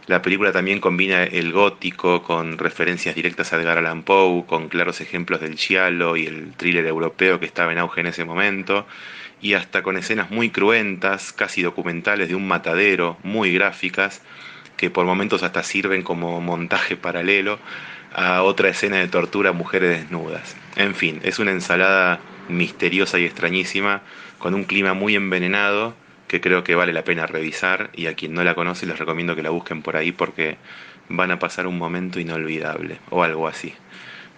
[0.07, 5.01] La película también combina el gótico con referencias directas a Edgar Allan Poe, con claros
[5.01, 8.87] ejemplos del giallo y el thriller europeo que estaba en auge en ese momento,
[9.43, 14.23] y hasta con escenas muy cruentas, casi documentales de un matadero, muy gráficas,
[14.77, 17.59] que por momentos hasta sirven como montaje paralelo
[18.13, 20.57] a otra escena de tortura mujeres desnudas.
[20.77, 24.03] En fin, es una ensalada misteriosa y extrañísima,
[24.39, 25.95] con un clima muy envenenado,
[26.27, 29.35] que creo que vale la pena revisar y a quien no la conoce les recomiendo
[29.35, 30.59] que la busquen por ahí porque
[31.09, 33.75] van a pasar un momento inolvidable o algo así.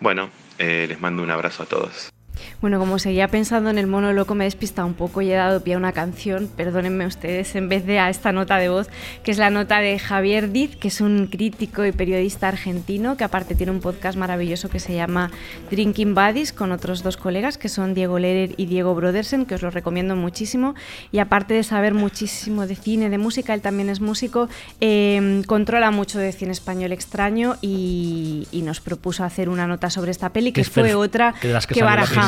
[0.01, 2.11] Bueno, eh, les mando un abrazo a todos.
[2.61, 5.35] Bueno, como seguía pensando en el mono loco, me he despistado un poco y he
[5.35, 8.89] dado pie a una canción, perdónenme ustedes, en vez de a esta nota de voz,
[9.23, 13.25] que es la nota de Javier Diz, que es un crítico y periodista argentino, que
[13.25, 15.31] aparte tiene un podcast maravilloso que se llama
[15.71, 19.63] Drinking Buddies, con otros dos colegas, que son Diego Lerer y Diego Brodersen, que os
[19.63, 20.75] lo recomiendo muchísimo.
[21.11, 24.49] Y aparte de saber muchísimo de cine, de música, él también es músico,
[24.81, 30.11] eh, controla mucho de cine español extraño y, y, nos propuso hacer una nota sobre
[30.11, 31.83] esta peli, que, que fue otra que, que, que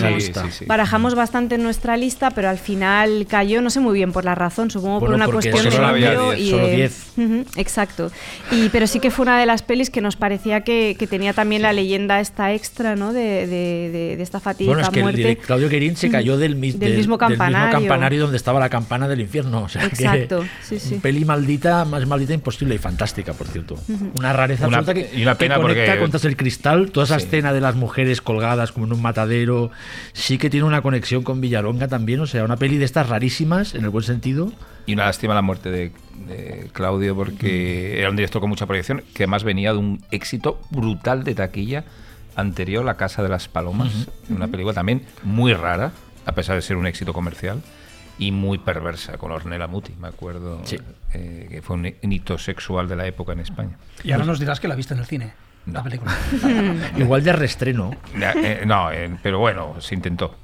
[0.04, 0.52] barajamos.
[0.52, 4.12] Sí, sí, barajamos bastante en nuestra lista, pero al final cayó, no sé muy bien
[4.12, 7.02] por la razón, supongo bueno, por una cuestión solo de número y solo 10.
[7.16, 8.10] Uh -huh, exacto.
[8.50, 11.32] Y, pero sí que fue una de las pelis que nos parecía que, que tenía
[11.32, 13.12] también la leyenda esta extra, ¿no?
[13.12, 15.30] De, de, de, de esta fatídica bueno, es que muerte.
[15.30, 17.58] El, Claudio Querín se cayó del, del, del, mismo campanario.
[17.58, 18.22] del, mismo campanario.
[18.22, 19.62] donde estaba la campana del infierno.
[19.62, 20.40] O sea, exacto.
[20.40, 20.94] Que, sí, sí.
[21.02, 23.74] Peli maldita, más maldita imposible y fantástica, por cierto.
[23.74, 24.18] Uh -huh.
[24.18, 26.00] Una rareza una, absoluta que, y una pena que conecta porque...
[26.00, 26.90] contra el cristal.
[26.90, 27.26] Toda esa sí.
[27.26, 29.70] escena de las mujeres colgadas como en un matadero
[30.12, 33.74] sí que tiene una conexión con Villaronga también, o sea, una peli de estas rarísimas,
[33.74, 34.52] en el buen sentido.
[34.86, 35.92] Y una lástima la muerte de,
[36.26, 37.98] de Claudio, porque mm.
[38.00, 41.84] era un director con mucha proyección, que además venía de un éxito brutal de taquilla
[42.36, 45.92] anterior, La Casa de las Palomas, una película también muy rara,
[46.26, 47.62] a pesar de ser un éxito comercial,
[48.18, 50.78] y muy perversa, con Ornella Muti, me acuerdo, sí.
[51.12, 53.76] eh, que fue un hito sexual de la época en España.
[54.02, 55.32] Y ahora nos dirás que la viste en el cine.
[55.66, 55.74] No.
[55.74, 56.12] La película.
[56.96, 57.90] Igual de restreno.
[58.14, 60.36] Eh, no, eh, pero bueno, se intentó.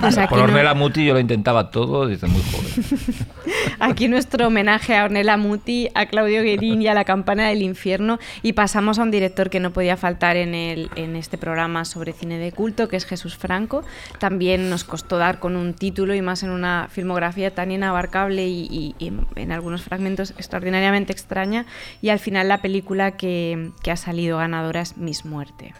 [0.00, 0.80] Pues Por Ornella no.
[0.80, 3.26] Muti yo lo intentaba todo desde muy joven.
[3.80, 8.18] Aquí nuestro homenaje a Ornella Muti, a Claudio Guerín y a la campana del infierno.
[8.42, 12.12] Y pasamos a un director que no podía faltar en, el, en este programa sobre
[12.12, 13.84] cine de culto, que es Jesús Franco.
[14.18, 18.94] También nos costó dar con un título y más en una filmografía tan inabarcable y,
[18.98, 21.66] y, y en algunos fragmentos extraordinariamente extraña.
[22.02, 25.74] Y al final la película que, que ha salido ganadora es Miss Muerte.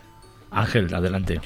[0.50, 1.40] Ángel, adelante.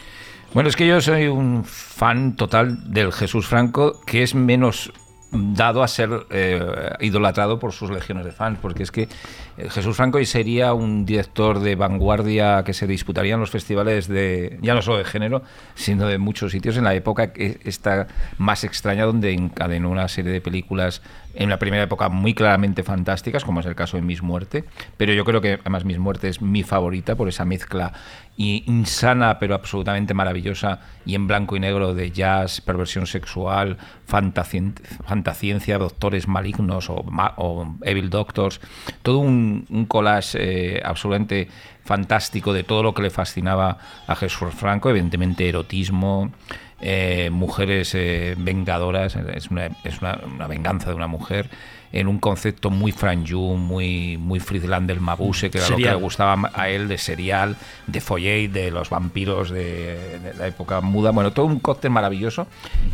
[0.55, 4.93] Bueno, es que yo soy un fan total del Jesús Franco, que es menos
[5.33, 6.61] dado a ser eh,
[7.01, 9.09] idolatrado por sus legiones de fans, porque es que
[9.57, 14.61] eh, Jesús Franco sería un director de vanguardia que se disputaría en los festivales de,
[14.63, 15.43] ya no solo de género,
[15.75, 18.07] sino de muchos sitios en la época que está
[18.39, 21.03] más extraña, donde encadenó una serie de películas
[21.35, 24.65] en la primera época muy claramente fantásticas, como es el caso de Miss Muerte,
[24.97, 27.93] pero yo creo que además Miss Muerte es mi favorita por esa mezcla
[28.37, 36.27] insana pero absolutamente maravillosa y en blanco y negro de jazz, perversión sexual, fantasciencia, doctores
[36.27, 38.61] malignos o, evil doctors,
[39.03, 41.49] todo un, collage eh, absolutamente
[41.85, 46.33] fantástico de todo lo que le fascinaba a Jesús Franco, evidentemente erotismo,
[46.81, 51.49] eh, mujeres eh, vengadoras, es, una, es una, una, venganza de una mujer,
[51.95, 55.95] en un concepto muy Frank muy, muy Friedland del Mabuse, que era lo que le
[55.95, 57.57] gustaba a él de serial,
[57.87, 61.13] de Follett, de los vampiros de, la época muda.
[61.13, 62.49] Bueno, todo un cóctel maravilloso.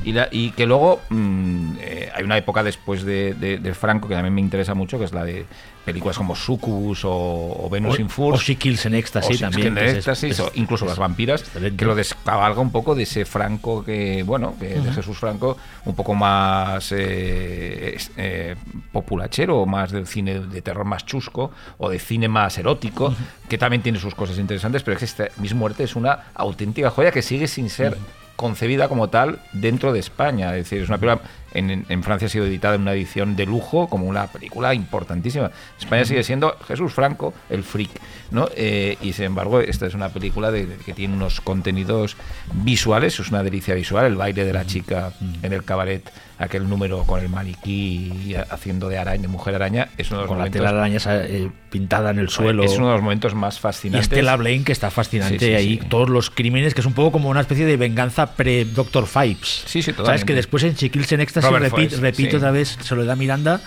[0.05, 4.35] Y, y que luego mm, eh, hay una época después de, de, Franco que también
[4.35, 5.47] me interesa mucho, que es la de
[5.85, 8.39] películas como Succubus o, Venus in Furs.
[8.39, 9.79] O She Kills en Ecstasy también.
[9.79, 14.93] o incluso Las Vampiras, que lo descabalga un poco de ese Franco que, bueno, de
[14.93, 15.57] Jesús Franco,
[15.87, 18.57] un poco más eh, eh,
[18.93, 23.15] populachero, más del cine de terror más chusco, o de cine más erótico,
[23.49, 26.91] que también tiene sus cosas interesantes, pero es que esta Miss Muerte es una auténtica
[26.91, 27.97] joya que sigue sin ser
[28.41, 30.57] concebida como tal dentro de España.
[30.57, 31.21] Es decir, es una película.
[31.53, 35.51] En, Francia ha sido editada en una edición de lujo, como una película importantísima.
[35.79, 37.91] España sigue siendo Jesús Franco, el freak,
[38.31, 38.49] ¿no?
[38.57, 42.17] Eh, y sin embargo, esta es una película de, que tiene unos contenidos
[42.55, 44.07] visuales, es una delicia visual.
[44.07, 45.13] El baile de la chica
[45.43, 46.11] en el cabaret
[46.41, 50.29] aquel número con el maniquí haciendo de araña, de mujer araña, es uno de los
[50.29, 52.65] con momentos, la tela araña eh, pintada en el suelo.
[52.65, 54.09] Es uno de los momentos más fascinantes.
[54.09, 57.29] Y Estela Blaine, que está fascinante ahí, todos los crímenes, que es un poco como
[57.29, 59.65] una especie de venganza pre-Doctor Fipes.
[59.67, 63.05] Sí, sí, Sabes que después en Chiquills en Éxtasis, repito, repito otra vez, se lo
[63.05, 63.61] da Miranda.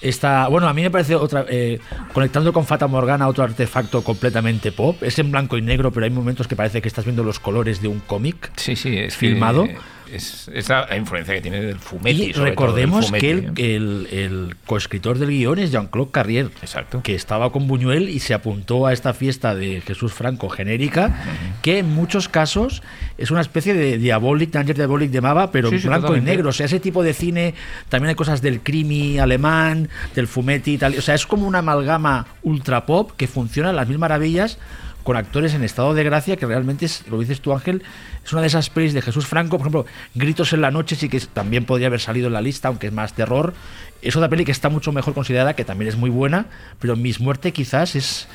[0.00, 1.44] Está, bueno, a mí me parece otra.
[1.48, 1.80] Eh,
[2.12, 5.02] conectando con Fata Morgana, otro artefacto completamente pop.
[5.02, 7.82] Es en blanco y negro, pero hay momentos que parece que estás viendo los colores
[7.82, 8.52] de un cómic.
[8.56, 9.66] Sí, sí, es filmado
[10.12, 12.24] es, la influencia que tiene del Fumetti.
[12.24, 17.02] Y recordemos que el, el, coescritor del guion es Jean-Claude Carrier, Exacto.
[17.02, 21.14] que estaba con Buñuel y se apuntó a esta fiesta de Jesús Franco genérica,
[21.62, 22.82] que en muchos casos
[23.18, 26.50] es una especie de Diabolic, Danger Diabolic de Mava, pero en blanco y negro.
[26.50, 27.54] O sea, ese tipo de cine,
[27.88, 30.96] también hay cosas del crimi alemán, del Fumetti y tal.
[30.98, 34.58] O sea, es como una amalgama ultra pop que funciona a las mil maravillas
[35.06, 37.84] con actores en estado de gracia, que realmente es, lo dices tú Ángel,
[38.24, 41.08] es una de esas pelis de Jesús Franco, por ejemplo, Gritos en la noche sí
[41.08, 43.54] que también podría haber salido en la lista, aunque es más terror.
[44.02, 46.46] Es otra peli que está mucho mejor considerada, que también es muy buena,
[46.80, 48.26] pero Mis Muerte quizás es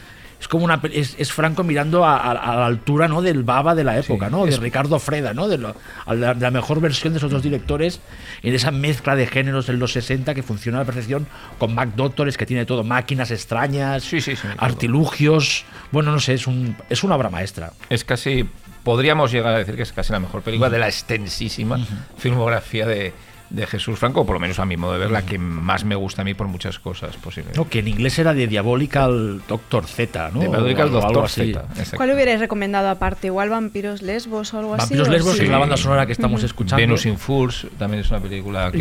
[0.41, 4.27] es como una es, Franco mirando a, la altura no del baba de la época
[4.31, 8.01] no de Ricardo Freda no de, la, mejor versión de esos dos directores
[8.41, 11.27] en esa mezcla de géneros en los 60 que funciona a la perfección
[11.59, 14.09] con Mac Doctores que tiene todo máquinas extrañas
[14.57, 15.63] artilugios.
[15.91, 17.73] Bueno no sé es un es una obra maestra.
[17.89, 18.49] Es casi
[18.83, 21.77] podríamos llegar a decir que es casi la mejor película de la extensísima
[22.17, 23.13] filmografía de,
[23.51, 25.95] de Jesús Franco, por lo menos a mi modo de ver, la que más me
[25.95, 27.55] gusta a mí por muchas cosas posibles.
[27.57, 30.39] No, que en inglés era de Diabolical Doctor Z, ¿no?
[30.39, 31.65] Diabolical Doctor Z.
[31.95, 33.27] ¿Cuál hubierais recomendado aparte?
[33.27, 34.81] ¿Igual Vampiros Lesbos o algo así?
[34.81, 36.81] Vampiros Lesbos es la banda sonora que estamos escuchando.
[36.81, 38.77] Venus in Furs también es una película que...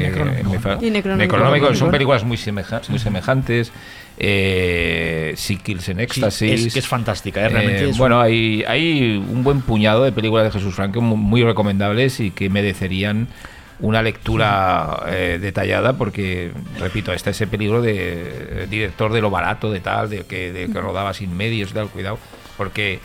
[0.80, 1.74] Y Necronómico.
[1.74, 2.38] Son películas muy,
[2.88, 3.72] muy semejantes.
[4.22, 6.66] Eh, Kills en Éxtasis.
[6.66, 7.48] es, que es fantástica, ¿eh?
[7.48, 7.86] realmente.
[7.96, 12.50] bueno, hay, hay un buen puñado de películas de Jesús Franco muy recomendables y que
[12.50, 13.28] merecerían
[13.80, 19.80] una lectura eh, detallada porque, repito, está ese peligro de director de lo barato, de
[19.80, 22.18] tal, de que, de que rodaba sin medios tal, cuidado,
[22.56, 23.00] porque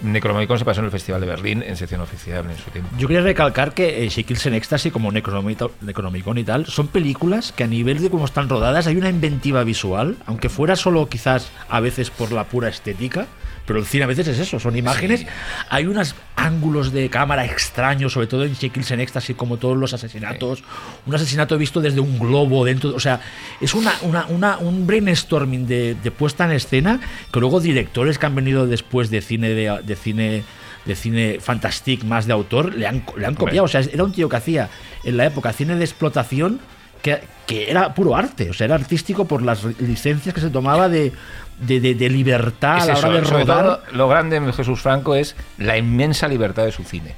[0.00, 2.90] Necronomicon se pasó en el Festival de Berlín en sección oficial en su tiempo.
[2.98, 4.10] Yo quería recalcar que eh,
[4.44, 8.86] en Ecstasy como Necronomicon y tal son películas que a nivel de cómo están rodadas
[8.86, 13.26] hay una inventiva visual, aunque fuera solo quizás a veces por la pura estética,
[13.66, 15.26] pero el cine a veces es eso, son imágenes.
[15.68, 19.92] Hay unos ángulos de cámara extraños, sobre todo en Shekils en Ecstasy, como todos los
[19.92, 20.62] asesinatos.
[21.04, 22.94] Un asesinato visto desde un globo dentro.
[22.94, 23.20] O sea,
[23.60, 23.92] es una,
[24.28, 27.00] una, un brainstorming de, puesta en escena
[27.32, 30.44] que luego directores que han venido después de cine de, cine
[30.84, 33.64] de cine fantastic más de autor le han, le han copiado.
[33.64, 34.70] O sea, era un tío que hacía
[35.02, 36.60] en la época cine de explotación
[37.02, 40.88] que, que, era puro arte, o sea, era artístico por las licencias que se tomaba
[40.88, 41.12] de,
[41.58, 43.82] de, libertad a la hora de rodar.
[43.92, 47.14] lo grande en Jesús Franco es la inmensa libertad de su cine.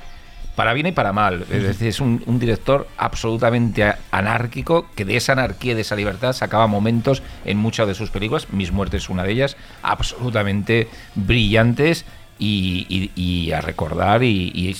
[0.55, 1.45] Para bien y para mal.
[1.53, 6.33] Es decir, es un, director absolutamente anárquico que de esa anarquía y de esa libertad
[6.33, 8.53] sacaba momentos en muchas de sus películas.
[8.53, 12.05] Mis muertes es una de ellas, absolutamente brillantes
[12.41, 14.75] y, a recordar y,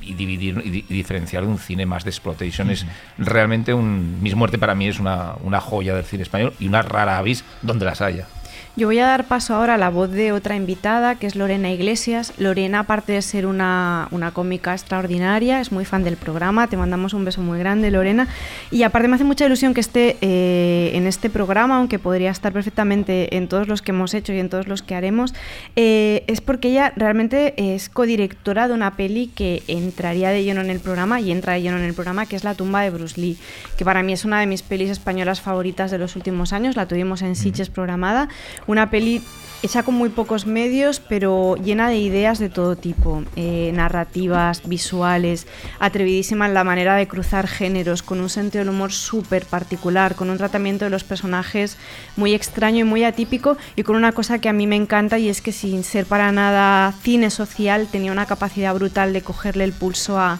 [0.00, 2.70] dividir y, diferenciar de un cine más de explotación.
[2.70, 2.86] Es
[3.18, 4.22] realmente un.
[4.22, 7.42] Mis muertes para mí es una, una joya del cine español y una rara avis
[7.62, 8.28] donde las haya.
[8.76, 11.72] Yo voy a dar paso ahora a la voz de otra invitada, que es Lorena
[11.72, 12.32] Iglesias.
[12.38, 16.68] Lorena, aparte de ser una, una cómica extraordinaria, es muy fan del programa.
[16.68, 18.28] Te mandamos un beso muy grande, Lorena.
[18.70, 22.52] Y aparte me hace mucha ilusión que esté eh, en este programa, aunque podría estar
[22.52, 25.34] perfectamente en todos los que hemos hecho y en todos los que haremos.
[25.74, 30.70] eh, es porque ella realmente es codirectora de una peli que entraría de lleno en
[30.70, 33.20] el programa y entra de lleno en el programa, que es La tumba de Bruce
[33.20, 33.36] Lee,
[33.76, 36.76] que para mí es una de mis pelis españolas favoritas de los últimos años.
[36.76, 38.28] La tuvimos en Sitges programada.
[38.70, 39.20] Una peli
[39.64, 45.48] hecha con muy pocos medios, pero llena de ideas de todo tipo, eh, narrativas, visuales,
[45.80, 50.30] atrevidísima en la manera de cruzar géneros, con un sentido del humor súper particular, con
[50.30, 51.78] un tratamiento de los personajes
[52.16, 55.28] muy extraño y muy atípico, y con una cosa que a mí me encanta y
[55.28, 59.72] es que sin ser para nada cine social, tenía una capacidad brutal de cogerle el
[59.72, 60.38] pulso a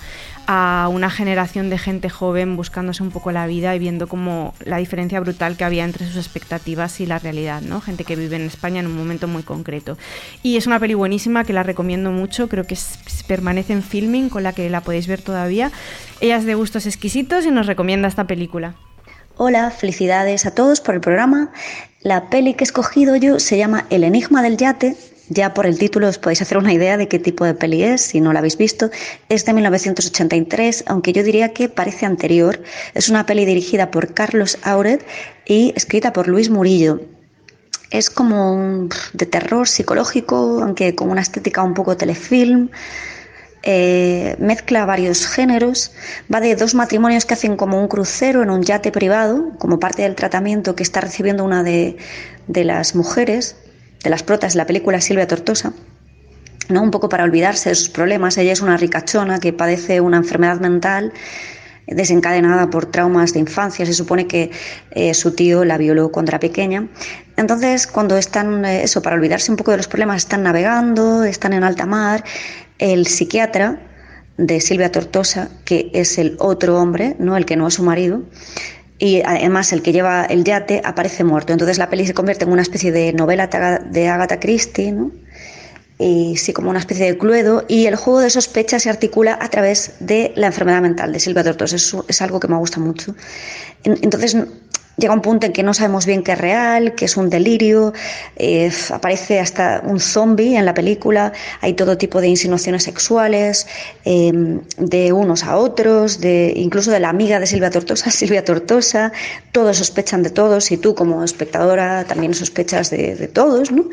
[0.53, 4.79] a una generación de gente joven buscándose un poco la vida y viendo como la
[4.79, 7.81] diferencia brutal que había entre sus expectativas y la realidad, ¿no?
[7.81, 9.97] Gente que vive en España en un momento muy concreto.
[10.43, 12.77] Y es una peli buenísima que la recomiendo mucho, creo que
[13.29, 15.71] permanece en filming, con la que la podéis ver todavía.
[16.21, 18.75] Ella es de gustos exquisitos y nos recomienda esta película.
[19.37, 21.53] Hola, felicidades a todos por el programa.
[22.01, 24.97] La peli que he escogido yo se llama El Enigma del Yate.
[25.33, 28.01] Ya por el título os podéis hacer una idea de qué tipo de peli es,
[28.01, 28.91] si no la habéis visto.
[29.29, 32.61] Es de 1983, aunque yo diría que parece anterior.
[32.95, 35.07] Es una peli dirigida por Carlos Auret
[35.47, 37.01] y escrita por Luis Murillo.
[37.93, 42.69] Es como un, de terror psicológico, aunque con una estética un poco telefilm.
[43.63, 45.93] Eh, mezcla varios géneros,
[46.33, 50.03] va de dos matrimonios que hacen como un crucero en un yate privado, como parte
[50.03, 51.99] del tratamiento que está recibiendo una de,
[52.49, 53.55] de las mujeres,
[54.03, 55.73] de las protas de la película Silvia Tortosa,
[56.69, 56.83] ¿no?
[56.83, 58.39] un poco para olvidarse de sus problemas.
[58.39, 61.13] Ella es una ricachona que padece una enfermedad mental
[61.87, 63.85] desencadenada por traumas de infancia.
[63.85, 64.51] Se supone que
[64.93, 66.89] eh, su tío la violó cuando era pequeña.
[67.37, 71.53] Entonces, cuando están, eh, eso, para olvidarse un poco de los problemas, están navegando, están
[71.53, 72.25] en alta mar,
[72.79, 73.81] el psiquiatra
[74.37, 78.23] de Silvia Tortosa, que es el otro hombre, no el que no es su marido,
[79.01, 81.53] y además el que lleva el yate aparece muerto.
[81.53, 85.11] Entonces la peli se convierte en una especie de novela de Agatha Christie, ¿no?
[85.99, 89.49] y sí, como una especie de cluedo, y el juego de sospecha se articula a
[89.51, 91.77] través de la enfermedad mental de Silvia Tortosa.
[91.77, 93.15] Eso es algo que me gusta mucho.
[93.85, 94.35] En- Entonces
[95.01, 97.93] llega un punto en que no sabemos bien qué es real, qué es un delirio,
[98.37, 103.67] eh, aparece hasta un zombie en la película, hay todo tipo de insinuaciones sexuales,
[104.05, 104.33] eh,
[104.77, 109.13] de unos a otros, de, incluso de la amiga de Silvia Tortosa, Silvia Tortosa,
[109.53, 113.87] todos sospechan de todos y tú como espectadora también sospechas de, de todos, ¿no?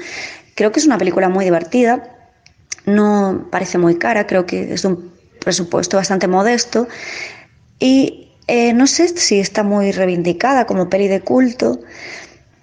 [0.56, 2.16] Creo que es una película muy divertida,
[2.86, 6.88] no parece muy cara, creo que es de un presupuesto bastante modesto
[7.80, 11.82] y eh, no sé si está muy reivindicada como peli de culto,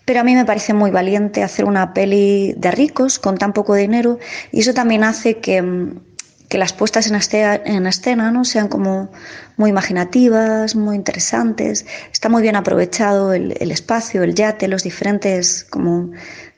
[0.05, 3.74] pero a mí me parece muy valiente hacer una peli de ricos con tan poco
[3.74, 4.19] dinero
[4.52, 6.01] y eso también hace que, mm,
[6.48, 8.44] que las puestas en escena, en escena ¿no?
[8.44, 9.11] sean como
[9.56, 11.86] muy imaginativas, muy interesantes.
[12.12, 16.11] Está muy bien aprovechado el, el espacio, el yate, los diferentes como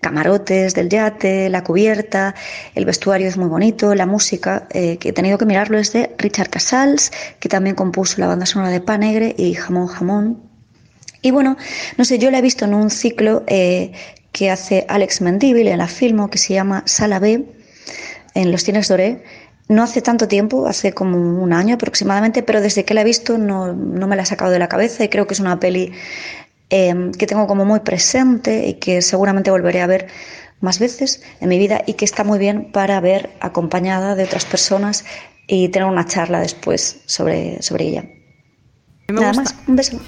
[0.07, 2.37] camarotes del yate, la cubierta,
[2.77, 6.15] el vestuario es muy bonito, la música, eh, que he tenido que mirarlo, es de
[6.17, 7.11] Richard Casals,
[7.41, 10.43] que también compuso la banda sonora de Panegre y Jamón Jamón.
[11.23, 11.57] Y bueno,
[11.99, 13.91] no sé, yo la he visto en un ciclo eh,
[14.31, 17.45] que hace Alex Mendívil en la Filmo, que se llama Sala B,
[18.35, 19.25] en los cines Doré.
[19.67, 23.39] No hace tanto tiempo, hace como un año aproximadamente, pero desde que la he visto
[23.39, 25.91] no, no me la he sacado de la cabeza y creo que es una peli
[26.71, 30.07] eh, que tengo como muy presente y que seguramente volveré a ver
[30.61, 34.45] más veces en mi vida y que está muy bien para ver acompañada de otras
[34.47, 35.05] personas
[35.47, 38.03] y tener una charla después sobre, sobre ella.
[39.09, 40.01] Me Nada gusta- más, un beso.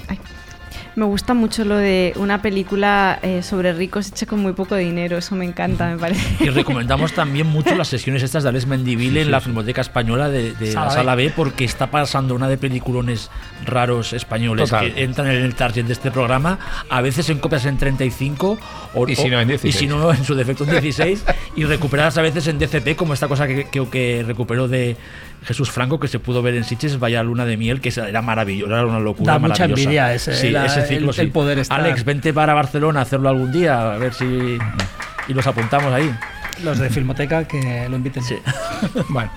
[0.95, 5.17] Me gusta mucho lo de una película eh, sobre ricos hecha con muy poco dinero,
[5.17, 6.43] eso me encanta, me parece.
[6.43, 10.53] Y recomendamos también mucho las sesiones estas de Alex Mendivile en la Filmoteca Española de,
[10.73, 10.89] la.
[10.89, 13.29] Sala B, porque está pasando una de peliculones
[13.65, 14.93] raros españoles Total.
[14.93, 16.59] que entran en el target de este programa,
[16.89, 18.57] a veces en copias en 35
[18.93, 19.75] o, Y si no, en 16.
[19.75, 21.23] y si no, en su defecto en 16
[21.55, 24.97] y recuperadas a veces en DCP, como esta cosa que, que, que recuperó de
[25.45, 28.71] Jesús Franco, que se pudo ver en Sitges, Vaya Luna de Miel, que era maravilloso,
[28.71, 29.81] era una locura Da mucha maravillosa.
[29.83, 31.21] envidia ese- Sí, la- ese ciclo, el- sí.
[31.21, 34.57] el poder estar- Alex, vente para Barcelona a hacerlo algún día, a ver si...
[35.27, 36.13] Y los apuntamos ahí.
[36.63, 38.23] Los de Filmoteca que lo inviten.
[38.23, 38.35] Sí.
[39.09, 39.31] bueno.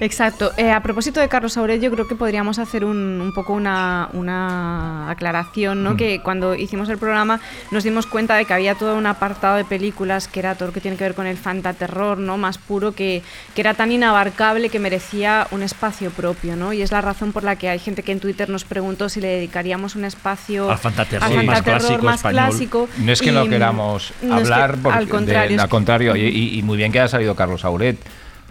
[0.00, 0.52] Exacto.
[0.56, 5.10] Eh, a propósito de Carlos Aurelio, creo que podríamos hacer un, un poco una, una,
[5.10, 5.94] aclaración, ¿no?
[5.94, 5.96] Mm.
[5.96, 7.40] Que cuando hicimos el programa
[7.70, 10.72] nos dimos cuenta de que había todo un apartado de películas que era todo lo
[10.72, 12.36] que tiene que ver con el fantaterror, ¿no?
[12.36, 13.22] Más puro, que,
[13.54, 16.72] que era tan inabarcable que merecía un espacio propio, ¿no?
[16.72, 19.20] Y es la razón por la que hay gente que en Twitter nos preguntó si
[19.20, 22.88] le dedicaríamos un espacio al fantaterror, más, clásico, más clásico.
[22.98, 27.00] No es que no queramos hablar, al contrario, al contrario y, y, muy bien que
[27.00, 27.98] haya salido Carlos Auret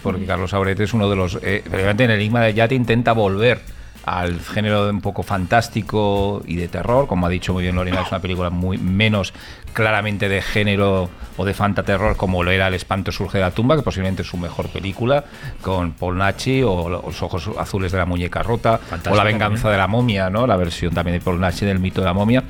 [0.02, 1.40] porque Carlos Auret es uno de los...
[1.42, 3.62] Eh, en el Enigma de Yate intenta volver
[4.08, 8.08] al género un poco fantástico y de terror, como ha dicho muy bien Lorena, es
[8.10, 9.34] una película muy menos
[9.74, 13.76] claramente de género o de fantaterror como lo era El espanto surge de la tumba,
[13.76, 15.26] que posiblemente es su mejor película,
[15.62, 18.80] con Paul Nachi o Los ojos azules de la muñeca rota,
[19.12, 20.48] o La venganza de la momia, ¿no?
[20.48, 22.46] la versión también de Paul Nachi del mito de la momia.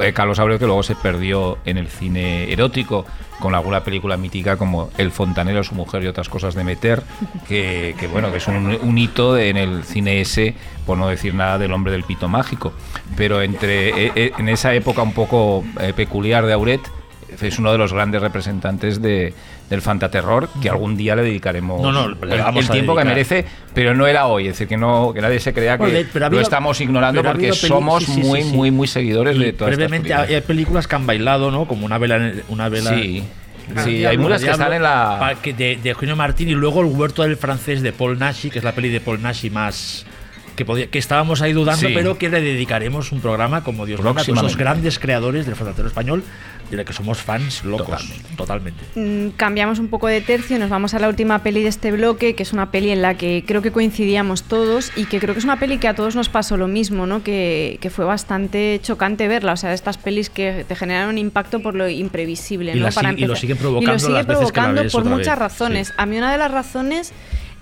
[0.00, 3.04] Eh, Carlos Abreu que luego se perdió en el cine erótico
[3.38, 7.02] con alguna película mítica como El fontanero, su mujer y otras cosas de meter,
[7.48, 10.54] que, bueno, que es un, hito en el cine ese,
[10.86, 12.72] por no decir nada del hombre del pito mágico.
[13.16, 15.64] Pero entre eh, eh, en esa época un poco
[15.96, 16.80] peculiar de Auret,
[17.40, 19.34] es uno de los grandes representantes de,
[19.72, 21.80] del fantaterror que algún día le dedicaremos
[22.54, 25.54] el, tiempo que merece, pero no era hoy, es decir, que no que nadie se
[25.54, 30.42] crea que lo estamos ignorando porque somos muy muy muy seguidores de todas brevemente hay
[30.42, 31.66] películas que han bailado, ¿no?
[31.66, 33.24] Como una vela una vela Sí.
[33.84, 35.36] Sí, hay muchas que están en la.
[35.42, 38.64] De, de Eugenio Martín y luego El Huerto del Francés de Paul Nashi, que es
[38.64, 40.04] la peli de Paul Nashi más,
[40.62, 44.22] que, podía, que estábamos ahí dudando, pero que le dedicaremos un programa como Dios manda
[44.22, 46.22] a esos grandes creadores del fantasero español
[46.70, 48.82] de la que somos fans locos, totalmente.
[48.94, 52.34] Mm, cambiamos un poco de tercio, nos vamos a la última peli de este bloque,
[52.34, 55.40] que es una peli en la que creo que coincidíamos todos y que creo que
[55.40, 57.22] es una peli que a todos nos pasó lo mismo, ¿no?
[57.22, 61.60] que, que fue bastante chocante verla, o sea, estas pelis que te generan un impacto
[61.60, 62.74] por lo imprevisible.
[62.74, 62.88] Y, ¿no?
[62.90, 65.38] Para y lo siguen provocando, y lo sigue provocando por muchas vez.
[65.38, 65.92] razones.
[65.98, 67.12] A mí una de las razones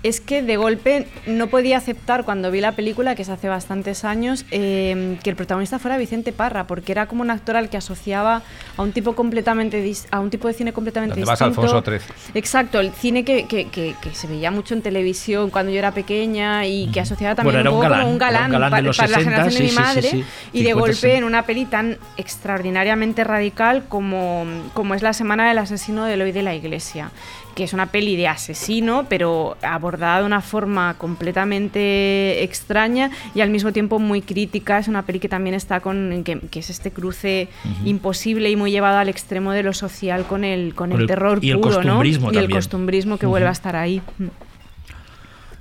[0.03, 4.03] es que de golpe no podía aceptar cuando vi la película, que es hace bastantes
[4.03, 7.77] años, eh, que el protagonista fuera Vicente Parra, porque era como un actor al que
[7.77, 8.41] asociaba
[8.77, 11.31] a un tipo completamente a un tipo de cine completamente distinto.
[11.31, 11.99] Vas Alfonso XIII.
[12.33, 16.65] Exacto, el cine que, que, que, se veía mucho en televisión cuando yo era pequeña
[16.65, 19.71] y que asociaba también un, poco galán, como un galán, para, la generación de mi
[19.71, 25.01] madre sí, sí, y de golpe en una peli tan extraordinariamente radical como, como es
[25.01, 27.11] La Semana del Asesino de Eloy de la Iglesia
[27.55, 33.49] que es una peli de asesino, pero abordada de una forma completamente extraña y al
[33.49, 34.77] mismo tiempo muy crítica.
[34.77, 37.49] Es una peli que también está con, que, es este cruce
[37.85, 41.53] imposible y muy llevado al extremo de lo social con el, con, el, terror y
[41.53, 42.33] puro, el costumbrismo ¿no?
[42.33, 44.01] Y el costumbrismo que vuelve a estar ahí.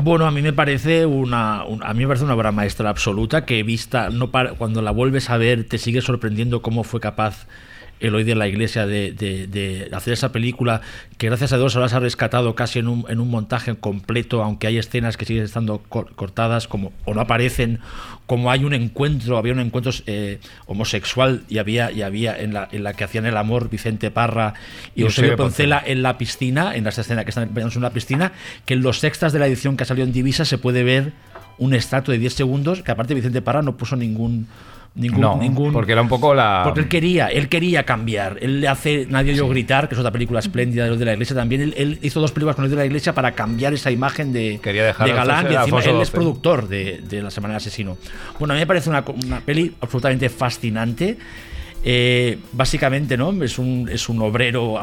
[0.02, 3.62] Bueno, a mí me parece una, a mí me parece una obra maestra absoluta que
[3.62, 7.46] vista no para, cuando la vuelves a ver te sigue sorprendiendo cómo fue capaz
[8.09, 10.81] hoy de la Iglesia de, hacer esa película
[11.18, 14.43] que gracias a Dios ahora se ha rescatado casi en un, en un montaje completo,
[14.43, 17.81] aunque hay escenas que siguen estando cortadas como, o no aparecen,
[18.27, 22.68] como hay un encuentro, había un encuentro eh, homosexual y había, y había en, la,
[22.72, 24.55] en la que hacían el amor Vicente Parra
[24.94, 28.32] y Eusebio Poncela en la piscina, en esa escena que están en la piscina,
[28.64, 31.12] que en los sextas de la edición que ha salido en Divisa se puede ver
[31.59, 34.48] un estrato de 10 segundos, que aparte Vicente Parra no puso ningún
[34.92, 36.62] Ningún, no, ningún, porque era un poco la.
[36.64, 38.38] Porque él quería, él quería cambiar.
[38.40, 41.12] Él le hace Nadie yo gritar, que es otra película espléndida de los de la
[41.12, 41.72] iglesia también.
[41.76, 44.84] Él, hizo dos películas con los de la iglesia para cambiar esa imagen de, quería
[44.84, 45.46] dejar de galán.
[45.50, 47.98] Y encima él es productor de, de, La Semana del Asesino.
[48.40, 51.16] Bueno, a mí me parece una, una peli absolutamente fascinante.
[51.82, 53.42] Eh, básicamente, ¿no?
[53.42, 54.76] Es un, es un obrero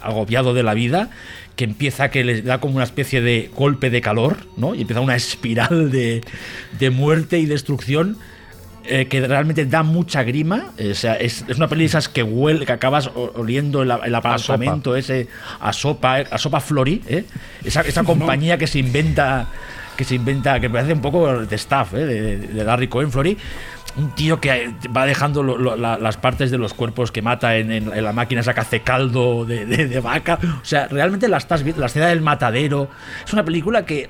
[0.00, 1.10] agobiado de la vida
[1.56, 4.74] que empieza que le da como una especie de golpe de calor, ¿no?
[4.76, 6.22] Y empieza una espiral de,
[6.78, 8.16] de muerte y destrucción
[8.88, 10.72] eh, que realmente da mucha grima.
[10.90, 14.14] O sea, es, es una peli de esas que huele, que acabas oliendo el, el
[14.14, 15.28] apartamento ese
[15.60, 17.24] a sopa, a sopa Flori, ¿eh?
[17.64, 19.46] esa, esa compañía que se inventa,
[19.96, 22.06] que se inventa, que parece un poco de staff, ¿eh?
[22.06, 23.36] de, de Larry Cohen, Flori
[23.98, 28.40] un tío que va dejando las partes de los cuerpos que mata en, la máquina
[28.40, 30.38] esa que hace caldo de, de, vaca.
[30.62, 32.88] O sea, realmente la estás viendo, la escena del matadero.
[33.26, 34.08] Es una película que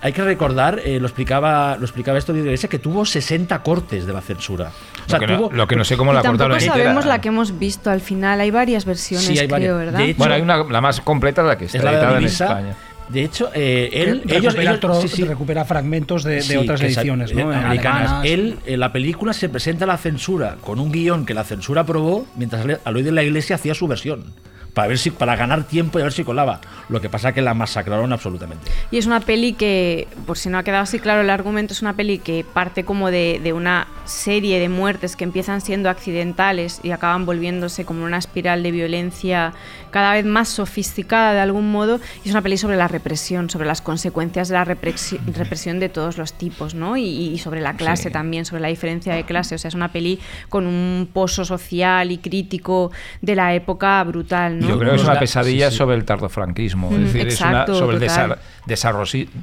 [0.00, 4.06] hay que recordar, eh, lo explicaba lo explicaba esto de Iglesia, que tuvo 60 cortes
[4.06, 4.70] de la censura.
[5.06, 6.58] O sea, lo, que tuvo, no, lo, que no, sé cómo la cortaron.
[6.58, 8.40] Tampoco sabemos la que hemos visto al final.
[8.40, 9.76] Hay varias versiones, sí, hay creo, varias.
[9.76, 10.00] ¿verdad?
[10.02, 12.24] Hecho, bueno, hay una, la más completa, la que está es la editada de en
[12.24, 12.76] España.
[13.08, 15.24] De hecho, eh, él, ellos, recupera, ellos sí, sí.
[15.24, 17.50] recupera fragmentos de, de otras ediciones, ¿no?
[17.50, 18.24] Americanas.
[18.24, 22.26] Él, en la película se presenta la censura con un guion que la censura aprobó,
[22.36, 24.34] mientras Aloy de la Iglesia hacía su versión
[24.78, 26.60] para ver si para ganar tiempo y a ver si colaba.
[26.88, 28.70] Lo que pasa que la masacraron absolutamente.
[28.92, 31.82] Y es una peli que, por si no ha quedado así claro el argumento, es
[31.82, 36.78] una peli que parte como de, de una serie de muertes que empiezan siendo accidentales
[36.84, 39.52] y acaban volviéndose como una espiral de violencia
[39.90, 41.98] cada vez más sofisticada de algún modo.
[42.24, 45.88] Y es una peli sobre la represión, sobre las consecuencias de la represi- represión de
[45.88, 46.96] todos los tipos, ¿no?
[46.96, 48.10] Y, y sobre la clase Sí.
[48.12, 49.56] también, sobre la diferencia de clase.
[49.56, 52.92] O sea, es una peli con un pozo social y crítico
[53.22, 54.67] de la época brutal, ¿no?
[54.68, 55.78] Yo creo que es una pesadilla sí, sí.
[55.78, 58.38] sobre el tardofranquismo, Mm, es decir, exacto, es una, sobre el total.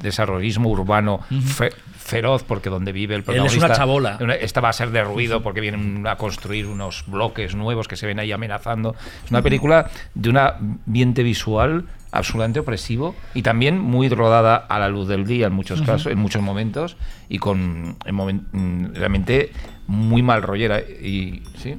[0.02, 3.74] desarrollismo urbano fe- feroz, porque donde vive el Él es una protagonista.
[3.76, 4.18] chabola.
[4.40, 8.06] Esta va a ser de ruido porque vienen a construir unos bloques nuevos que se
[8.06, 8.94] ven ahí amenazando.
[9.24, 14.88] Es una película de un ambiente visual absolutamente opresivo y también muy rodada a la
[14.88, 16.96] luz del día en muchos casos, en muchos momentos
[17.28, 19.50] y con en momen- mm, realmente
[19.88, 21.76] muy mal rollera y sí.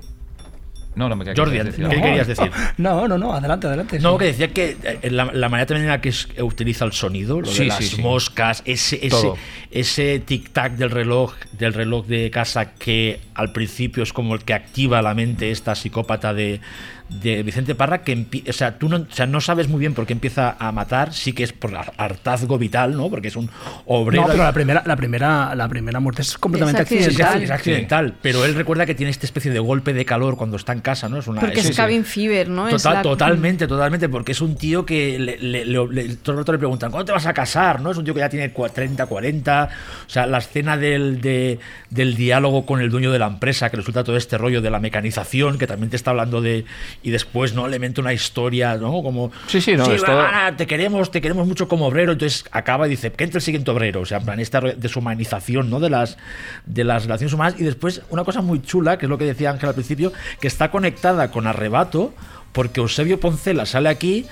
[0.98, 2.02] No, no me quería Jordi, decir ¿qué algo.
[2.08, 2.52] querías decir?
[2.78, 4.00] No, no, no, adelante, adelante.
[4.00, 4.18] No, sí.
[4.20, 7.40] que decía que eh, la, la manera también en la que es- utiliza el sonido,
[7.42, 8.02] lo Sí, de las sí, sí.
[8.02, 9.32] moscas, ese, ese,
[9.72, 14.54] ese tic-tac del reloj, del reloj de casa que al principio es como el que
[14.54, 16.60] activa la mente esta psicópata de,
[17.10, 19.94] de Vicente Parra, que empie- o sea, tú no, o sea, no sabes muy bien
[19.94, 23.10] por qué empieza a matar, sí que es por har- hartazgo vital, ¿no?
[23.10, 23.50] Porque es un
[23.86, 24.24] obrero.
[24.24, 27.44] No, pero la primera, la primera, la primera muerte es completamente Es accidental.
[27.44, 30.74] es accidental, pero él recuerda que tiene esta especie de golpe de calor cuando está
[30.74, 31.18] en casa, ¿no?
[31.20, 32.68] Es una, Porque es- es cabin fever, ¿no?
[32.68, 36.34] Es Total, la- Totalmente, totalmente, porque es un tío que le, le- le- le- todo
[36.34, 37.82] el rato le preguntan, ¿cuándo te vas a casar?
[37.82, 37.92] ¿no?
[37.92, 39.70] Es un tío que ya tiene cua- 30, 40.
[40.06, 41.60] O sea, la escena del, de-
[41.90, 44.80] del diálogo con el dueño de la empresa, que resulta todo este rollo de la
[44.80, 46.66] mecanización, que también te está hablando de.
[47.04, 47.68] Y después, ¿no?
[47.68, 49.02] Le mete una historia, ¿no?
[49.04, 49.32] Como.
[49.48, 52.12] Sí, sí, no, esto- "Ah, te queremos, te queremos mucho como obrero.
[52.12, 54.02] Entonces acaba y dice, que entre el siguiente obrero.
[54.02, 55.80] O sea, en plan, esta deshumanización, ¿no?
[55.80, 56.18] De las,
[56.66, 57.56] de las relaciones humanas.
[57.60, 60.12] Y después, una cosa muy chula, que es lo que decía Ángel al principio,
[60.42, 62.14] que está conectada con Arrebato,
[62.52, 64.26] porque Eusebio Poncela sale aquí,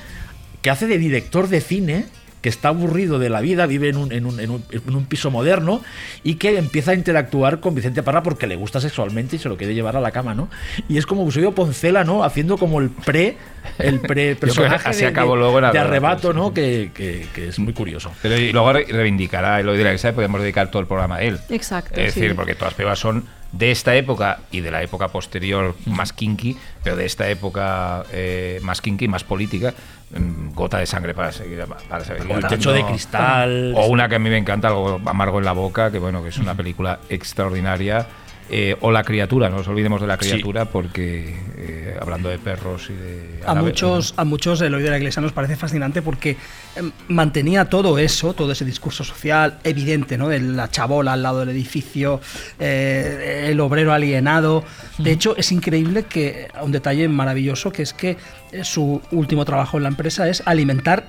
[0.62, 2.06] que hace de director de cine
[2.46, 5.06] que está aburrido de la vida, vive en un, en un- en un- en un
[5.08, 5.82] piso moderno
[6.24, 9.58] y que empieza a interactuar con Vicente Parra porque le gusta sexualmente y se lo
[9.58, 10.48] quiere llevar a la cama, ¿no?
[10.88, 12.24] Y es como Eusebio Poncela, ¿no?
[12.24, 13.36] Haciendo como el pre,
[13.80, 16.34] el pre personaje así de, luego de Arrebato.
[16.34, 16.54] ¿no?
[16.54, 18.12] Que, que- que es muy curioso.
[18.22, 21.24] Pero y luego re- reivindicará Eloy de la Iglesia, podemos dedicar todo el programa a
[21.24, 21.40] él.
[21.50, 22.20] Exacto, Es sí.
[22.20, 26.14] decir, porque todas las películas son de esta época y de la época posterior más
[26.14, 29.74] kinky, pero de esta época eh, más kinky, más política,
[30.12, 33.74] mm, gota de sangre para seguir para seguir el techo de cristal.
[33.76, 36.30] O una que a mí me encanta, algo amargo en la boca, que bueno, que
[36.30, 38.06] es una película extraordinaria.
[38.50, 40.30] Eh, o la criatura, no nos olvidemos de la Sí.
[40.30, 44.92] criatura, porque eh, hablando de perros y de A muchos, a muchos el oído de
[44.92, 46.38] la iglesia nos parece fascinante porque
[46.76, 50.28] em, mantenía todo eso, todo ese discurso social evidente, ¿no?
[50.28, 52.22] De la chabola al lado del edificio,
[52.60, 54.64] eh, el obrero alienado.
[54.98, 58.18] De hecho, es increíble que, un detalle maravilloso, que es que
[58.52, 61.08] eh, su último trabajo en la empresa es alimentar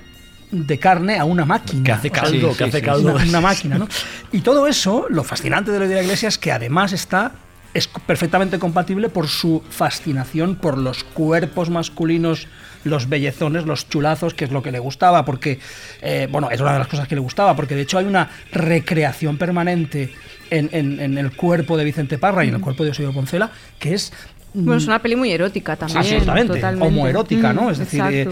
[0.51, 1.83] de carne a una máquina.
[1.83, 2.85] Que hace O sea, caldo, sí, que sí, hace sí.
[2.85, 3.15] caldo.
[3.15, 3.89] una, una máquina, ¿no?
[4.33, 7.33] Y todo eso, lo fascinante de lo de la iglesia es que además está
[7.75, 12.49] es perfectamente compatible por su fascinación por los cuerpos masculinos,
[12.85, 15.59] los bellezones, los chulazos, que es lo que le gustaba, porque,
[16.01, 18.31] eh, bueno, es una de las cosas que le gustaba, porque de hecho hay una
[18.51, 20.15] recreación permanente
[20.49, 23.51] en, en- en el cuerpo de Vicente Parra y en el cuerpo de Eusebio Poncela,
[23.79, 24.11] que es...
[24.55, 25.99] Bueno, es una peli muy erótica también.
[25.99, 26.89] Absolutamente, totalmente.
[26.89, 27.63] homoerótica, ¿no?
[27.65, 28.29] Mm, Es decir, eh,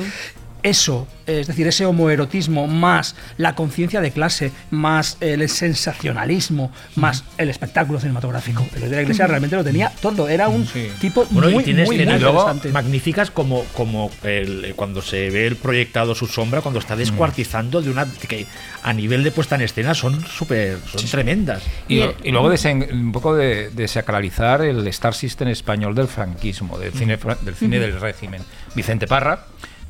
[0.64, 7.50] eso, es decir, ese homoerotismo más la conciencia de clase, más el sensacionalismo, más el
[7.50, 8.66] espectáculo cinematográfico.
[8.72, 10.66] Pero de la iglesia realmente lo tenía todo, era un
[11.00, 12.68] tipo Bueno, muy, y tiene muy, muy escenas luego interesante.
[12.70, 16.82] magníficas como, como el- cuando se ve el proyectado su sombra, cuando Mm.
[16.82, 18.46] está descuartizando de una que
[18.82, 21.62] a nivel de puesta en escena son súper, son tremendas.
[21.88, 26.08] Y, lo- y luego desen- un poco de, de sacralizar el Star System español del
[26.08, 28.42] franquismo, del cine, del, cine del régimen.
[28.74, 29.44] Vicente Parra,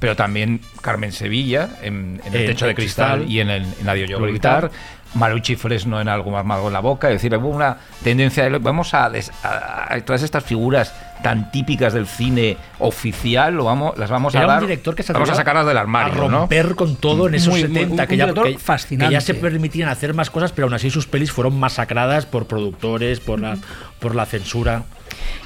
[0.05, 3.33] pero también Carmen Sevilla en, en El En Techo de El Cristal, Cristal.
[3.33, 4.65] y en, el, en Adiós yo gritar.
[4.65, 4.71] gritar.
[5.15, 8.59] Marucci Fresno en algo más malo en la boca, es decir, hubo una tendencia de
[8.59, 13.97] vamos a, des- a- a- todas estas figuras tan típicas del cine oficial, lo vamos,
[13.97, 16.29] las vamos a Era dar, un director que se vamos a sacarlas del armario, a
[16.29, 16.39] ¿no?
[16.41, 19.09] romper con todo en esos Muy, muy- 70 un que, ya, director que- fascinante.
[19.09, 22.47] que ya se permitían hacer más cosas, pero aún así sus pelis fueron masacradas por
[22.47, 23.57] productores, por la,
[24.01, 24.83] por la censura.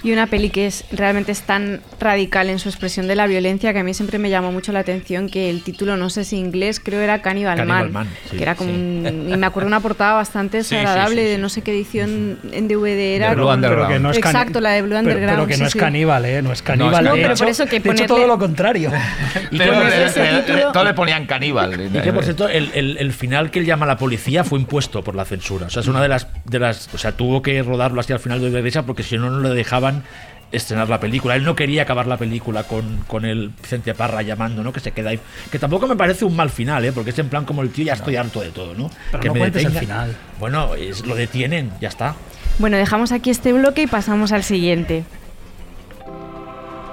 [0.03, 3.73] Y una peli que es realmente es tan radical en su expresión de la violencia
[3.73, 6.37] que a mí siempre me llamó mucho la atención que el título, no sé si
[6.37, 8.77] inglés, creo era Cannibal, Cannibal Man, Man, sí, que era como sí.
[8.77, 11.33] un- y me acuerdo una portada bastante Sí, sí, desagradable sí, sí.
[11.33, 13.35] de no sé qué edición en DVD era.
[13.35, 13.87] Blue Underground.
[13.87, 15.37] Pero que no es Exacto, la de Blue pero- Underground.
[15.37, 15.79] Pero, que no sí, es sí.
[15.79, 16.43] caníbal, ¿eh?
[16.43, 17.05] No es caníbal.
[17.05, 18.91] No, de pero hecho- por eso que de hecho, ponerle- todo lo contrario.
[19.51, 21.89] Y Pero no es título- todo le ponían caníbal.
[21.95, 24.59] Y que por cierto, el, el- el final que él llama a la policía fue
[24.59, 25.67] impuesto por la censura.
[25.67, 26.93] O sea, es una de las, de las.
[26.95, 29.41] O sea, tuvo que rodarlo así al final de la iglesia porque si no, no
[29.49, 30.03] le dejaban
[30.51, 31.37] estrenar la película.
[31.37, 34.73] Él no quería acabar la película con, con el Vicente Parra llamando, ¿no?
[34.73, 35.21] Que se queda ahí.
[35.53, 36.93] Que tampoco me parece un mal final, ¿eh?
[36.93, 38.91] Porque es en plan como el tío, ya estoy harto de todo, ¿no?
[39.11, 39.81] Pero que no me cuentes el detenga.
[40.05, 40.17] final.
[40.41, 42.15] Bueno, es, lo detienen, ya está.
[42.59, 45.05] Bueno, dejamos aquí este bloque y pasamos al siguiente.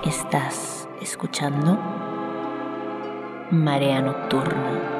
[0.05, 1.79] Estás escuchando
[3.51, 4.94] Marea Nocturna.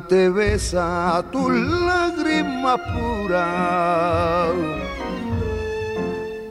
[0.00, 4.50] Te besa a tus lágrimas puras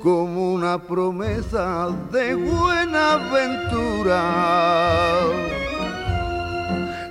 [0.01, 4.22] como una promesa de buena aventura.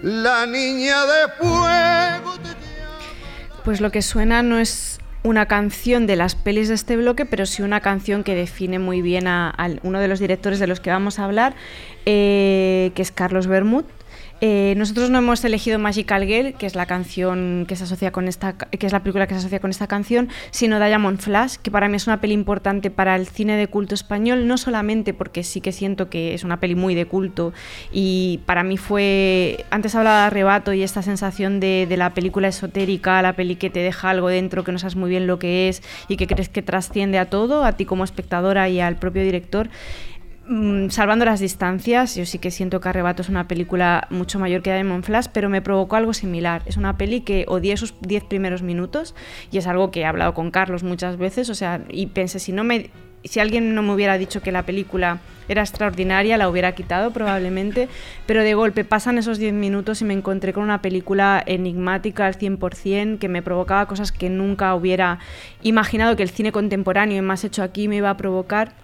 [0.03, 2.35] La niña de fuego
[3.65, 7.47] Pues lo que suena no es una canción de las pelis de este bloque, pero
[7.47, 10.81] sí una canción que define muy bien a, a uno de los directores de los
[10.81, 11.55] que vamos a hablar,
[12.07, 13.85] eh, que es Carlos Bermud.
[14.47, 18.29] Eh, nosotros no hemos elegido Magical Girl, que es la canción que se asocia con
[18.29, 21.71] esta, que es la película que se asocia con esta canción, sino Diamond Flash, que
[21.71, 25.45] para mí es una peli importante para el cine de culto español, no solamente porque
[25.45, 27.55] sí que siento que es una peli muy de culto
[27.91, 32.49] y para mí fue, antes hablaba de arrebato y esta sensación de, de la película
[32.49, 35.71] esotérica, la peli que te deja algo dentro que no sabes muy bien lo que
[35.71, 39.23] es y que crees que trasciende a todo, a ti como espectadora y al propio
[39.23, 39.71] director.
[40.47, 44.61] Mm, salvando las distancias, yo sí que siento que Arrebato es una película mucho mayor
[44.61, 46.63] que Diamond Flash, pero me provocó algo similar.
[46.67, 49.15] Es una peli que odié sus 10 primeros minutos
[49.51, 52.53] y es algo que he hablado con Carlos muchas veces, o sea, y pensé, si
[52.53, 52.91] no me
[53.25, 55.19] si alguien no me hubiera dicho que la película
[55.49, 57.89] era extraordinaria, la hubiera quitado probablemente,
[58.27, 62.37] pero de golpe pasan esos 10 minutos y me encontré con una película enigmática al
[62.37, 65.21] 100%, que me provocaba cosas que nunca hubiera
[65.63, 68.84] imaginado que el cine contemporáneo y más hecho aquí me iba a provocar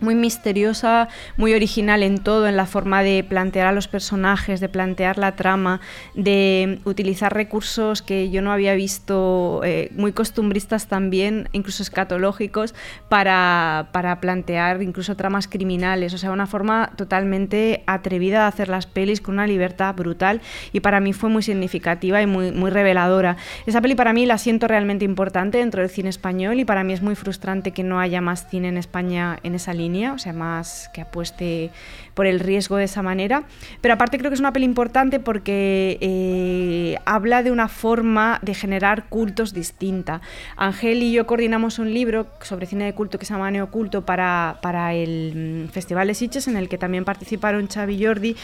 [0.00, 4.68] muy misteriosa, muy original en todo, en la forma de plantear a los personajes, de
[4.68, 5.80] plantear la trama,
[6.14, 12.74] de utilizar recursos que yo no había visto, eh, muy costumbristas también, incluso escatológicos,
[13.08, 16.14] para, para, plantear incluso tramas criminales.
[16.14, 20.40] O sea, una forma totalmente atrevida de hacer las pelis con una libertad brutal
[20.72, 23.36] y para mí fue muy significativa y muy, muy reveladora.
[23.66, 26.92] Esa peli para mí la siento realmente importante dentro del cine español y para mí
[26.92, 30.32] es muy frustrante que no haya más cine en España en esa línea, o sea,
[30.32, 31.70] más que apueste
[32.18, 33.44] por el riesgo de esa manera.
[33.80, 38.54] Pero aparte creo que es una peli importante porque eh, habla de una forma de
[38.54, 40.20] generar cultos distinta.
[40.56, 44.58] Ángel y yo coordinamos un libro sobre cine de culto que se llama Neoculto para,
[44.62, 48.36] para el mm, Festival de Sitges, en el que también participaron Xavi y Jordi,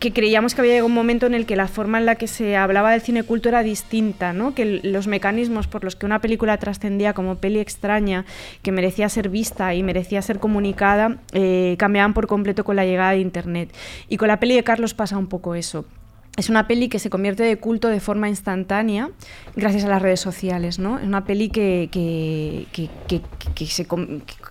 [0.00, 2.26] que creíamos que había llegado un momento en el que la forma en la que
[2.26, 4.54] se hablaba del cine culto era distinta, ¿no?
[4.54, 8.26] que los mecanismos por los que una película trascendía como peli extraña,
[8.60, 13.13] que merecía ser vista y merecía ser comunicada, eh, cambiaban por completo con la llegada
[13.14, 13.74] de Internet.
[14.08, 15.84] Y con la peli de Carlos pasa un poco eso.
[16.36, 19.10] Es una peli que se convierte de culto de forma instantánea
[19.54, 20.98] gracias a las redes sociales, ¿no?
[20.98, 23.20] Es una peli que, que, que,
[23.54, 23.86] que, se,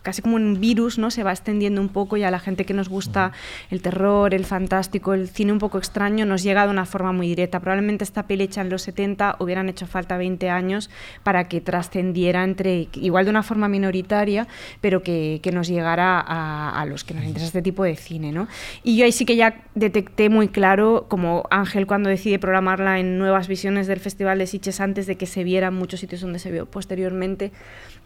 [0.02, 1.12] casi como un virus, ¿no?
[1.12, 3.34] Se va extendiendo un poco y a la gente que nos gusta
[3.70, 7.28] el terror, el fantástico, el cine un poco extraño, nos llega de una forma muy
[7.28, 7.60] directa.
[7.60, 10.90] Probablemente esta peli hecha en los 70 hubieran hecho falta 20 años
[11.24, 14.48] para que trascendiera entre, igual de una forma minoritaria,
[14.80, 18.32] pero que, que nos llegara a, a, los que nos interesa este tipo de cine,
[18.32, 18.48] ¿no?
[18.84, 23.18] Y yo ahí sí que ya detecté muy claro, como Ángel cuando decide programarla en
[23.18, 26.40] nuevas visiones del Festival de Sitges antes de que se viera en muchos sitios donde
[26.40, 27.52] se vio posteriormente,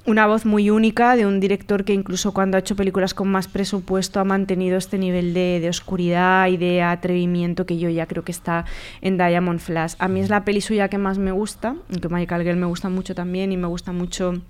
[0.06, 3.48] una voz muy única de un director que incluso cuando ha hecho películas con más
[3.48, 8.24] presupuesto ha mantenido este nivel de, de, oscuridad y de atrevimiento que yo ya creo
[8.24, 8.66] que está
[9.02, 9.96] en Diamond Flash.
[10.00, 12.90] A mí es la peli suya que más me gusta, aunque Michael Girl me gusta
[12.90, 14.42] mucho también y me gusta mucho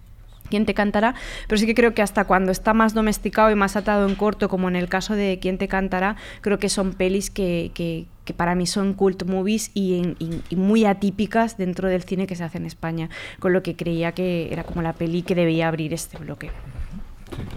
[0.49, 1.15] quién te cantará,
[1.47, 4.49] pero sí que creo que hasta cuando está más domesticado y más atado en corto,
[4.49, 8.55] como en el caso de quién te cantará, creo que son pelis que, que para
[8.55, 12.57] mí son cult movies y, y, y, muy atípicas dentro del cine que se hace
[12.57, 13.09] en España,
[13.39, 16.51] con lo que creía que era como la peli que debía abrir este bloque.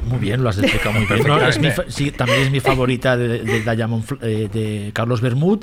[0.09, 1.23] Muy bien, lo has explicado muy bien.
[1.27, 3.59] No, es mi fa- sí, también es mi favorita de, de
[4.23, 5.61] eh, de Carlos Bermud.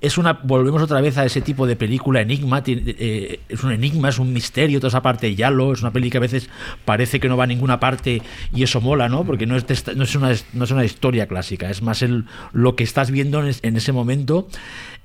[0.00, 2.62] Es una, volvemos otra vez a ese tipo de película enigma.
[2.66, 5.72] eh, es un enigma, es un misterio, toda esa parte de Yalo.
[5.72, 6.50] Es una peli que a veces
[6.84, 8.20] parece que no va a ninguna parte
[8.54, 9.24] y eso mola, ¿no?
[9.24, 9.64] Porque no es,
[9.96, 13.40] no es, una, no es una historia clásica, es más el, lo que estás viendo
[13.40, 14.46] en, es- en ese momento.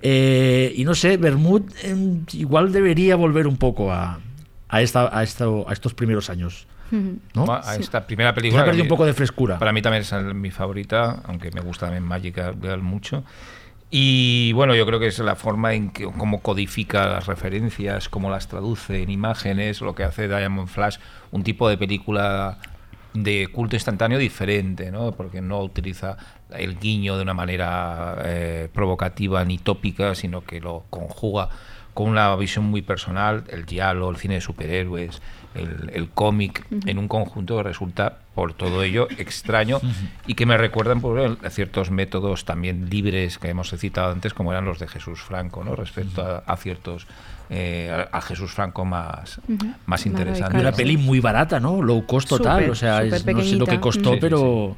[0.01, 4.19] Eh, y no sé, Bermud em, igual debería volver un poco a,
[4.67, 6.67] a, esta, a, esto, a estos primeros años.
[6.91, 7.45] ¿No?
[7.51, 8.61] A esta primera película.
[8.61, 9.59] Se ha perdido que un poco de frescura.
[9.59, 13.23] Para mí también es mi favorita, aunque me gusta también Magic Girl mucho.
[13.91, 18.29] Y bueno, yo creo que es la forma en que cómo codifica las referencias, cómo
[18.29, 20.97] las traduce en imágenes, lo que hace Diamond Flash,
[21.31, 22.59] un tipo de película
[23.13, 25.11] de culto instantáneo diferente, ¿no?
[25.13, 26.17] Porque no utiliza
[26.51, 31.49] el guiño de una manera eh, provocativa ni tópica, sino que lo conjuga
[31.95, 35.21] con una visión muy personal, el diálogo, el cine de superhéroes,
[35.55, 39.79] el, el cómic, en un conjunto que resulta, por todo ello, extraño
[40.27, 44.51] y que me recuerdan por el- ciertos métodos también libres que hemos citado antes, como
[44.51, 45.75] eran los de Jesús Franco, ¿no?
[45.75, 47.07] respecto a, a ciertos.
[47.49, 50.57] eh, a, a Jesús Franco más, más Más interesante.
[50.59, 51.81] Una peli muy barata, ¿no?
[51.81, 52.69] Low cost total.
[52.69, 54.77] O sea, es- no sé lo que costó, Sí, sí, pero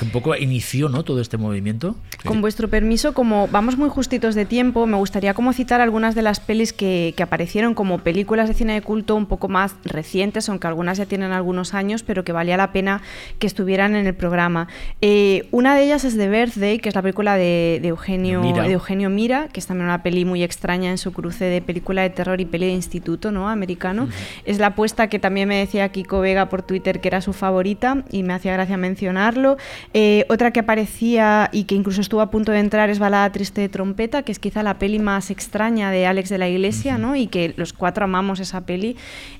[0.00, 1.04] que un poco inició, ¿no?
[1.04, 1.94] Todo este movimiento.
[2.24, 6.22] Con vuestro permiso, como vamos muy justitos de tiempo, me gustaría como citar algunas de
[6.22, 10.48] las pelis que, que aparecieron como películas de cine de culto un poco más recientes,
[10.48, 13.02] aunque algunas ya tienen algunos años, pero que valía la pena
[13.38, 14.68] que estuvieran en el programa.
[15.02, 18.62] Eh, una de ellas es The Birthday, que es la película de, de Eugenio, Mira.
[18.62, 22.00] de Eugenio Mira, que es también una peli muy extraña en su cruce de película
[22.00, 23.50] de terror y peli de instituto ¿no?
[23.50, 24.08] americano.
[24.46, 28.02] Es la apuesta que también me decía Kiko Vega por Twitter que era su favorita
[28.10, 29.58] y me hacía gracia mencionarlo.
[29.92, 33.60] Eh, otra que aparecía y que incluso estuvo a punto de entrar es Balada Triste
[33.60, 37.16] de Trompeta, que es quizá la peli más extraña de Alex de la Iglesia, ¿no?
[37.16, 38.96] Y que los cuatro amamos esa peli.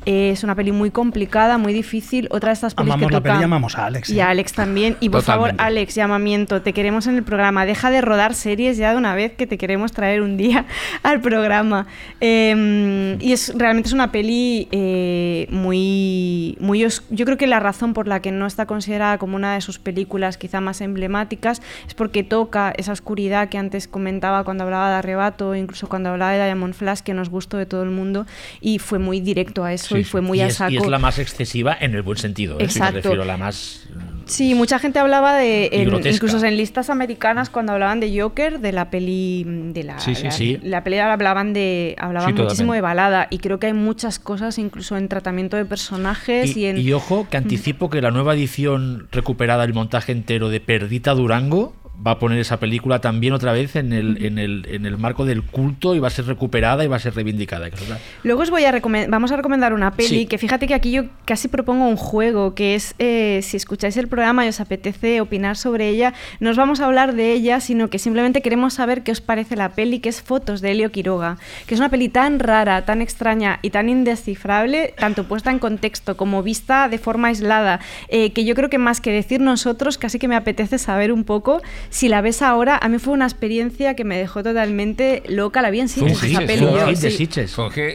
[0.06, 2.26] Eh, es una peli muy complicada, muy difícil.
[2.32, 3.30] Otra de estas pelis Amamos que la toca...
[3.30, 4.22] peli y amamos a Alex, Y ¿eh?
[4.22, 4.96] a Alex también.
[4.98, 5.50] Y por Totalmente.
[5.56, 7.64] favor, Alex, llamamiento, te queremos en el programa.
[7.64, 10.66] Deja de rodar series ya de una vez que te queremos traer un día
[11.04, 11.86] al programa.
[12.20, 16.84] Eh, y es realmente es una peli eh, muy, muy...
[16.84, 19.60] os- Yo creo que la razón por la que no está considerada como una de
[19.60, 24.90] sus películas quizá más emblemáticas es porque toca esa oscuridad que antes comentaba cuando hablaba
[24.90, 28.26] de Arrebato, incluso cuando hablaba de Diamond Flash, que nos gustó de todo el mundo,
[28.60, 30.72] y fue muy directo a eso y fue muy y a es, saco.
[30.72, 32.58] y es la más excesiva en el buen sentido.
[32.58, 32.64] ¿eh?
[32.64, 32.94] Exacto.
[32.94, 33.86] Me refiero la más.
[34.26, 38.72] Sí, mucha gente hablaba de, en- incluso en listas americanas cuando hablaban de Joker, de
[38.72, 40.58] la peli, de la, Sí, sí, la, sí.
[40.62, 42.74] la peli hablaban de, hablaban muchísimo totalmente.
[42.76, 46.66] de balada y creo que hay muchas cosas incluso en tratamiento de personajes y, Y,
[46.66, 51.14] en y ojo, que anticipo que la nueva edición recuperada el montaje entero de Perdita
[51.14, 51.74] Durango
[52.06, 55.24] va a poner esa película también otra vez en el, en el, en el marco
[55.24, 57.68] del culto y va a ser recuperada y va a ser reivindicada.
[58.22, 60.26] Luego os voy a vamos a recomendar una peli Sí.
[60.26, 64.08] que fíjate que aquí yo casi propongo un juego, que es eh, si escucháis el
[64.08, 67.90] programa y os apetece opinar sobre ella, no os vamos a hablar de ella, sino
[67.90, 71.36] que simplemente queremos saber qué os parece la peli, que es Fotos de Helio Quiroga,
[71.66, 76.16] que es una peli tan rara, tan extraña y tan indescifrable, tanto puesta en contexto
[76.16, 80.18] como vista de forma aislada, eh, que yo creo que más que decir nosotros, casi
[80.18, 81.60] que me apetece saber un poco
[81.90, 82.78] si la ves ahora.
[82.80, 86.40] A mí fue una experiencia que me dejó totalmente loca, la vi en Sitges, esa
[86.40, 87.28] peli yo, sí.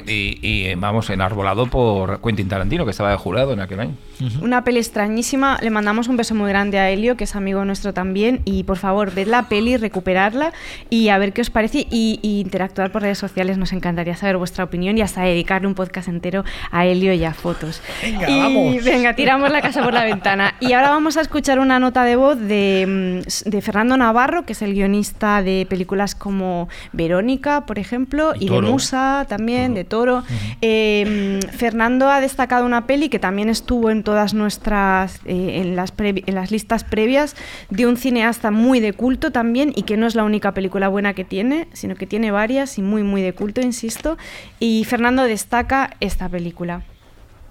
[0.06, 3.96] Y, y, vamos, enarbolado por Quentin Tarantino, que estaba de jurado en aquel año.
[4.42, 5.58] Una peli extrañísima.
[5.62, 8.42] Le mandamos un beso muy grande a Helio, que es amigo nuestro también.
[8.46, 10.54] Y por favor, ved la peli, recuperarla
[10.90, 11.88] y a ver qué os parece.
[11.90, 13.58] Y, y interactuar por redes sociales.
[13.58, 17.34] Nos encantaría saber vuestra opinión y hasta dedicarle un podcast entero a Helio y a
[17.34, 17.82] fotos.
[18.02, 18.84] Venga, y vamos.
[18.84, 20.56] venga, tiramos la casa por la ventana.
[20.60, 24.54] Y ahora vamos a escuchar una nota de voz de, mm, de Fernando Navarro, que
[24.54, 28.72] es el guionista de películas como Verónica, por ejemplo, y, de Toro.
[28.72, 30.24] Musa también, de Toro.
[30.62, 35.76] Eh, mm, Fernando ha destacado una peli que también estuvo en todas nuestras, eh, en,
[35.76, 37.36] las en las listas previas,
[37.70, 41.14] de un cineasta muy de culto también, y que no es la única película buena
[41.14, 44.18] que tiene, sino que tiene varias y muy, muy de culto, insisto.
[44.62, 46.84] Y Fernando destaca esta película.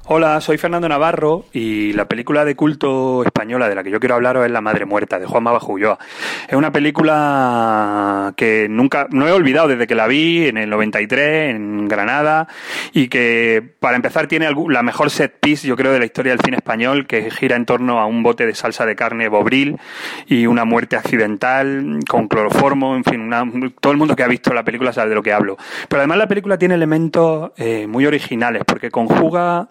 [0.06, 4.16] Hola, soy Fernando Navarro y la película de culto española de la que yo quiero
[4.16, 5.98] hablaros es La Madre Muerta, de Juanma Bajo Ulloa.
[6.46, 11.54] Es una película que nunca, no he olvidado desde que la vi en el 93
[11.54, 12.48] en Granada
[12.92, 16.40] y que para empezar tiene la mejor set piece yo creo de la historia del
[16.44, 19.78] cine español que gira en torno a un bote de salsa de carne bobril
[20.26, 23.50] y una muerte accidental con cloroformo, en fin, una-
[23.80, 25.56] todo el mundo que ha visto la película sabe de lo que hablo.
[25.88, 29.70] Pero además la película tiene elementos eh, muy originales porque conjuga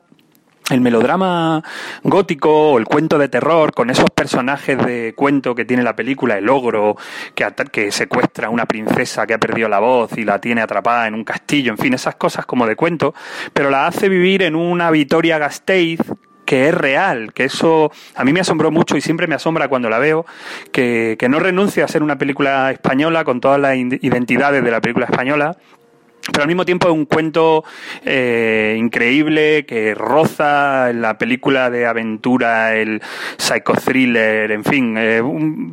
[0.70, 1.64] el melodrama
[2.04, 6.38] gótico o el cuento de terror con esos personajes de cuento que tiene la película,
[6.38, 6.96] el ogro
[7.36, 11.08] que, que secuestra a una princesa que ha perdido la voz y la tiene atrapada
[11.08, 13.14] en un castillo, en fin, esas cosas como de cuento,
[13.52, 16.00] pero la hace vivir en una Vitoria Gasteiz
[16.46, 19.90] que es real, que eso a mí me asombró mucho y siempre me asombra cuando
[19.90, 20.26] la veo,
[20.72, 24.82] que, que no renuncia a ser una película española con todas las identidades de la
[24.82, 25.58] película española,
[26.32, 27.66] pero al mismo tiempo es un cuento
[28.06, 33.02] eh, increíble que roza la película de aventura, el
[33.38, 35.22] psychothriller, en fin, eh,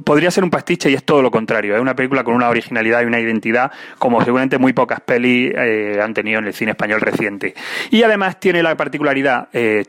[0.05, 1.77] podría ser un pastiche y es todo lo contrario.
[1.77, 6.01] Es una película con una originalidad y una identidad como seguramente muy pocas pelis eh,
[6.03, 7.55] han tenido en el cine español reciente.
[7.91, 9.49] Y además tiene la particularidad,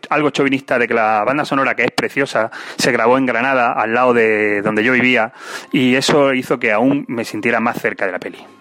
[0.09, 3.93] algo chauvinista, de que la banda sonora, que es preciosa, se grabó en Granada, al
[3.93, 5.33] lado de donde yo vivía,
[5.71, 8.60] y eso hizo que aún me sintiera más cerca de la peli.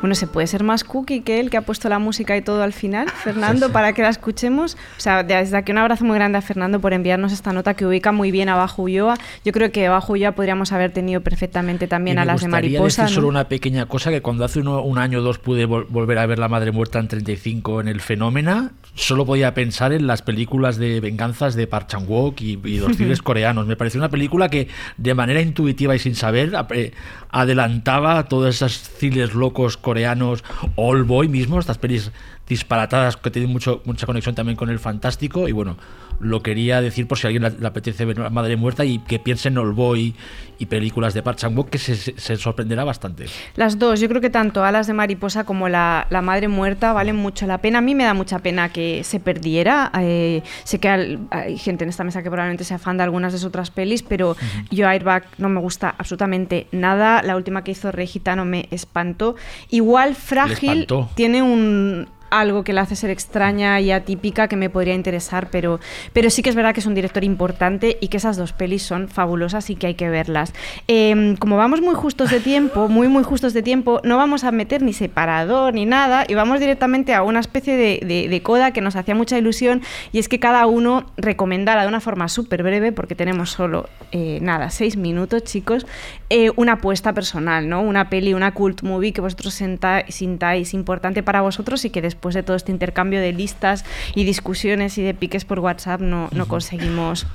[0.00, 2.62] Bueno, ¿se puede ser más cookie que él que ha puesto la música y todo
[2.62, 4.76] al final, Fernando, para que la escuchemos?
[4.96, 7.86] O sea, desde aquí un abrazo muy grande a Fernando por enviarnos esta nota que
[7.86, 9.18] ubica muy bien a Bajo Ulloa.
[9.44, 13.02] Yo creo que Bajo Ulloa podríamos haber tenido perfectamente también a las de Mariposa.
[13.02, 16.26] Decir solo una pequeña cosa, que cuando hace un año o dos pude volver a
[16.26, 20.76] ver La Madre Muerta en 35 en el Fenómena, solo podía pensar en las películas
[20.76, 23.66] de venganzas de Park Chan-wook y, y los cines coreanos.
[23.66, 26.92] Me pareció una película que de manera intuitiva y sin saber eh,
[27.30, 30.44] adelantaba todos esos cines locos coreanos,
[30.76, 32.12] All Boy mismo, estas pelis
[32.46, 35.76] disparatadas que tienen mucho, mucha conexión también con el fantástico y bueno,
[36.20, 39.48] lo quería decir por si a alguien le, apetece ver Madre Muerta y que piense
[39.48, 40.14] en All Boy
[40.58, 41.38] y películas de Park
[41.70, 43.24] que se, sorprenderá bastante.
[43.56, 47.46] Las dos, yo creo que tanto Alas de Mariposa como la, Madre Muerta valen mucho
[47.46, 47.78] la pena.
[47.78, 49.90] A mí me da mucha pena que se perdiera.
[49.98, 53.38] Eh, sé que hay, gente en esta mesa que probablemente sea fan de algunas de
[53.38, 54.36] sus otras pelis, pero
[54.70, 57.22] yo Airbag no me gusta absolutamente nada.
[57.22, 59.36] La última que hizo Rey Gitano me espantó.
[59.70, 64.94] Igual Frágil tiene un algo que la hace ser extraña y atípica que me podría
[64.94, 65.80] interesar, pero,
[66.12, 68.82] pero sí que es verdad que es un director importante y que esas dos pelis
[68.82, 70.52] son fabulosas y que hay que verlas.
[70.88, 74.52] Em, como vamos muy justos de tiempo, muy muy justos de tiempo, no vamos a
[74.52, 78.96] meter ni separador ni nada y vamos directamente a una especie de, coda que nos
[78.96, 79.82] hacía mucha ilusión
[80.12, 84.38] y es que cada uno recomendara de una forma súper breve, porque tenemos solo, eh,
[84.40, 85.86] nada, seis minutos chicos,
[86.30, 87.82] eh, una apuesta personal, ¿no?
[87.82, 89.60] Una peli, una cult movie que vosotros
[90.08, 93.82] sintáis importante para vosotros y que después después de todo este intercambio de listas
[94.14, 97.26] y discusiones y de piques por WhatsApp no, no conseguimos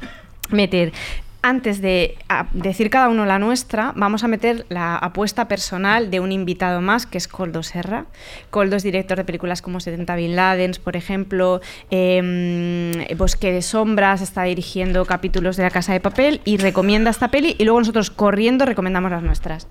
[0.52, 0.94] meter
[1.42, 2.18] antes de
[2.54, 7.06] decir cada uno la nuestra, vamos a meter la apuesta personal de un invitado más,
[7.06, 8.06] que es Coldo Serra.
[8.50, 14.22] Coldo es director de películas como 70 Bin Ladens, por ejemplo, em, Bosque de Sombras,
[14.22, 18.10] está dirigiendo capítulos de La Casa de Papel y recomienda esta peli y luego nosotros
[18.10, 19.68] corriendo recomendamos las nuestras.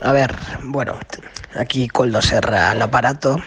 [0.00, 0.34] A ver,
[0.64, 0.98] bueno,
[1.54, 3.40] aquí Coldo Serra al aparato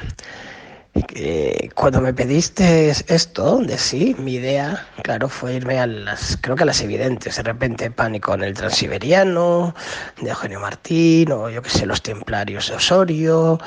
[1.75, 6.63] cuando me pediste esto de sí, mi idea, claro, fue irme a las, creo que
[6.63, 9.73] a las evidentes, de repente Pánico en el Transiberiano,
[10.21, 13.59] de Eugenio Martín, o yo qué sé, Los Templarios de Osorio,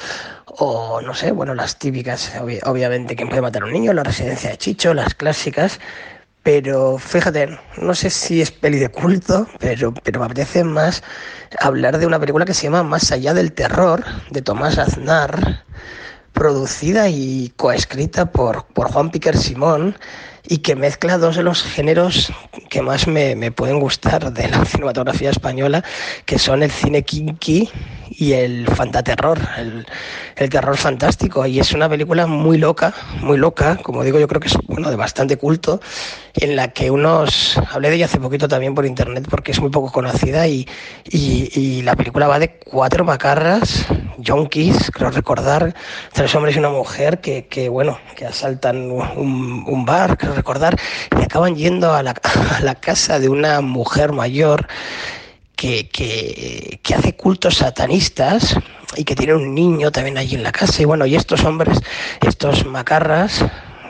[0.47, 2.32] o no sé, bueno, las típicas,
[2.65, 3.93] obviamente, ¿Quién puede matar a un niño?
[3.93, 5.81] La Residencia de Chicho, las clásicas,
[6.43, 11.02] pero fíjate, no sé si es peli de culto, pero, pero me apetece más
[11.61, 15.65] hablar de una película que se llama Más allá del terror, de Tomás Aznar,
[16.32, 19.97] producida y coescrita por, por Juan Piquer Simón
[20.51, 22.33] y que mezcla dos de los géneros
[22.69, 25.85] que más me, me, pueden gustar de la cinematografía española,
[26.27, 27.71] que son el cine kinky
[28.11, 29.87] y el fantaterror, el,
[30.35, 31.47] el terror fantástico.
[31.47, 34.91] Y es una película muy loca, muy loca, como digo, yo creo que es bueno,
[34.91, 35.81] de bastante culto,
[36.35, 39.71] en la que unos, hablé de ella hace poquito también por internet porque es muy
[39.71, 40.67] poco conocida y,
[41.05, 43.87] y, la película va de cuatro macarras,
[44.25, 45.75] junkies, creo recordar,
[46.13, 50.79] tres hombres y una mujer que, que bueno, que asaltan un, un bar, creo recordar,
[51.19, 52.11] y acaban yendo a la,
[52.57, 54.67] a la casa de una mujer mayor
[55.57, 58.57] que, que, que, hace cultos satanistas
[58.97, 60.81] y que tiene un niño también allí en la casa.
[60.81, 61.79] Y bueno, y estos hombres,
[62.23, 63.45] estos macarras,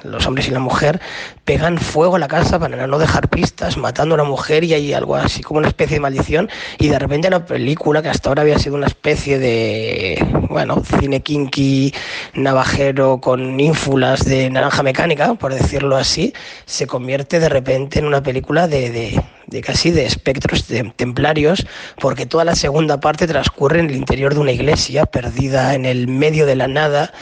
[0.05, 1.01] los hombres y la mujer,
[1.45, 4.93] pegan fuego a la casa para no dejar pistas, matando a una mujer y hay
[4.93, 6.51] algo así como una especie de maldición.
[6.79, 11.23] Y de repente la película, que hasta ahora había sido una especie de, bueno, cine
[11.23, 11.93] kinky,
[12.35, 16.33] navajero, con ínfulas de naranja mecánica, por decirlo así,
[16.67, 20.67] se convierte de repente en una película de, de, de casi de espectros
[20.97, 21.67] templarios,
[21.99, 26.09] porque toda la segunda parte transcurre en el interior de una iglesia perdida en el
[26.09, 27.13] medio de la nada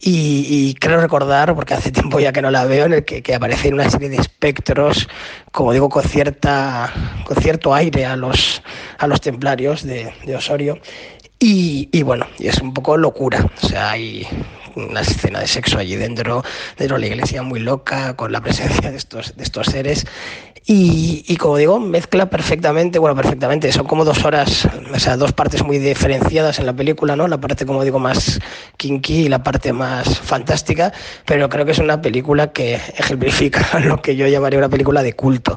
[0.00, 3.34] y, creo recordar, porque hace tiempo ya que no la veo, en el que, que
[3.34, 5.08] aparece una serie de espectros,
[5.52, 6.92] como digo, con, cierta,
[7.24, 8.62] con cierto aire a los,
[8.98, 10.78] a los templarios de, de Osorio.
[11.38, 13.46] Y, y, bueno, y es un poco locura.
[13.62, 14.26] O sea, hay
[14.76, 16.42] una escena de sexo allí dentro,
[16.78, 20.06] dentro de la iglesia muy loca, con la presencia de estos, de estos seres.
[20.68, 25.32] Y, y, como digo, mezcla perfectamente, bueno, perfectamente, son como dos horas, o sea, dos
[25.32, 27.28] partes muy diferenciadas en la película, ¿no?
[27.28, 28.40] La parte, como digo, más
[28.76, 30.92] kinky y la parte más fantástica,
[31.24, 35.12] pero creo que es una película que ejemplifica lo que yo llamaría una película de
[35.12, 35.56] culto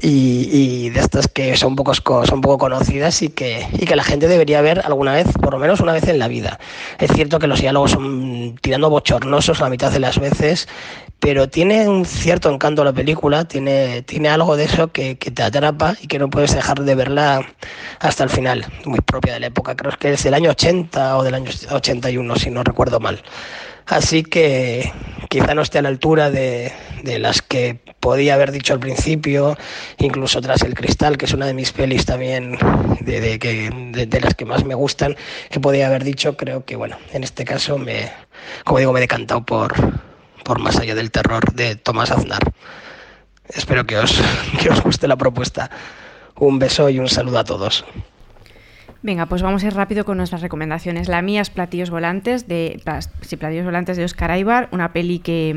[0.00, 4.02] y, y de estas que son, pocos, son poco conocidas y que, y que la
[4.04, 6.58] gente debería ver alguna vez, por lo menos una vez en la vida.
[6.98, 10.68] Es cierto que los diálogos son tirando bochornosos la mitad de las veces,
[11.20, 15.96] pero tiene un cierto encanto la película, tiene, tiene algo de eso que, te atrapa
[16.00, 17.44] y que no puedes dejar de verla
[17.98, 21.24] hasta el final, muy propia de la época, creo que es del año 80 o
[21.24, 23.22] del año 81, si no recuerdo mal.
[23.86, 24.92] Así que
[25.28, 26.72] quizá no esté a la altura de,
[27.04, 29.56] las que podía haber dicho al principio,
[29.98, 32.58] incluso tras El Cristal, que es una de mis pelis también
[33.00, 35.16] de las que más me gustan,
[35.50, 38.12] que podía haber dicho, creo que bueno, en este caso me,
[38.64, 39.74] como digo, me he decantado por,
[40.44, 42.40] por Más allá del terror de Tomás Aznar.
[43.54, 44.14] Espero que os,
[44.60, 45.70] que os guste la propuesta.
[46.36, 47.84] Un beso y un saludo a todos.
[49.00, 51.06] Venga, pues vamos a ir rápido con nuestras recomendaciones.
[51.06, 52.82] La mía es Platillos Volantes de,
[53.20, 55.54] sí, Platillos Volantes de Oscar Aibar, una peli que,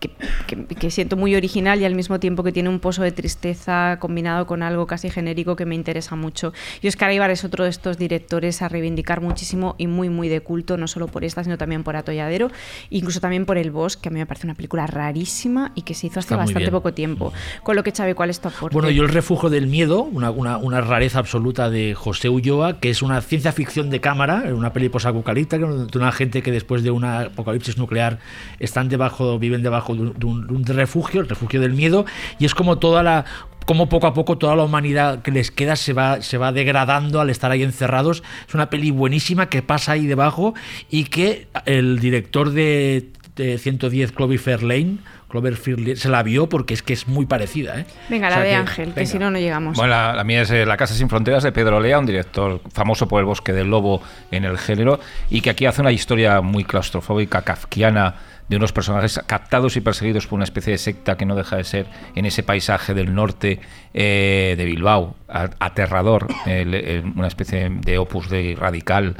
[0.00, 0.10] que,
[0.48, 3.98] que, que, siento muy original y al mismo tiempo que tiene un pozo de tristeza
[4.00, 6.52] combinado con algo casi genérico que me interesa mucho.
[6.82, 10.40] Y Oscar Aibar es otro de estos directores a reivindicar muchísimo y muy, muy de
[10.40, 12.50] culto, no solo por esta, sino también por Atolladero,
[12.90, 15.94] incluso también por El Bosch, que a mí me parece una película rarísima y que
[15.94, 17.32] se hizo hace Está bastante poco tiempo.
[17.62, 18.74] Con lo que, Chávez, ¿cuál es tu aporte?
[18.74, 22.90] Bueno, yo El Refugio del Miedo, una, una, una rareza absoluta de José Ulloa, que
[22.90, 26.90] es una ciencia ficción de cámara, una peli posapocalíptica, de una gente que después de
[26.90, 28.18] una apocalipsis nuclear
[28.58, 32.04] están debajo, viven debajo de un, un refugio, el refugio del miedo,
[32.38, 33.24] y es como toda la
[33.66, 37.20] como poco a poco toda la humanidad que les queda se va, se va degradando
[37.20, 38.22] al estar ahí encerrados.
[38.46, 40.54] Es una peli buenísima que pasa ahí debajo
[40.90, 44.98] y que el director de, de 110 Cloverfield Lane
[45.34, 47.80] Cloverfield se la vio porque es que es muy parecida.
[47.80, 47.86] ¿eh?
[48.08, 49.00] Venga, la o sea de que, Ángel, venga.
[49.00, 49.76] que si no, no llegamos.
[49.76, 52.60] Bueno, la, la, mía es eh, La Casa Sin Fronteras de Pedro Lea, un director
[52.72, 54.00] famoso por El Bosque del Lobo
[54.30, 55.00] en el género,
[55.30, 58.14] y que aquí hace una historia muy claustrofóbica, kafkiana,
[58.48, 61.64] de unos personajes captados y perseguidos por una especie de secta que no deja de
[61.64, 63.58] ser en ese paisaje del norte
[63.92, 69.16] eh, de Bilbao, aterrador, el, el, una especie de opus de radical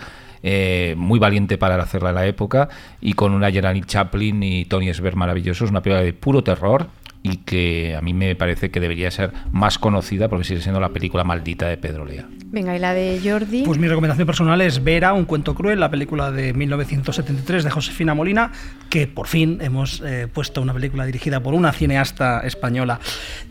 [0.46, 2.68] eh, muy valiente para hacerla en la época
[3.00, 6.86] y con una Geraldine Chaplin y Tony Sver maravillosos, una película de puro terror
[7.24, 10.90] y que a mí me parece que debería ser más conocida porque sigue siendo la
[10.90, 12.26] película maldita de Pedro Lea.
[12.52, 13.62] Venga, ¿y la de Jordi?
[13.64, 18.14] Pues mi recomendación personal es Vera, un cuento cruel, la película de 1973 de Josefina
[18.14, 18.52] Molina,
[18.90, 23.00] que por fin hemos eh, puesto una película dirigida por una cineasta española.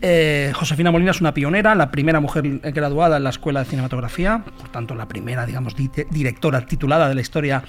[0.00, 4.44] Eh, Josefina Molina es una pionera, la primera mujer graduada en la Escuela de Cinematografía,
[4.56, 7.64] por tanto la primera, digamos, di directora titulada de la historia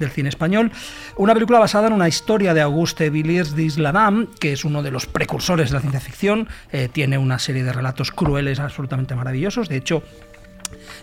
[0.00, 0.72] del cine español.
[1.16, 5.06] Una película basada en una historia de Auguste Villiers d'Isladam, que es uno de los
[5.06, 6.48] precursores de la ciencia ficción.
[6.72, 9.68] Eh, tiene una serie de relatos crueles absolutamente maravillosos.
[9.68, 10.02] De hecho,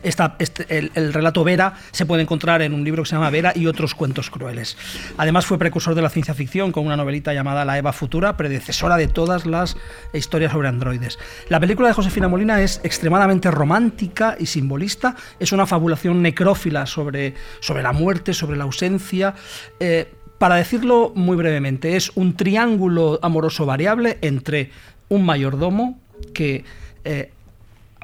[0.03, 3.53] este, el, el, relato Vera se puede encontrar en un libro que se llama Vera
[3.55, 4.77] y otros cuentos crueles.
[5.17, 8.97] Además fue precursor de la ciencia ficción con una novelita llamada La Eva Futura, predecesora
[8.97, 9.77] de todas las
[10.13, 11.17] historias sobre androides.
[11.49, 17.33] La película de Josefina Molina es extremadamente romántica y simbolista, es una fabulación necrófila sobre,
[17.59, 19.35] sobre la muerte, sobre la ausencia.
[19.79, 24.71] Eh, para decirlo muy brevemente, es un triángulo amoroso variable entre
[25.09, 25.99] un mayordomo
[26.33, 26.63] que
[27.03, 27.31] eh,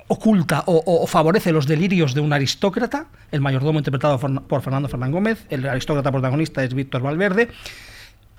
[0.08, 5.46] oculta o, favorece los delirios de un aristócrata, el mayordomo interpretado por Fernando Fernán Gómez,
[5.50, 7.50] el aristócrata protagonista es Víctor Valverde.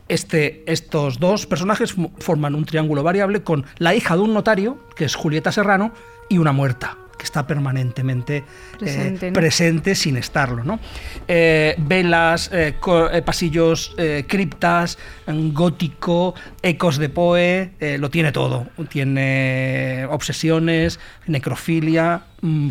[0.07, 5.07] Este, estos dos personajes forman un triángulo variable con la hija de un notario, que
[5.07, 5.93] es Julieta Serrano,
[6.28, 8.44] y una muerta, que está permanentemente
[8.78, 9.34] presente, eh, ¿no?
[9.34, 10.62] presente sin estarlo.
[10.62, 10.78] ¿no?
[11.26, 12.74] Eh, velas, eh,
[13.24, 13.96] pasillos,
[14.28, 18.66] criptas, gótico, ecos de Poe, lo tiene todo.
[18.90, 22.24] Tiene obsesiones, necrofilia,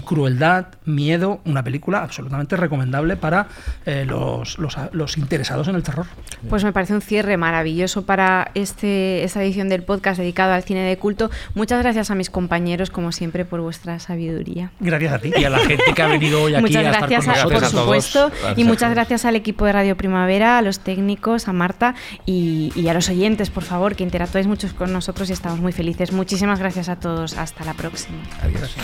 [0.06, 3.48] crueldad, miedo, una película absolutamente recomendable para
[3.86, 6.06] eh, los, los, los, interesados en el terror.
[6.50, 10.82] Pues me parece un cierre maravilloso para este, esta edición del podcast dedicado al cine
[10.82, 11.32] de culto.
[11.56, 14.72] Muchas gracias a mis compañeros, como siempre, por vuestra sabiduría.
[14.80, 15.32] Gracias a ti.
[15.36, 17.72] Y a la gente que ha venido hoy aquí muchas a gracias estar con nosotros.
[17.72, 18.30] por supuesto.
[18.30, 21.96] Gracias y muchas gracias al equipo de Radio Primavera, a los técnicos, a Marta
[22.26, 25.72] y, y a los oyentes, por favor, que interactuáis mucho con nosotros y estamos muy
[25.72, 26.12] felices.
[26.12, 27.38] Muchísimas gracias a todos.
[27.38, 28.18] Hasta la próxima.
[28.42, 28.76] Adiós.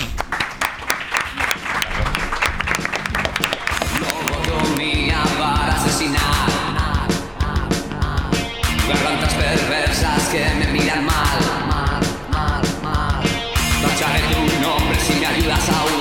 [5.89, 7.07] asesinar.
[8.87, 11.39] Gargantas perversas que me miran mal.
[13.81, 15.98] Marcharé tu nombre si me ayudas a.